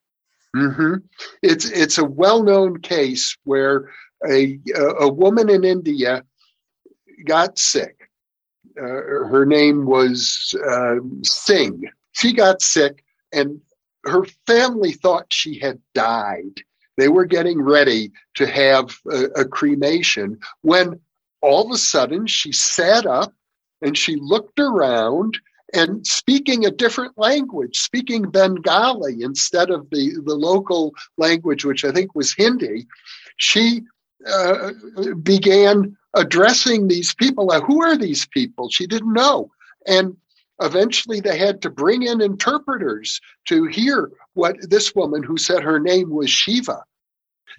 Mm-hmm. 0.56 0.96
It's 1.42 1.70
it's 1.70 1.98
a 1.98 2.04
well-known 2.04 2.82
case 2.82 3.38
where 3.46 3.90
a 4.30 4.60
a 5.00 5.08
woman 5.08 5.50
in 5.50 5.64
India 5.64 6.24
got 7.26 7.58
sick. 7.58 8.10
Uh, 8.78 8.84
her 8.84 9.46
name 9.46 9.86
was 9.86 10.56
uh, 10.70 10.96
Singh. 11.24 11.84
She 12.12 12.34
got 12.34 12.62
sick, 12.62 13.04
and 13.32 13.62
her 14.06 14.26
family 14.46 14.92
thought 14.92 15.28
she 15.30 15.60
had 15.60 15.80
died. 15.94 16.62
They 16.98 17.08
were 17.08 17.26
getting 17.26 17.62
ready 17.62 18.12
to 18.36 18.48
have 18.48 18.96
a, 19.10 19.26
a 19.42 19.46
cremation 19.46 20.40
when 20.62 21.00
all 21.42 21.66
of 21.66 21.72
a 21.72 21.78
sudden 21.78 22.28
she 22.28 22.52
sat 22.52 23.06
up 23.06 23.34
and 23.82 23.98
she 23.98 24.16
looked 24.16 24.60
around 24.60 25.40
and 25.74 26.06
speaking 26.06 26.66
a 26.66 26.72
different 26.72 27.18
language, 27.18 27.78
speaking 27.78 28.30
Bengali 28.30 29.22
instead 29.22 29.70
of 29.70 29.90
the, 29.90 30.22
the 30.26 30.36
local 30.36 30.94
language, 31.18 31.64
which 31.64 31.86
I 31.86 31.92
think 31.92 32.14
was 32.14 32.34
Hindi, 32.34 32.88
she 33.38 33.82
uh, 34.28 34.72
began 35.24 35.98
addressing 36.14 36.88
these 36.88 37.16
people. 37.16 37.52
who 37.62 37.82
are 37.82 37.98
these 37.98 38.28
people? 38.28 38.70
She 38.70 38.86
didn't 38.86 39.14
know. 39.14 39.50
And 39.88 40.18
eventually 40.62 41.22
they 41.22 41.38
had 41.38 41.62
to 41.62 41.70
bring 41.70 42.04
in 42.04 42.22
interpreters 42.22 43.20
to 43.46 43.66
hear 43.66 44.12
what 44.34 44.58
this 44.70 44.96
woman 44.96 45.24
who 45.24 45.38
said 45.38 45.64
her 45.64 45.80
name 45.80 46.10
was 46.10 46.30
Shiva, 46.30 46.84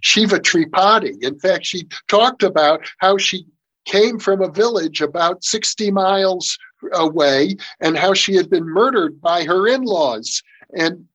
Shiva 0.00 0.40
Tripathi. 0.40 1.22
In 1.22 1.38
fact, 1.38 1.66
she 1.66 1.88
talked 2.08 2.42
about 2.42 2.82
how 2.98 3.18
she 3.18 3.46
came 3.84 4.18
from 4.18 4.42
a 4.42 4.50
village 4.50 5.00
about 5.00 5.44
60 5.44 5.90
miles 5.90 6.58
away 6.92 7.56
and 7.80 7.96
how 7.96 8.14
she 8.14 8.34
had 8.34 8.48
been 8.48 8.64
murdered 8.64 9.20
by 9.20 9.44
her 9.44 9.66
in 9.68 9.82
laws. 9.82 10.42
And 10.76 11.06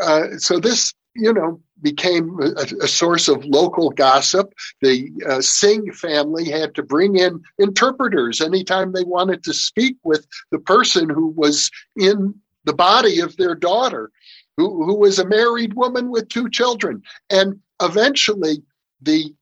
uh, 0.00 0.36
so 0.38 0.58
this, 0.58 0.94
you 1.14 1.32
know, 1.32 1.60
became 1.82 2.38
a, 2.40 2.84
a, 2.84 2.88
source 2.88 3.28
of 3.28 3.44
local 3.44 3.90
gossip. 3.90 4.52
The 4.82 5.10
uh, 5.28 5.40
Singh 5.40 5.92
family 5.92 6.50
had 6.50 6.74
to 6.74 6.82
bring 6.82 7.16
in 7.16 7.42
interpreters 7.58 8.40
anytime 8.40 8.92
they 8.92 9.04
wanted 9.04 9.44
to 9.44 9.54
speak 9.54 9.96
with 10.02 10.26
the 10.50 10.58
person 10.58 11.08
who 11.08 11.28
was 11.28 11.70
in 11.96 12.34
the 12.64 12.72
body 12.72 13.20
of 13.20 13.36
their 13.36 13.54
daughter, 13.54 14.10
who, 14.58 14.84
who 14.84 14.96
was 14.96 15.18
a 15.18 15.26
married 15.26 15.74
woman 15.74 16.10
with 16.10 16.28
two 16.28 16.50
children. 16.50 17.00
And 17.30 17.60
eventually, 17.80 18.62
the 19.00 19.32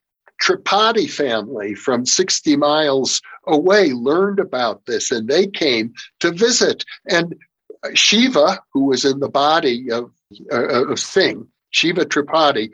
Tripathi 0.43 1.11
family 1.11 1.75
from 1.75 2.05
60 2.05 2.57
miles 2.57 3.23
away 3.47 3.93
learned 3.93 4.39
about 4.39 4.85
this 4.85 5.11
and 5.11 5.27
they 5.27 5.47
came 5.47 5.95
to 6.21 6.31
visit. 6.31 6.85
And 7.09 7.35
Shiva, 7.95 8.61
who 8.75 8.85
was 8.85 9.07
in 9.07 9.21
the 9.21 9.31
body 9.31 9.91
of, 9.91 10.11
uh, 10.53 10.85
of 10.85 11.01
Singh, 11.01 11.49
Shiva 11.71 12.05
Tripathi, 12.05 12.71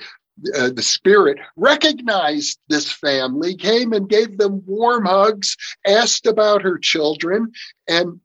uh, 0.57 0.71
the 0.71 0.83
spirit 0.83 1.39
recognized 1.57 2.59
this 2.69 2.91
family, 2.91 3.55
came 3.55 3.93
and 3.93 4.09
gave 4.09 4.39
them 4.39 4.65
warm 4.67 5.05
hugs, 5.05 5.57
asked 5.87 6.27
about 6.27 6.63
her 6.63 6.79
children, 6.79 7.53
and 7.87 8.19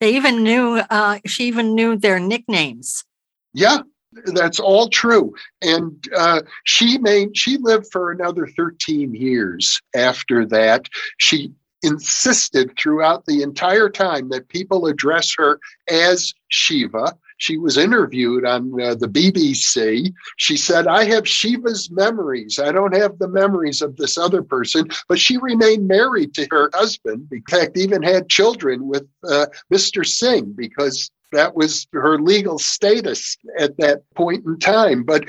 they 0.00 0.16
even 0.16 0.42
knew. 0.42 0.80
Uh, 0.88 1.18
she 1.26 1.44
even 1.44 1.74
knew 1.74 1.94
their 1.94 2.18
nicknames. 2.18 3.04
Yeah, 3.52 3.78
that's 4.26 4.60
all 4.60 4.88
true. 4.88 5.34
And 5.62 6.04
uh, 6.16 6.42
she 6.64 6.98
made 6.98 7.36
she 7.36 7.58
lived 7.58 7.86
for 7.90 8.10
another 8.10 8.46
13 8.46 9.14
years 9.14 9.80
after 9.94 10.46
that. 10.46 10.88
She 11.18 11.52
insisted 11.82 12.76
throughout 12.78 13.24
the 13.26 13.42
entire 13.42 13.88
time 13.88 14.28
that 14.28 14.48
people 14.48 14.86
address 14.86 15.34
her 15.36 15.58
as 15.88 16.34
Shiva. 16.48 17.16
She 17.38 17.56
was 17.56 17.78
interviewed 17.78 18.44
on 18.44 18.78
uh, 18.82 18.94
the 18.96 19.06
BBC. 19.06 20.12
She 20.36 20.56
said, 20.58 20.86
I 20.86 21.04
have 21.04 21.26
Shiva's 21.26 21.90
memories. 21.90 22.58
I 22.58 22.70
don't 22.70 22.94
have 22.94 23.18
the 23.18 23.28
memories 23.28 23.80
of 23.80 23.96
this 23.96 24.18
other 24.18 24.42
person, 24.42 24.88
but 25.08 25.18
she 25.18 25.38
remained 25.38 25.88
married 25.88 26.34
to 26.34 26.46
her 26.50 26.70
husband. 26.74 27.28
In 27.32 27.42
fact, 27.48 27.78
even 27.78 28.02
had 28.02 28.28
children 28.28 28.86
with 28.86 29.06
uh, 29.26 29.46
Mr. 29.72 30.04
Singh 30.04 30.52
because 30.52 31.10
that 31.32 31.54
was 31.54 31.86
her 31.92 32.18
legal 32.18 32.58
status 32.58 33.36
at 33.58 33.76
that 33.78 34.02
point 34.14 34.44
in 34.44 34.58
time. 34.58 35.04
But 35.04 35.24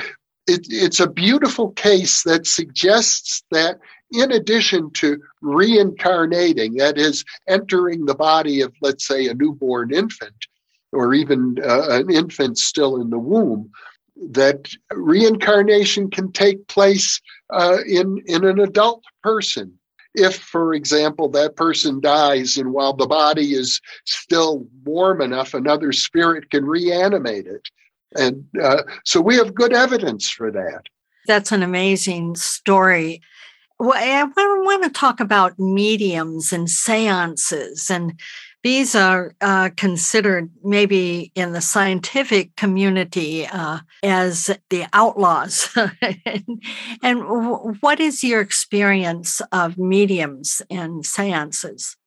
it, 0.47 0.65
it's 0.69 0.99
a 0.99 1.09
beautiful 1.09 1.71
case 1.71 2.23
that 2.23 2.47
suggests 2.47 3.43
that 3.51 3.79
in 4.11 4.31
addition 4.31 4.91
to 4.91 5.21
reincarnating, 5.41 6.75
that 6.75 6.97
is, 6.97 7.23
entering 7.47 8.05
the 8.05 8.15
body 8.15 8.61
of, 8.61 8.73
let's 8.81 9.07
say, 9.07 9.27
a 9.27 9.33
newborn 9.33 9.93
infant 9.93 10.35
or 10.91 11.13
even 11.13 11.55
uh, 11.63 11.87
an 11.89 12.11
infant 12.11 12.57
still 12.57 13.01
in 13.01 13.09
the 13.09 13.19
womb, 13.19 13.71
that 14.17 14.69
reincarnation 14.91 16.09
can 16.09 16.31
take 16.31 16.67
place 16.67 17.21
uh, 17.51 17.77
in, 17.87 18.21
in 18.25 18.43
an 18.43 18.59
adult 18.59 19.03
person 19.23 19.79
if, 20.13 20.37
for 20.37 20.73
example, 20.73 21.29
that 21.29 21.55
person 21.55 22.01
dies 22.01 22.57
and 22.57 22.73
while 22.73 22.93
the 22.93 23.07
body 23.07 23.53
is 23.53 23.79
still 24.05 24.67
warm 24.83 25.21
enough, 25.21 25.53
another 25.53 25.91
spirit 25.91 26.49
can 26.49 26.65
reanimate 26.65 27.47
it. 27.47 27.69
And 28.15 28.45
uh, 28.61 28.83
so 29.05 29.21
we 29.21 29.35
have 29.37 29.55
good 29.55 29.73
evidence 29.73 30.29
for 30.29 30.51
that. 30.51 30.83
That's 31.27 31.51
an 31.51 31.63
amazing 31.63 32.35
story. 32.35 33.21
Well, 33.79 33.93
I 33.95 34.23
want 34.35 34.83
to 34.83 34.89
talk 34.89 35.19
about 35.19 35.57
mediums 35.57 36.51
and 36.51 36.69
seances 36.69 37.89
and 37.89 38.19
these 38.63 38.95
are 38.95 39.35
uh, 39.41 39.69
considered 39.75 40.49
maybe 40.63 41.31
in 41.35 41.53
the 41.53 41.61
scientific 41.61 42.55
community 42.55 43.47
uh, 43.47 43.79
as 44.03 44.55
the 44.69 44.85
outlaws. 44.93 45.69
and, 47.03 47.21
what 47.81 47.99
is 47.99 48.23
your 48.23 48.41
experience 48.41 49.41
of 49.51 49.77
mediums 49.77 50.61
and 50.69 51.05
seances? 51.05 51.97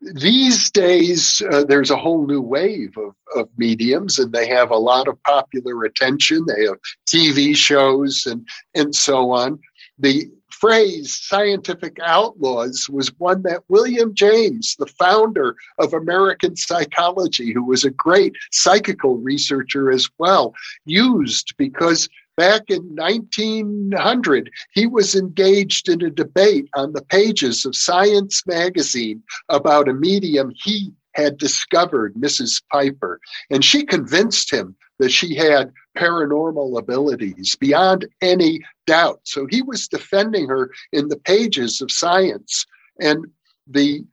These 0.00 0.70
days, 0.70 1.40
uh, 1.50 1.64
there's 1.64 1.90
a 1.90 1.96
whole 1.96 2.26
new 2.26 2.42
wave 2.42 2.96
of, 2.98 3.14
of 3.36 3.48
mediums, 3.56 4.18
and 4.18 4.32
they 4.32 4.48
have 4.48 4.70
a 4.70 4.76
lot 4.76 5.08
of 5.08 5.22
popular 5.22 5.84
attention. 5.84 6.44
They 6.46 6.64
have 6.64 6.78
TV 7.08 7.56
shows 7.56 8.26
and, 8.26 8.46
and 8.74 8.94
so 8.94 9.30
on. 9.30 9.60
The 9.98 10.28
phrase 10.64 11.12
scientific 11.12 11.98
outlaws 12.02 12.88
was 12.88 13.12
one 13.18 13.42
that 13.42 13.62
William 13.68 14.14
James, 14.14 14.76
the 14.78 14.86
founder 14.86 15.56
of 15.78 15.92
American 15.92 16.56
psychology, 16.56 17.52
who 17.52 17.62
was 17.62 17.84
a 17.84 17.90
great 17.90 18.34
psychical 18.50 19.18
researcher 19.18 19.90
as 19.90 20.08
well, 20.16 20.54
used 20.86 21.54
because 21.58 22.08
back 22.38 22.62
in 22.68 22.80
1900 22.96 24.50
he 24.72 24.86
was 24.86 25.14
engaged 25.14 25.90
in 25.90 26.00
a 26.00 26.08
debate 26.08 26.70
on 26.74 26.94
the 26.94 27.04
pages 27.04 27.66
of 27.66 27.76
Science 27.76 28.42
magazine 28.46 29.22
about 29.50 29.86
a 29.86 29.92
medium 29.92 30.50
he 30.56 30.94
had 31.14 31.38
discovered, 31.38 32.14
Mrs. 32.14 32.62
Piper, 32.70 33.20
and 33.50 33.64
she 33.64 33.84
convinced 33.84 34.52
him 34.52 34.76
that 34.98 35.10
she 35.10 35.34
had 35.34 35.72
paranormal 35.96 36.78
abilities 36.78 37.56
beyond 37.56 38.06
any 38.20 38.60
doubt. 38.86 39.20
So 39.24 39.46
he 39.46 39.62
was 39.62 39.88
defending 39.88 40.48
her 40.48 40.70
in 40.92 41.08
the 41.08 41.16
pages 41.16 41.80
of 41.80 41.90
science. 41.90 42.66
And 43.00 43.26
the 43.66 44.04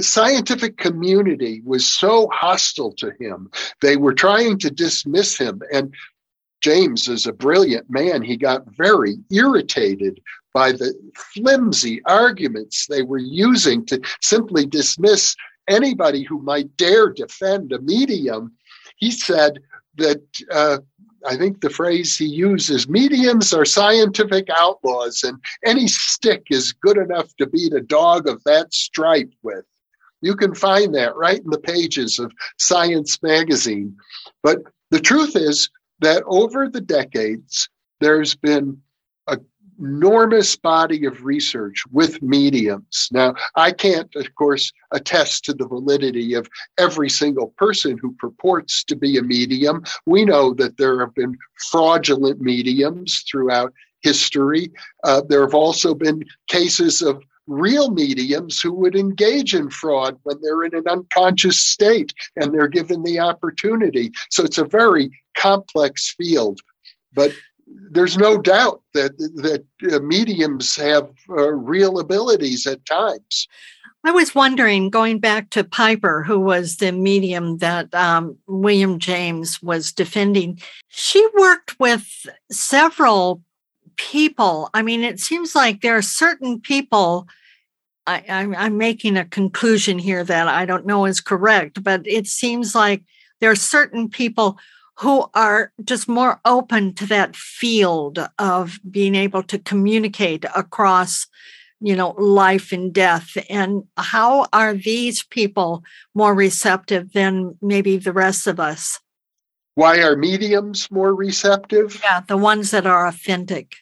scientific 0.00 0.78
community 0.78 1.62
was 1.64 1.86
so 1.86 2.28
hostile 2.32 2.92
to 2.92 3.12
him. 3.20 3.50
They 3.82 3.96
were 3.96 4.14
trying 4.14 4.58
to 4.60 4.70
dismiss 4.70 5.36
him. 5.36 5.62
And 5.72 5.94
James 6.60 7.08
is 7.08 7.26
a 7.26 7.32
brilliant 7.32 7.88
man. 7.90 8.22
He 8.22 8.36
got 8.36 8.64
very 8.76 9.16
irritated 9.30 10.20
by 10.54 10.72
the 10.72 10.94
flimsy 11.14 12.02
arguments 12.06 12.86
they 12.86 13.02
were 13.02 13.18
using 13.18 13.84
to 13.86 14.00
simply 14.22 14.64
dismiss 14.66 15.36
anybody 15.68 16.22
who 16.22 16.40
might 16.42 16.76
dare 16.76 17.10
defend 17.10 17.72
a 17.72 17.80
medium. 17.80 18.52
He 18.96 19.10
said 19.10 19.58
that 19.96 20.22
uh, 20.50 20.78
I 21.26 21.36
think 21.36 21.60
the 21.60 21.70
phrase 21.70 22.16
he 22.16 22.26
uses 22.26 22.88
mediums 22.88 23.52
are 23.52 23.64
scientific 23.64 24.48
outlaws, 24.56 25.24
and 25.24 25.38
any 25.64 25.88
stick 25.88 26.46
is 26.50 26.72
good 26.72 26.98
enough 26.98 27.34
to 27.36 27.46
beat 27.46 27.72
a 27.72 27.80
dog 27.80 28.28
of 28.28 28.42
that 28.44 28.72
stripe 28.72 29.32
with. 29.42 29.64
You 30.22 30.36
can 30.36 30.54
find 30.54 30.94
that 30.94 31.16
right 31.16 31.40
in 31.40 31.50
the 31.50 31.58
pages 31.58 32.18
of 32.18 32.32
Science 32.58 33.22
magazine. 33.22 33.96
But 34.42 34.58
the 34.90 35.00
truth 35.00 35.36
is 35.36 35.68
that 36.00 36.22
over 36.26 36.68
the 36.68 36.80
decades, 36.80 37.68
there's 38.00 38.34
been 38.34 38.80
enormous 39.78 40.56
body 40.56 41.04
of 41.06 41.24
research 41.24 41.84
with 41.92 42.22
mediums. 42.22 43.08
Now, 43.12 43.34
I 43.54 43.72
can't, 43.72 44.14
of 44.16 44.34
course, 44.34 44.72
attest 44.92 45.44
to 45.44 45.54
the 45.54 45.66
validity 45.66 46.34
of 46.34 46.48
every 46.78 47.10
single 47.10 47.48
person 47.56 47.98
who 47.98 48.14
purports 48.18 48.84
to 48.84 48.96
be 48.96 49.18
a 49.18 49.22
medium. 49.22 49.82
We 50.06 50.24
know 50.24 50.54
that 50.54 50.76
there 50.76 51.00
have 51.00 51.14
been 51.14 51.36
fraudulent 51.70 52.40
mediums 52.40 53.24
throughout 53.30 53.72
history. 54.02 54.70
Uh, 55.04 55.22
there 55.28 55.42
have 55.42 55.54
also 55.54 55.94
been 55.94 56.24
cases 56.48 57.02
of 57.02 57.22
real 57.46 57.90
mediums 57.90 58.60
who 58.60 58.72
would 58.72 58.96
engage 58.96 59.54
in 59.54 59.70
fraud 59.70 60.18
when 60.24 60.36
they're 60.42 60.64
in 60.64 60.74
an 60.74 60.88
unconscious 60.88 61.58
state 61.58 62.12
and 62.36 62.52
they're 62.52 62.68
given 62.68 63.02
the 63.02 63.20
opportunity. 63.20 64.10
So 64.30 64.44
it's 64.44 64.58
a 64.58 64.64
very 64.64 65.10
complex 65.36 66.14
field. 66.16 66.60
But 67.12 67.32
there's 67.66 68.16
no 68.16 68.38
doubt 68.38 68.82
that 68.94 69.16
that 69.18 69.64
uh, 69.92 69.98
mediums 70.00 70.76
have 70.76 71.08
uh, 71.30 71.52
real 71.52 71.98
abilities 71.98 72.66
at 72.66 72.84
times. 72.86 73.48
I 74.04 74.12
was 74.12 74.36
wondering, 74.36 74.88
going 74.88 75.18
back 75.18 75.50
to 75.50 75.64
Piper, 75.64 76.22
who 76.22 76.38
was 76.38 76.76
the 76.76 76.92
medium 76.92 77.58
that 77.58 77.92
um, 77.92 78.38
William 78.46 79.00
James 79.00 79.60
was 79.60 79.92
defending, 79.92 80.60
she 80.86 81.26
worked 81.36 81.78
with 81.80 82.26
several 82.52 83.42
people. 83.96 84.70
I 84.74 84.82
mean, 84.82 85.02
it 85.02 85.18
seems 85.18 85.56
like 85.56 85.80
there 85.80 85.96
are 85.96 86.02
certain 86.02 86.60
people. 86.60 87.26
I, 88.06 88.22
am 88.28 88.78
making 88.78 89.16
a 89.16 89.24
conclusion 89.24 89.98
here 89.98 90.22
that 90.22 90.46
I 90.46 90.64
don't 90.64 90.86
know 90.86 91.06
is 91.06 91.20
correct, 91.20 91.82
but 91.82 92.06
it 92.06 92.28
seems 92.28 92.72
like 92.72 93.02
there 93.40 93.50
are 93.50 93.56
certain 93.56 94.08
people 94.08 94.60
who 94.98 95.26
are 95.34 95.72
just 95.84 96.08
more 96.08 96.40
open 96.44 96.94
to 96.94 97.06
that 97.06 97.36
field 97.36 98.18
of 98.38 98.78
being 98.90 99.14
able 99.14 99.42
to 99.44 99.58
communicate 99.58 100.44
across 100.54 101.26
you 101.80 101.94
know 101.94 102.10
life 102.18 102.72
and 102.72 102.92
death? 102.92 103.36
And 103.50 103.84
how 103.96 104.46
are 104.52 104.74
these 104.74 105.22
people 105.24 105.84
more 106.14 106.34
receptive 106.34 107.12
than 107.12 107.56
maybe 107.60 107.96
the 107.98 108.12
rest 108.12 108.46
of 108.46 108.58
us? 108.58 109.00
Why 109.74 109.98
are 109.98 110.16
mediums 110.16 110.90
more 110.90 111.14
receptive? 111.14 112.00
Yeah 112.02 112.20
the 112.26 112.36
ones 112.36 112.70
that 112.70 112.86
are 112.86 113.06
authentic 113.06 113.76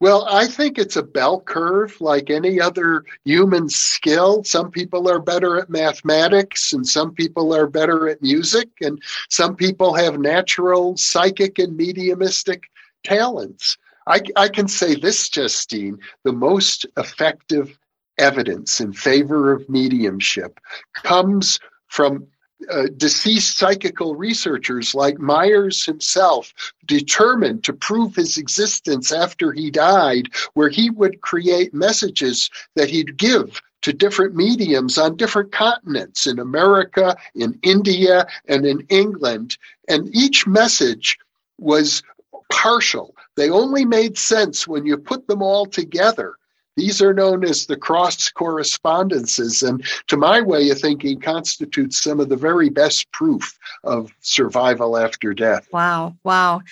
Well, 0.00 0.26
I 0.30 0.46
think 0.46 0.78
it's 0.78 0.96
a 0.96 1.02
bell 1.02 1.42
curve 1.42 2.00
like 2.00 2.30
any 2.30 2.58
other 2.58 3.04
human 3.24 3.68
skill. 3.68 4.42
Some 4.44 4.70
people 4.70 5.10
are 5.10 5.20
better 5.20 5.58
at 5.58 5.68
mathematics, 5.68 6.72
and 6.72 6.86
some 6.86 7.12
people 7.12 7.54
are 7.54 7.66
better 7.66 8.08
at 8.08 8.22
music, 8.22 8.70
and 8.80 9.00
some 9.28 9.54
people 9.54 9.92
have 9.92 10.18
natural 10.18 10.96
psychic 10.96 11.58
and 11.58 11.76
mediumistic 11.76 12.70
talents. 13.04 13.76
I, 14.06 14.22
I 14.36 14.48
can 14.48 14.68
say 14.68 14.94
this, 14.94 15.28
Justine 15.28 15.98
the 16.24 16.32
most 16.32 16.86
effective 16.96 17.78
evidence 18.16 18.80
in 18.80 18.94
favor 18.94 19.52
of 19.52 19.68
mediumship 19.68 20.60
comes 20.94 21.60
from 21.88 22.26
uh, 22.68 22.88
deceased 22.96 23.56
psychical 23.58 24.14
researchers 24.14 24.94
like 24.94 25.18
Myers 25.18 25.84
himself 25.84 26.52
determined 26.86 27.64
to 27.64 27.72
prove 27.72 28.14
his 28.14 28.36
existence 28.36 29.12
after 29.12 29.52
he 29.52 29.70
died, 29.70 30.28
where 30.54 30.68
he 30.68 30.90
would 30.90 31.20
create 31.20 31.72
messages 31.72 32.50
that 32.76 32.90
he'd 32.90 33.16
give 33.16 33.60
to 33.82 33.92
different 33.92 34.34
mediums 34.34 34.98
on 34.98 35.16
different 35.16 35.52
continents 35.52 36.26
in 36.26 36.38
America, 36.38 37.16
in 37.34 37.58
India, 37.62 38.26
and 38.46 38.66
in 38.66 38.86
England. 38.90 39.56
And 39.88 40.14
each 40.14 40.46
message 40.46 41.18
was 41.58 42.02
partial. 42.50 43.14
They 43.36 43.48
only 43.48 43.84
made 43.84 44.18
sense 44.18 44.68
when 44.68 44.84
you 44.84 44.98
put 44.98 45.26
them 45.26 45.42
all 45.42 45.66
together. 45.66 46.34
These 46.80 47.02
are 47.02 47.12
known 47.12 47.44
as 47.44 47.66
the 47.66 47.76
cross 47.76 48.30
correspondences, 48.30 49.62
and 49.62 49.84
to 50.06 50.16
my 50.16 50.40
way 50.40 50.70
of 50.70 50.80
thinking, 50.80 51.20
constitutes 51.20 52.02
some 52.02 52.20
of 52.20 52.30
the 52.30 52.38
very 52.38 52.70
best 52.70 53.12
proof 53.12 53.58
of 53.84 54.10
survival 54.20 54.96
after 54.96 55.34
death. 55.34 55.68
Wow, 55.74 56.16
wow. 56.24 56.62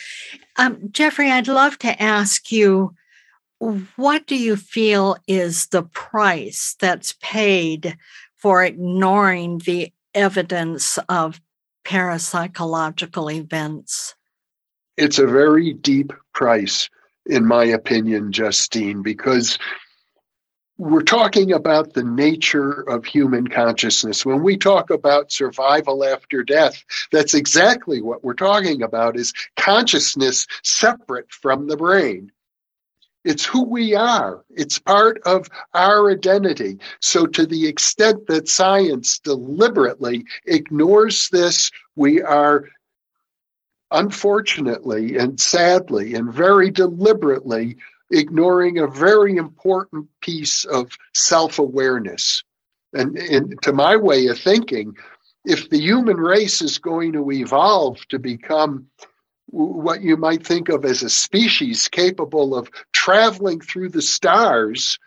Um, 0.57 0.89
Jeffrey, 0.93 1.31
I'd 1.31 1.47
love 1.47 1.79
to 1.81 2.03
ask 2.03 2.51
you 2.51 2.95
what 3.97 4.27
do 4.27 4.35
you 4.35 4.57
feel 4.57 5.19
is 5.27 5.67
the 5.67 5.83
price 5.83 6.75
that's 6.81 7.15
paid 7.21 7.99
for 8.35 8.65
ignoring 8.65 9.59
the 9.59 9.93
evidence 10.15 10.99
of 11.11 11.39
parapsychological 11.85 13.31
events? 13.31 14.15
It's 14.97 15.19
a 15.19 15.27
very 15.27 15.75
deep 15.75 16.15
price, 16.33 16.89
in 17.27 17.45
my 17.45 17.65
opinion, 17.65 18.33
Justine, 18.33 19.03
because 19.03 19.59
we're 20.79 21.03
talking 21.03 21.53
about 21.53 21.95
the 21.95 22.05
nature 22.05 22.89
of 22.89 23.05
human 23.05 23.49
consciousness. 23.49 24.25
When 24.25 24.45
we 24.45 24.57
talk 24.57 24.91
about 24.91 25.33
survival 25.33 26.05
after 26.05 26.45
death, 26.45 26.85
that's 27.11 27.35
exactly 27.35 28.01
what 28.01 28.23
we're 28.23 28.35
talking 28.35 28.83
about 28.83 29.17
is 29.17 29.33
consciousness 29.57 30.47
separate 30.63 31.31
from 31.33 31.67
the 31.67 31.77
brain. 31.77 32.31
It's 33.25 33.45
who 33.45 33.65
we 33.65 33.97
are. 33.97 34.45
It's 34.51 34.79
part 34.79 35.21
of 35.27 35.49
our 35.75 36.13
identity. 36.13 36.79
So, 37.01 37.27
to 37.27 37.45
the 37.45 37.67
extent 37.67 38.29
that 38.29 38.49
science 38.49 39.19
deliberately 39.19 40.25
ignores 40.47 41.29
this, 41.31 41.73
we 41.97 42.23
are 42.23 42.65
unfortunately 43.91 45.17
and 45.19 45.41
sadly 45.41 46.15
and 46.15 46.33
very 46.33 46.71
deliberately 46.71 47.77
ignoring 48.11 48.79
a 48.79 48.87
very 48.87 49.37
important 49.37 50.09
piece 50.21 50.65
of 50.65 50.91
self 51.15 51.59
awareness. 51.59 52.43
And, 52.95 53.19
and 53.19 53.61
to 53.63 53.73
my 53.73 53.97
way 53.97 54.27
of 54.27 54.39
thinking, 54.39 54.97
if 55.45 55.69
the 55.71 55.79
human 55.79 56.17
race 56.17 56.63
is 56.63 56.79
going 56.79 57.13
to 57.13 57.31
evolve 57.31 57.99
to 58.09 58.19
become 58.19 58.87
what 59.51 60.03
you 60.03 60.17
might 60.17 60.47
think 60.47 60.69
of 60.69 60.85
as 60.85 61.03
a 61.03 61.09
species 61.09 61.89
capable 61.89 62.55
of 62.55 62.71
traveling 62.93 63.61
through 63.61 63.89
the 63.89 64.03
stars, 64.03 64.99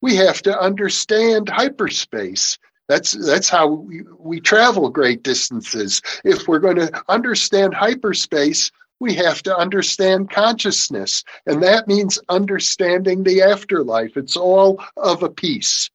we 0.00 0.14
have 0.16 0.40
to 0.42 0.60
understand 0.60 1.48
hyperspace. 1.48 2.58
That's 2.88 3.12
that's 3.12 3.48
how 3.48 3.66
we, 3.68 4.02
we 4.18 4.40
travel 4.40 4.88
great 4.88 5.22
distances. 5.22 6.00
If 6.24 6.48
we're 6.48 6.60
going 6.60 6.76
to 6.76 7.02
understand 7.08 7.74
hyperspace, 7.74 8.70
we 9.00 9.14
have 9.14 9.42
to 9.44 9.56
understand 9.56 10.30
consciousness. 10.30 11.24
And 11.46 11.62
that 11.62 11.88
means 11.88 12.18
understanding 12.28 13.22
the 13.22 13.42
afterlife. 13.42 14.16
It's 14.16 14.36
all 14.36 14.82
of 14.96 15.22
a 15.22 15.28
piece. 15.28 15.90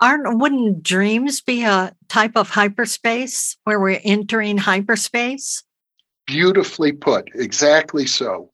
Aren't 0.00 0.38
wouldn't 0.38 0.82
dreams 0.82 1.40
be 1.40 1.64
a 1.64 1.94
type 2.08 2.32
of 2.36 2.50
hyperspace 2.50 3.56
where 3.64 3.78
we're 3.78 4.00
entering 4.02 4.58
hyperspace? 4.58 5.62
Beautifully 6.26 6.92
put. 6.92 7.28
Exactly 7.34 8.06
so. 8.06 8.50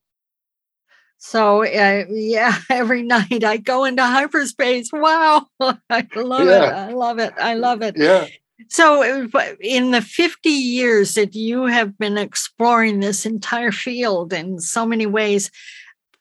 So 1.19 1.65
uh, 1.65 2.05
yeah, 2.11 2.57
every 2.71 3.03
night 3.03 3.45
I 3.45 3.57
go 3.57 3.85
into 3.85 4.05
hyperspace. 4.05 4.91
Wow, 4.93 5.47
I 5.61 6.07
love 6.15 6.47
yeah. 6.47 6.87
it. 6.87 6.91
I 6.91 6.93
love 6.93 7.19
it. 7.19 7.33
I 7.39 7.55
love 7.55 7.83
it. 7.83 7.97
Yeah. 7.97 8.27
So, 8.67 9.03
uh, 9.35 9.55
in 9.61 9.93
the 9.93 10.03
50 10.03 10.49
years 10.49 11.15
that 11.15 11.35
you 11.35 11.67
have 11.67 11.97
been 11.97 12.19
exploring 12.19 13.01
this 13.01 13.25
entire 13.25 13.71
field 13.71 14.33
in 14.33 14.59
so 14.59 14.85
many 14.85 15.07
ways, 15.07 15.51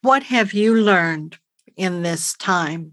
what 0.02 0.22
have 0.22 0.52
you 0.52 0.76
learned 0.76 1.38
in 1.76 2.02
this 2.02 2.34
time? 2.34 2.92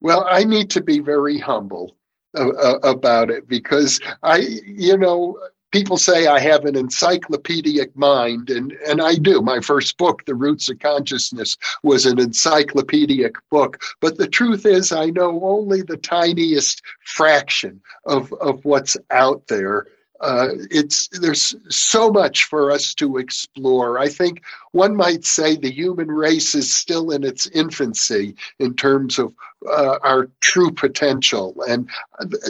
Well, 0.00 0.26
I 0.28 0.44
need 0.44 0.70
to 0.70 0.82
be 0.82 1.00
very 1.00 1.38
humble 1.38 1.96
uh, 2.36 2.48
uh 2.48 2.78
about 2.82 3.30
it 3.30 3.46
because 3.46 4.00
I, 4.22 4.38
you 4.66 4.96
know, 4.96 5.38
people 5.74 5.96
say 5.96 6.28
I 6.28 6.38
have 6.38 6.66
an 6.66 6.76
encyclopedic 6.76 7.96
mind, 7.96 8.48
and, 8.48 8.70
and 8.86 9.02
I 9.02 9.16
do. 9.16 9.42
My 9.42 9.58
first 9.58 9.98
book, 9.98 10.24
The 10.24 10.36
Roots 10.36 10.68
of 10.68 10.78
Consciousness, 10.78 11.56
was 11.82 12.06
an 12.06 12.20
encyclopedic 12.20 13.34
book. 13.50 13.82
But 14.00 14.16
the 14.16 14.28
truth 14.28 14.66
is, 14.66 14.92
I 14.92 15.06
know 15.06 15.40
only 15.42 15.82
the 15.82 15.96
tiniest 15.96 16.80
fraction 17.04 17.80
of, 18.06 18.32
of 18.34 18.64
what's 18.64 18.96
out 19.10 19.48
there 19.48 19.88
uh, 20.20 20.48
it's 20.70 21.08
there's 21.08 21.54
so 21.68 22.10
much 22.10 22.44
for 22.44 22.70
us 22.70 22.94
to 22.94 23.18
explore. 23.18 23.98
I 23.98 24.08
think 24.08 24.42
one 24.70 24.94
might 24.94 25.24
say 25.24 25.56
the 25.56 25.70
human 25.70 26.08
race 26.08 26.54
is 26.54 26.72
still 26.72 27.10
in 27.10 27.24
its 27.24 27.46
infancy 27.48 28.36
in 28.58 28.74
terms 28.74 29.18
of 29.18 29.34
uh, 29.68 29.98
our 30.02 30.30
true 30.40 30.70
potential, 30.70 31.54
and 31.68 31.88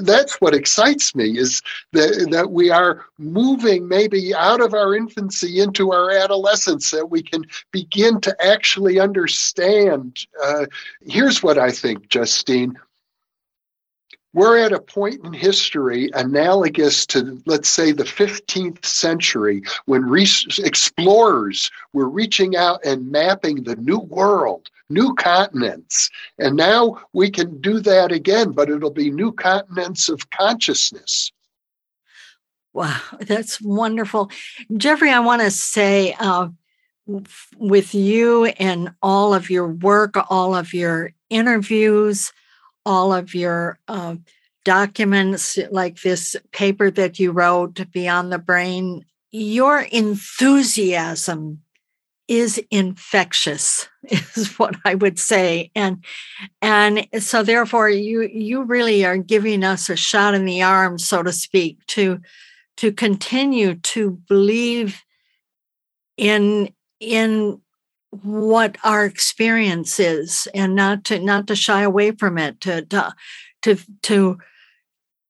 that's 0.03 0.41
what 0.41 0.55
excites 0.55 1.15
me 1.15 1.39
is 1.39 1.63
that 1.93 2.29
that 2.31 2.51
we 2.51 2.71
are 2.71 3.07
moving 3.19 3.89
maybe 3.89 4.35
out 4.35 4.61
of 4.61 4.75
our 4.75 4.95
infancy 4.95 5.61
into 5.61 5.91
our 5.91 6.11
adolescence, 6.11 6.91
that 6.91 7.11
we 7.11 7.23
can 7.23 7.45
begin 7.73 8.21
to 8.21 8.37
actually 8.45 9.01
understand. 9.01 10.27
Uh, 10.43 10.67
here's 11.07 11.43
what 11.43 11.59
I 11.59 11.71
think, 11.71 12.09
Justine 12.09 12.79
we're 14.35 14.59
at 14.59 14.73
a 14.73 14.81
point 14.81 15.25
in 15.25 15.33
history 15.33 16.11
analogous 16.13 17.07
to, 17.07 17.41
let's 17.47 17.69
say, 17.69 17.93
the 17.93 18.05
15th 18.05 18.85
century 18.85 19.63
when 19.87 20.03
re- 20.05 20.27
explorers 20.59 21.71
were 21.93 22.09
reaching 22.09 22.57
out 22.57 22.85
and 22.85 23.11
mapping 23.11 23.63
the 23.63 23.77
new 23.77 23.99
world, 23.99 24.69
new 24.91 25.15
continents. 25.15 26.11
And 26.39 26.57
now 26.57 27.01
we 27.13 27.31
can 27.31 27.61
do 27.61 27.79
that 27.81 28.11
again, 28.11 28.51
but 28.51 28.69
it'll 28.69 28.91
be 28.91 29.11
new 29.11 29.33
continents 29.33 30.09
of 30.09 30.29
consciousness. 30.31 31.33
Wow, 32.73 33.01
that's 33.21 33.61
wonderful. 33.61 34.31
Jeffrey, 34.77 35.11
I 35.11 35.21
want 35.21 35.43
to 35.43 35.51
say, 35.53 36.17
uh, 36.19 36.49
with 37.59 37.95
you 37.95 38.47
and 38.47 38.95
all 39.03 39.35
of 39.35 39.51
your 39.51 39.69
work, 39.69 40.17
all 40.31 40.55
of 40.55 40.73
your 40.73 41.13
interviews, 41.31 42.33
all 42.87 43.13
of 43.13 43.35
your 43.35 43.79
uh, 43.89 44.17
documents, 44.65 45.59
like 45.71 46.01
this 46.03 46.37
paper 46.53 46.91
that 46.91 47.19
you 47.19 47.33
wrote, 47.33 47.81
Beyond 47.93 48.33
the 48.33 48.39
Brain, 48.39 49.05
your 49.31 49.81
enthusiasm 49.81 51.61
is 52.27 52.63
infectious 52.71 53.87
is 54.05 54.59
what 54.59 54.77
i 54.85 54.95
would 54.95 55.19
say. 55.19 55.71
And 55.75 56.05
and 56.63 57.07
so 57.19 57.43
therefore 57.43 57.91
you 57.91 58.23
you 58.23 58.63
really 58.63 59.05
are 59.05 59.19
giving 59.19 59.63
us 59.63 59.91
a 59.91 59.97
shot 59.97 60.35
in 60.35 60.45
the 60.45 60.63
arm 60.63 60.99
so 60.99 61.23
to 61.23 61.33
speak 61.33 61.85
to 61.89 62.21
to 62.79 62.93
continue 62.93 63.75
to 63.75 64.13
believe 64.29 65.03
in 66.17 66.73
in 67.01 67.61
what 68.23 68.77
our 68.85 69.05
experience 69.05 69.99
is 69.99 70.47
and 70.55 70.75
not 70.75 71.05
to 71.05 71.19
not 71.19 71.47
to 71.47 71.57
shy 71.57 71.83
away 71.83 72.11
from 72.13 72.39
it 72.39 72.61
to 72.61 72.83
to 72.87 73.13
to 73.63 73.77
to, 74.03 74.39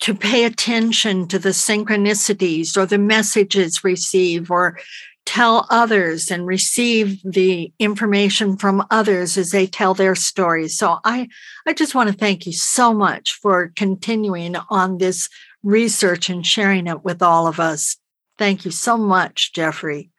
to 0.00 0.14
pay 0.14 0.44
attention 0.44 1.28
to 1.28 1.38
the 1.38 1.50
synchronicities 1.50 2.76
or 2.76 2.84
the 2.84 2.98
messages 2.98 3.84
received 3.84 4.50
or 4.50 4.78
tell 5.24 5.66
others 5.70 6.30
and 6.30 6.46
receive 6.46 7.22
the 7.24 7.72
information 7.78 8.56
from 8.58 8.84
others 8.90 9.38
as 9.38 9.50
they 9.52 9.66
tell 9.66 9.94
their 9.94 10.14
stories. 10.14 10.76
So 10.76 10.98
i 11.04 11.28
i 11.66 11.72
just 11.72 11.94
want 11.94 12.10
to 12.10 12.16
thank 12.16 12.46
you 12.46 12.52
so 12.52 12.92
much 12.92 13.32
for 13.32 13.72
continuing 13.76 14.56
on 14.68 14.98
this 14.98 15.28
research 15.62 16.28
and 16.28 16.46
sharing 16.46 16.86
it 16.86 17.04
with 17.04 17.22
all 17.22 17.46
of 17.46 17.58
us. 17.58 17.96
Thank 18.36 18.64
you 18.64 18.70
so 18.70 18.98
much 18.98 19.52
jeffrey 19.52 20.10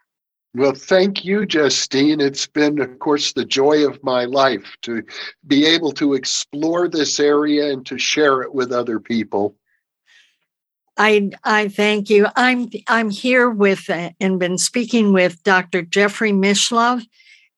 Well, 0.56 0.74
thank 0.74 1.26
you, 1.26 1.46
Justine. 1.46 2.22
It's 2.22 2.48
been, 2.48 2.80
of 2.80 2.98
course, 3.00 3.34
the 3.34 3.44
joy 3.44 3.86
of 3.86 4.02
my 4.04 4.24
life 4.24 4.78
to 4.84 5.04
be 5.46 5.66
able 5.66 5.92
to 5.94 6.14
explore 6.14 6.88
this 6.88 7.20
area 7.20 7.74
and 7.74 7.86
to 7.88 7.98
share 7.98 8.42
it 8.42 8.56
with 8.56 8.72
other 8.72 9.02
people. 9.02 9.58
I 10.96 11.32
I 11.44 11.68
thank 11.68 12.10
you. 12.10 12.28
I'm 12.38 12.70
I'm 12.88 13.10
here 13.10 13.50
with 13.50 13.90
uh, 13.90 14.12
and 14.22 14.40
been 14.40 14.58
speaking 14.58 15.12
with 15.12 15.44
Dr. 15.44 15.82
Jeffrey 15.82 16.32
Mishlove, 16.32 17.06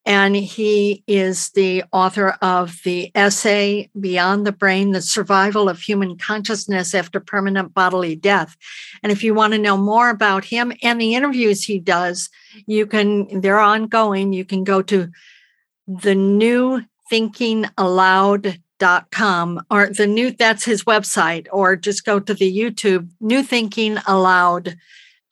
and 0.08 0.38
he 0.38 1.04
is 1.06 1.50
the 1.50 1.84
author 1.92 2.30
of 2.42 2.80
the 2.86 3.12
essay 3.14 3.90
Beyond 4.00 4.48
the 4.48 4.54
Brain: 4.54 4.94
The 4.94 5.02
Survival 5.02 5.68
of 5.68 5.82
Human 5.82 6.18
Consciousness 6.18 6.96
After 6.96 7.20
Permanent 7.20 7.74
Bodily 7.74 8.16
Death. 8.16 8.56
And 9.04 9.12
if 9.12 9.22
you 9.22 9.34
want 9.34 9.52
to 9.52 9.60
know 9.60 9.76
more 9.76 10.10
about 10.10 10.46
him 10.46 10.72
and 10.82 11.00
the 11.00 11.14
interviews 11.14 11.66
he 11.66 11.78
does, 11.78 12.30
you 12.66 12.88
can 12.88 13.42
they're 13.42 13.60
ongoing. 13.60 14.32
You 14.32 14.46
can 14.46 14.64
go 14.64 14.82
to 14.84 15.12
the 15.88 16.16
new 16.16 16.84
Thinking 17.10 17.66
Allowed 17.78 18.60
dot 18.80 19.12
com 19.12 19.62
or 19.70 19.88
the 19.88 20.08
new 20.08 20.32
that's 20.32 20.64
his 20.64 20.86
website 20.86 21.48
or 21.52 21.76
just 21.76 22.06
go 22.06 22.20
to 22.20 22.34
the 22.34 22.58
youtube 22.58 23.10
new 23.20 23.44
Thinking 23.44 23.98
Allowed 24.08 24.78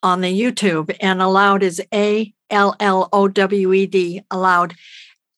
on 0.03 0.21
the 0.21 0.41
youtube 0.41 0.95
and 0.99 1.21
allowed 1.21 1.63
is 1.63 1.81
a 1.93 2.33
l 2.49 2.75
l 2.79 3.07
o 3.11 3.27
w 3.27 3.73
e 3.73 3.85
d 3.85 4.21
allowed. 4.31 4.73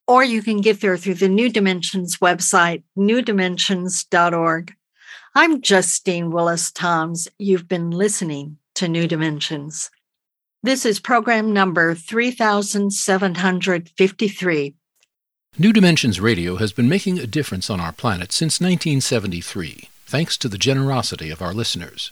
or 0.08 0.24
you 0.24 0.42
can 0.42 0.62
get 0.62 0.80
there 0.82 0.98
through 0.98 1.14
the 1.16 1.30
new 1.30 1.50
dimensions 1.50 2.18
website 2.18 2.84
newdimensions.org 2.98 4.74
i'm 5.36 5.62
justine 5.62 6.32
willis 6.32 6.72
toms 6.72 7.28
you've 7.38 7.68
been 7.68 7.92
listening 7.92 8.58
to 8.74 8.88
new 8.88 9.08
dimensions 9.08 9.92
this 10.64 10.86
is 10.86 11.00
program 11.00 11.54
number 11.54 11.94
3753 11.96 14.76
New 15.60 15.74
Dimensions 15.74 16.20
Radio 16.20 16.58
has 16.58 16.72
been 16.72 16.88
making 16.88 17.18
a 17.18 17.26
difference 17.26 17.68
on 17.68 17.80
our 17.80 17.92
planet 17.92 18.32
since 18.32 18.62
1973, 18.62 19.90
thanks 20.06 20.38
to 20.38 20.48
the 20.48 20.60
generosity 20.60 21.32
of 21.32 21.42
our 21.42 21.52
listeners. 21.52 22.12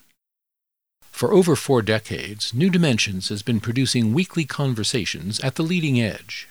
For 1.21 1.33
over 1.33 1.55
four 1.55 1.83
decades, 1.83 2.51
New 2.51 2.71
Dimensions 2.71 3.29
has 3.29 3.43
been 3.43 3.59
producing 3.59 4.11
weekly 4.11 4.43
conversations 4.43 5.39
at 5.41 5.53
the 5.53 5.61
leading 5.61 6.01
edge. 6.01 6.47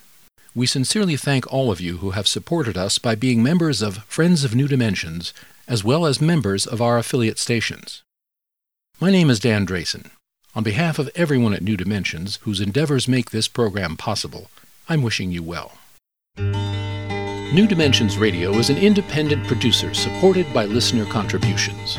We 0.54 0.64
sincerely 0.68 1.16
thank 1.16 1.52
all 1.52 1.72
of 1.72 1.80
you 1.80 1.96
who 1.96 2.12
have 2.12 2.28
supported 2.28 2.78
us 2.78 2.96
by 2.96 3.16
being 3.16 3.42
members 3.42 3.82
of 3.82 4.04
Friends 4.04 4.44
of 4.44 4.54
New 4.54 4.68
Dimensions, 4.68 5.34
as 5.66 5.82
well 5.82 6.06
as 6.06 6.20
members 6.20 6.66
of 6.66 6.80
our 6.80 6.98
affiliate 6.98 7.40
stations. 7.40 8.04
My 9.00 9.10
name 9.10 9.28
is 9.28 9.40
Dan 9.40 9.66
Drasin. 9.66 10.12
On 10.54 10.62
behalf 10.62 11.00
of 11.00 11.10
everyone 11.16 11.52
at 11.52 11.62
New 11.62 11.76
Dimensions 11.76 12.36
whose 12.42 12.60
endeavors 12.60 13.08
make 13.08 13.32
this 13.32 13.48
program 13.48 13.96
possible, 13.96 14.52
I'm 14.88 15.02
wishing 15.02 15.32
you 15.32 15.42
well. 15.42 15.78
New 16.38 17.66
Dimensions 17.66 18.16
Radio 18.18 18.52
is 18.52 18.70
an 18.70 18.78
independent 18.78 19.48
producer 19.48 19.92
supported 19.94 20.46
by 20.54 20.66
listener 20.66 21.06
contributions. 21.06 21.98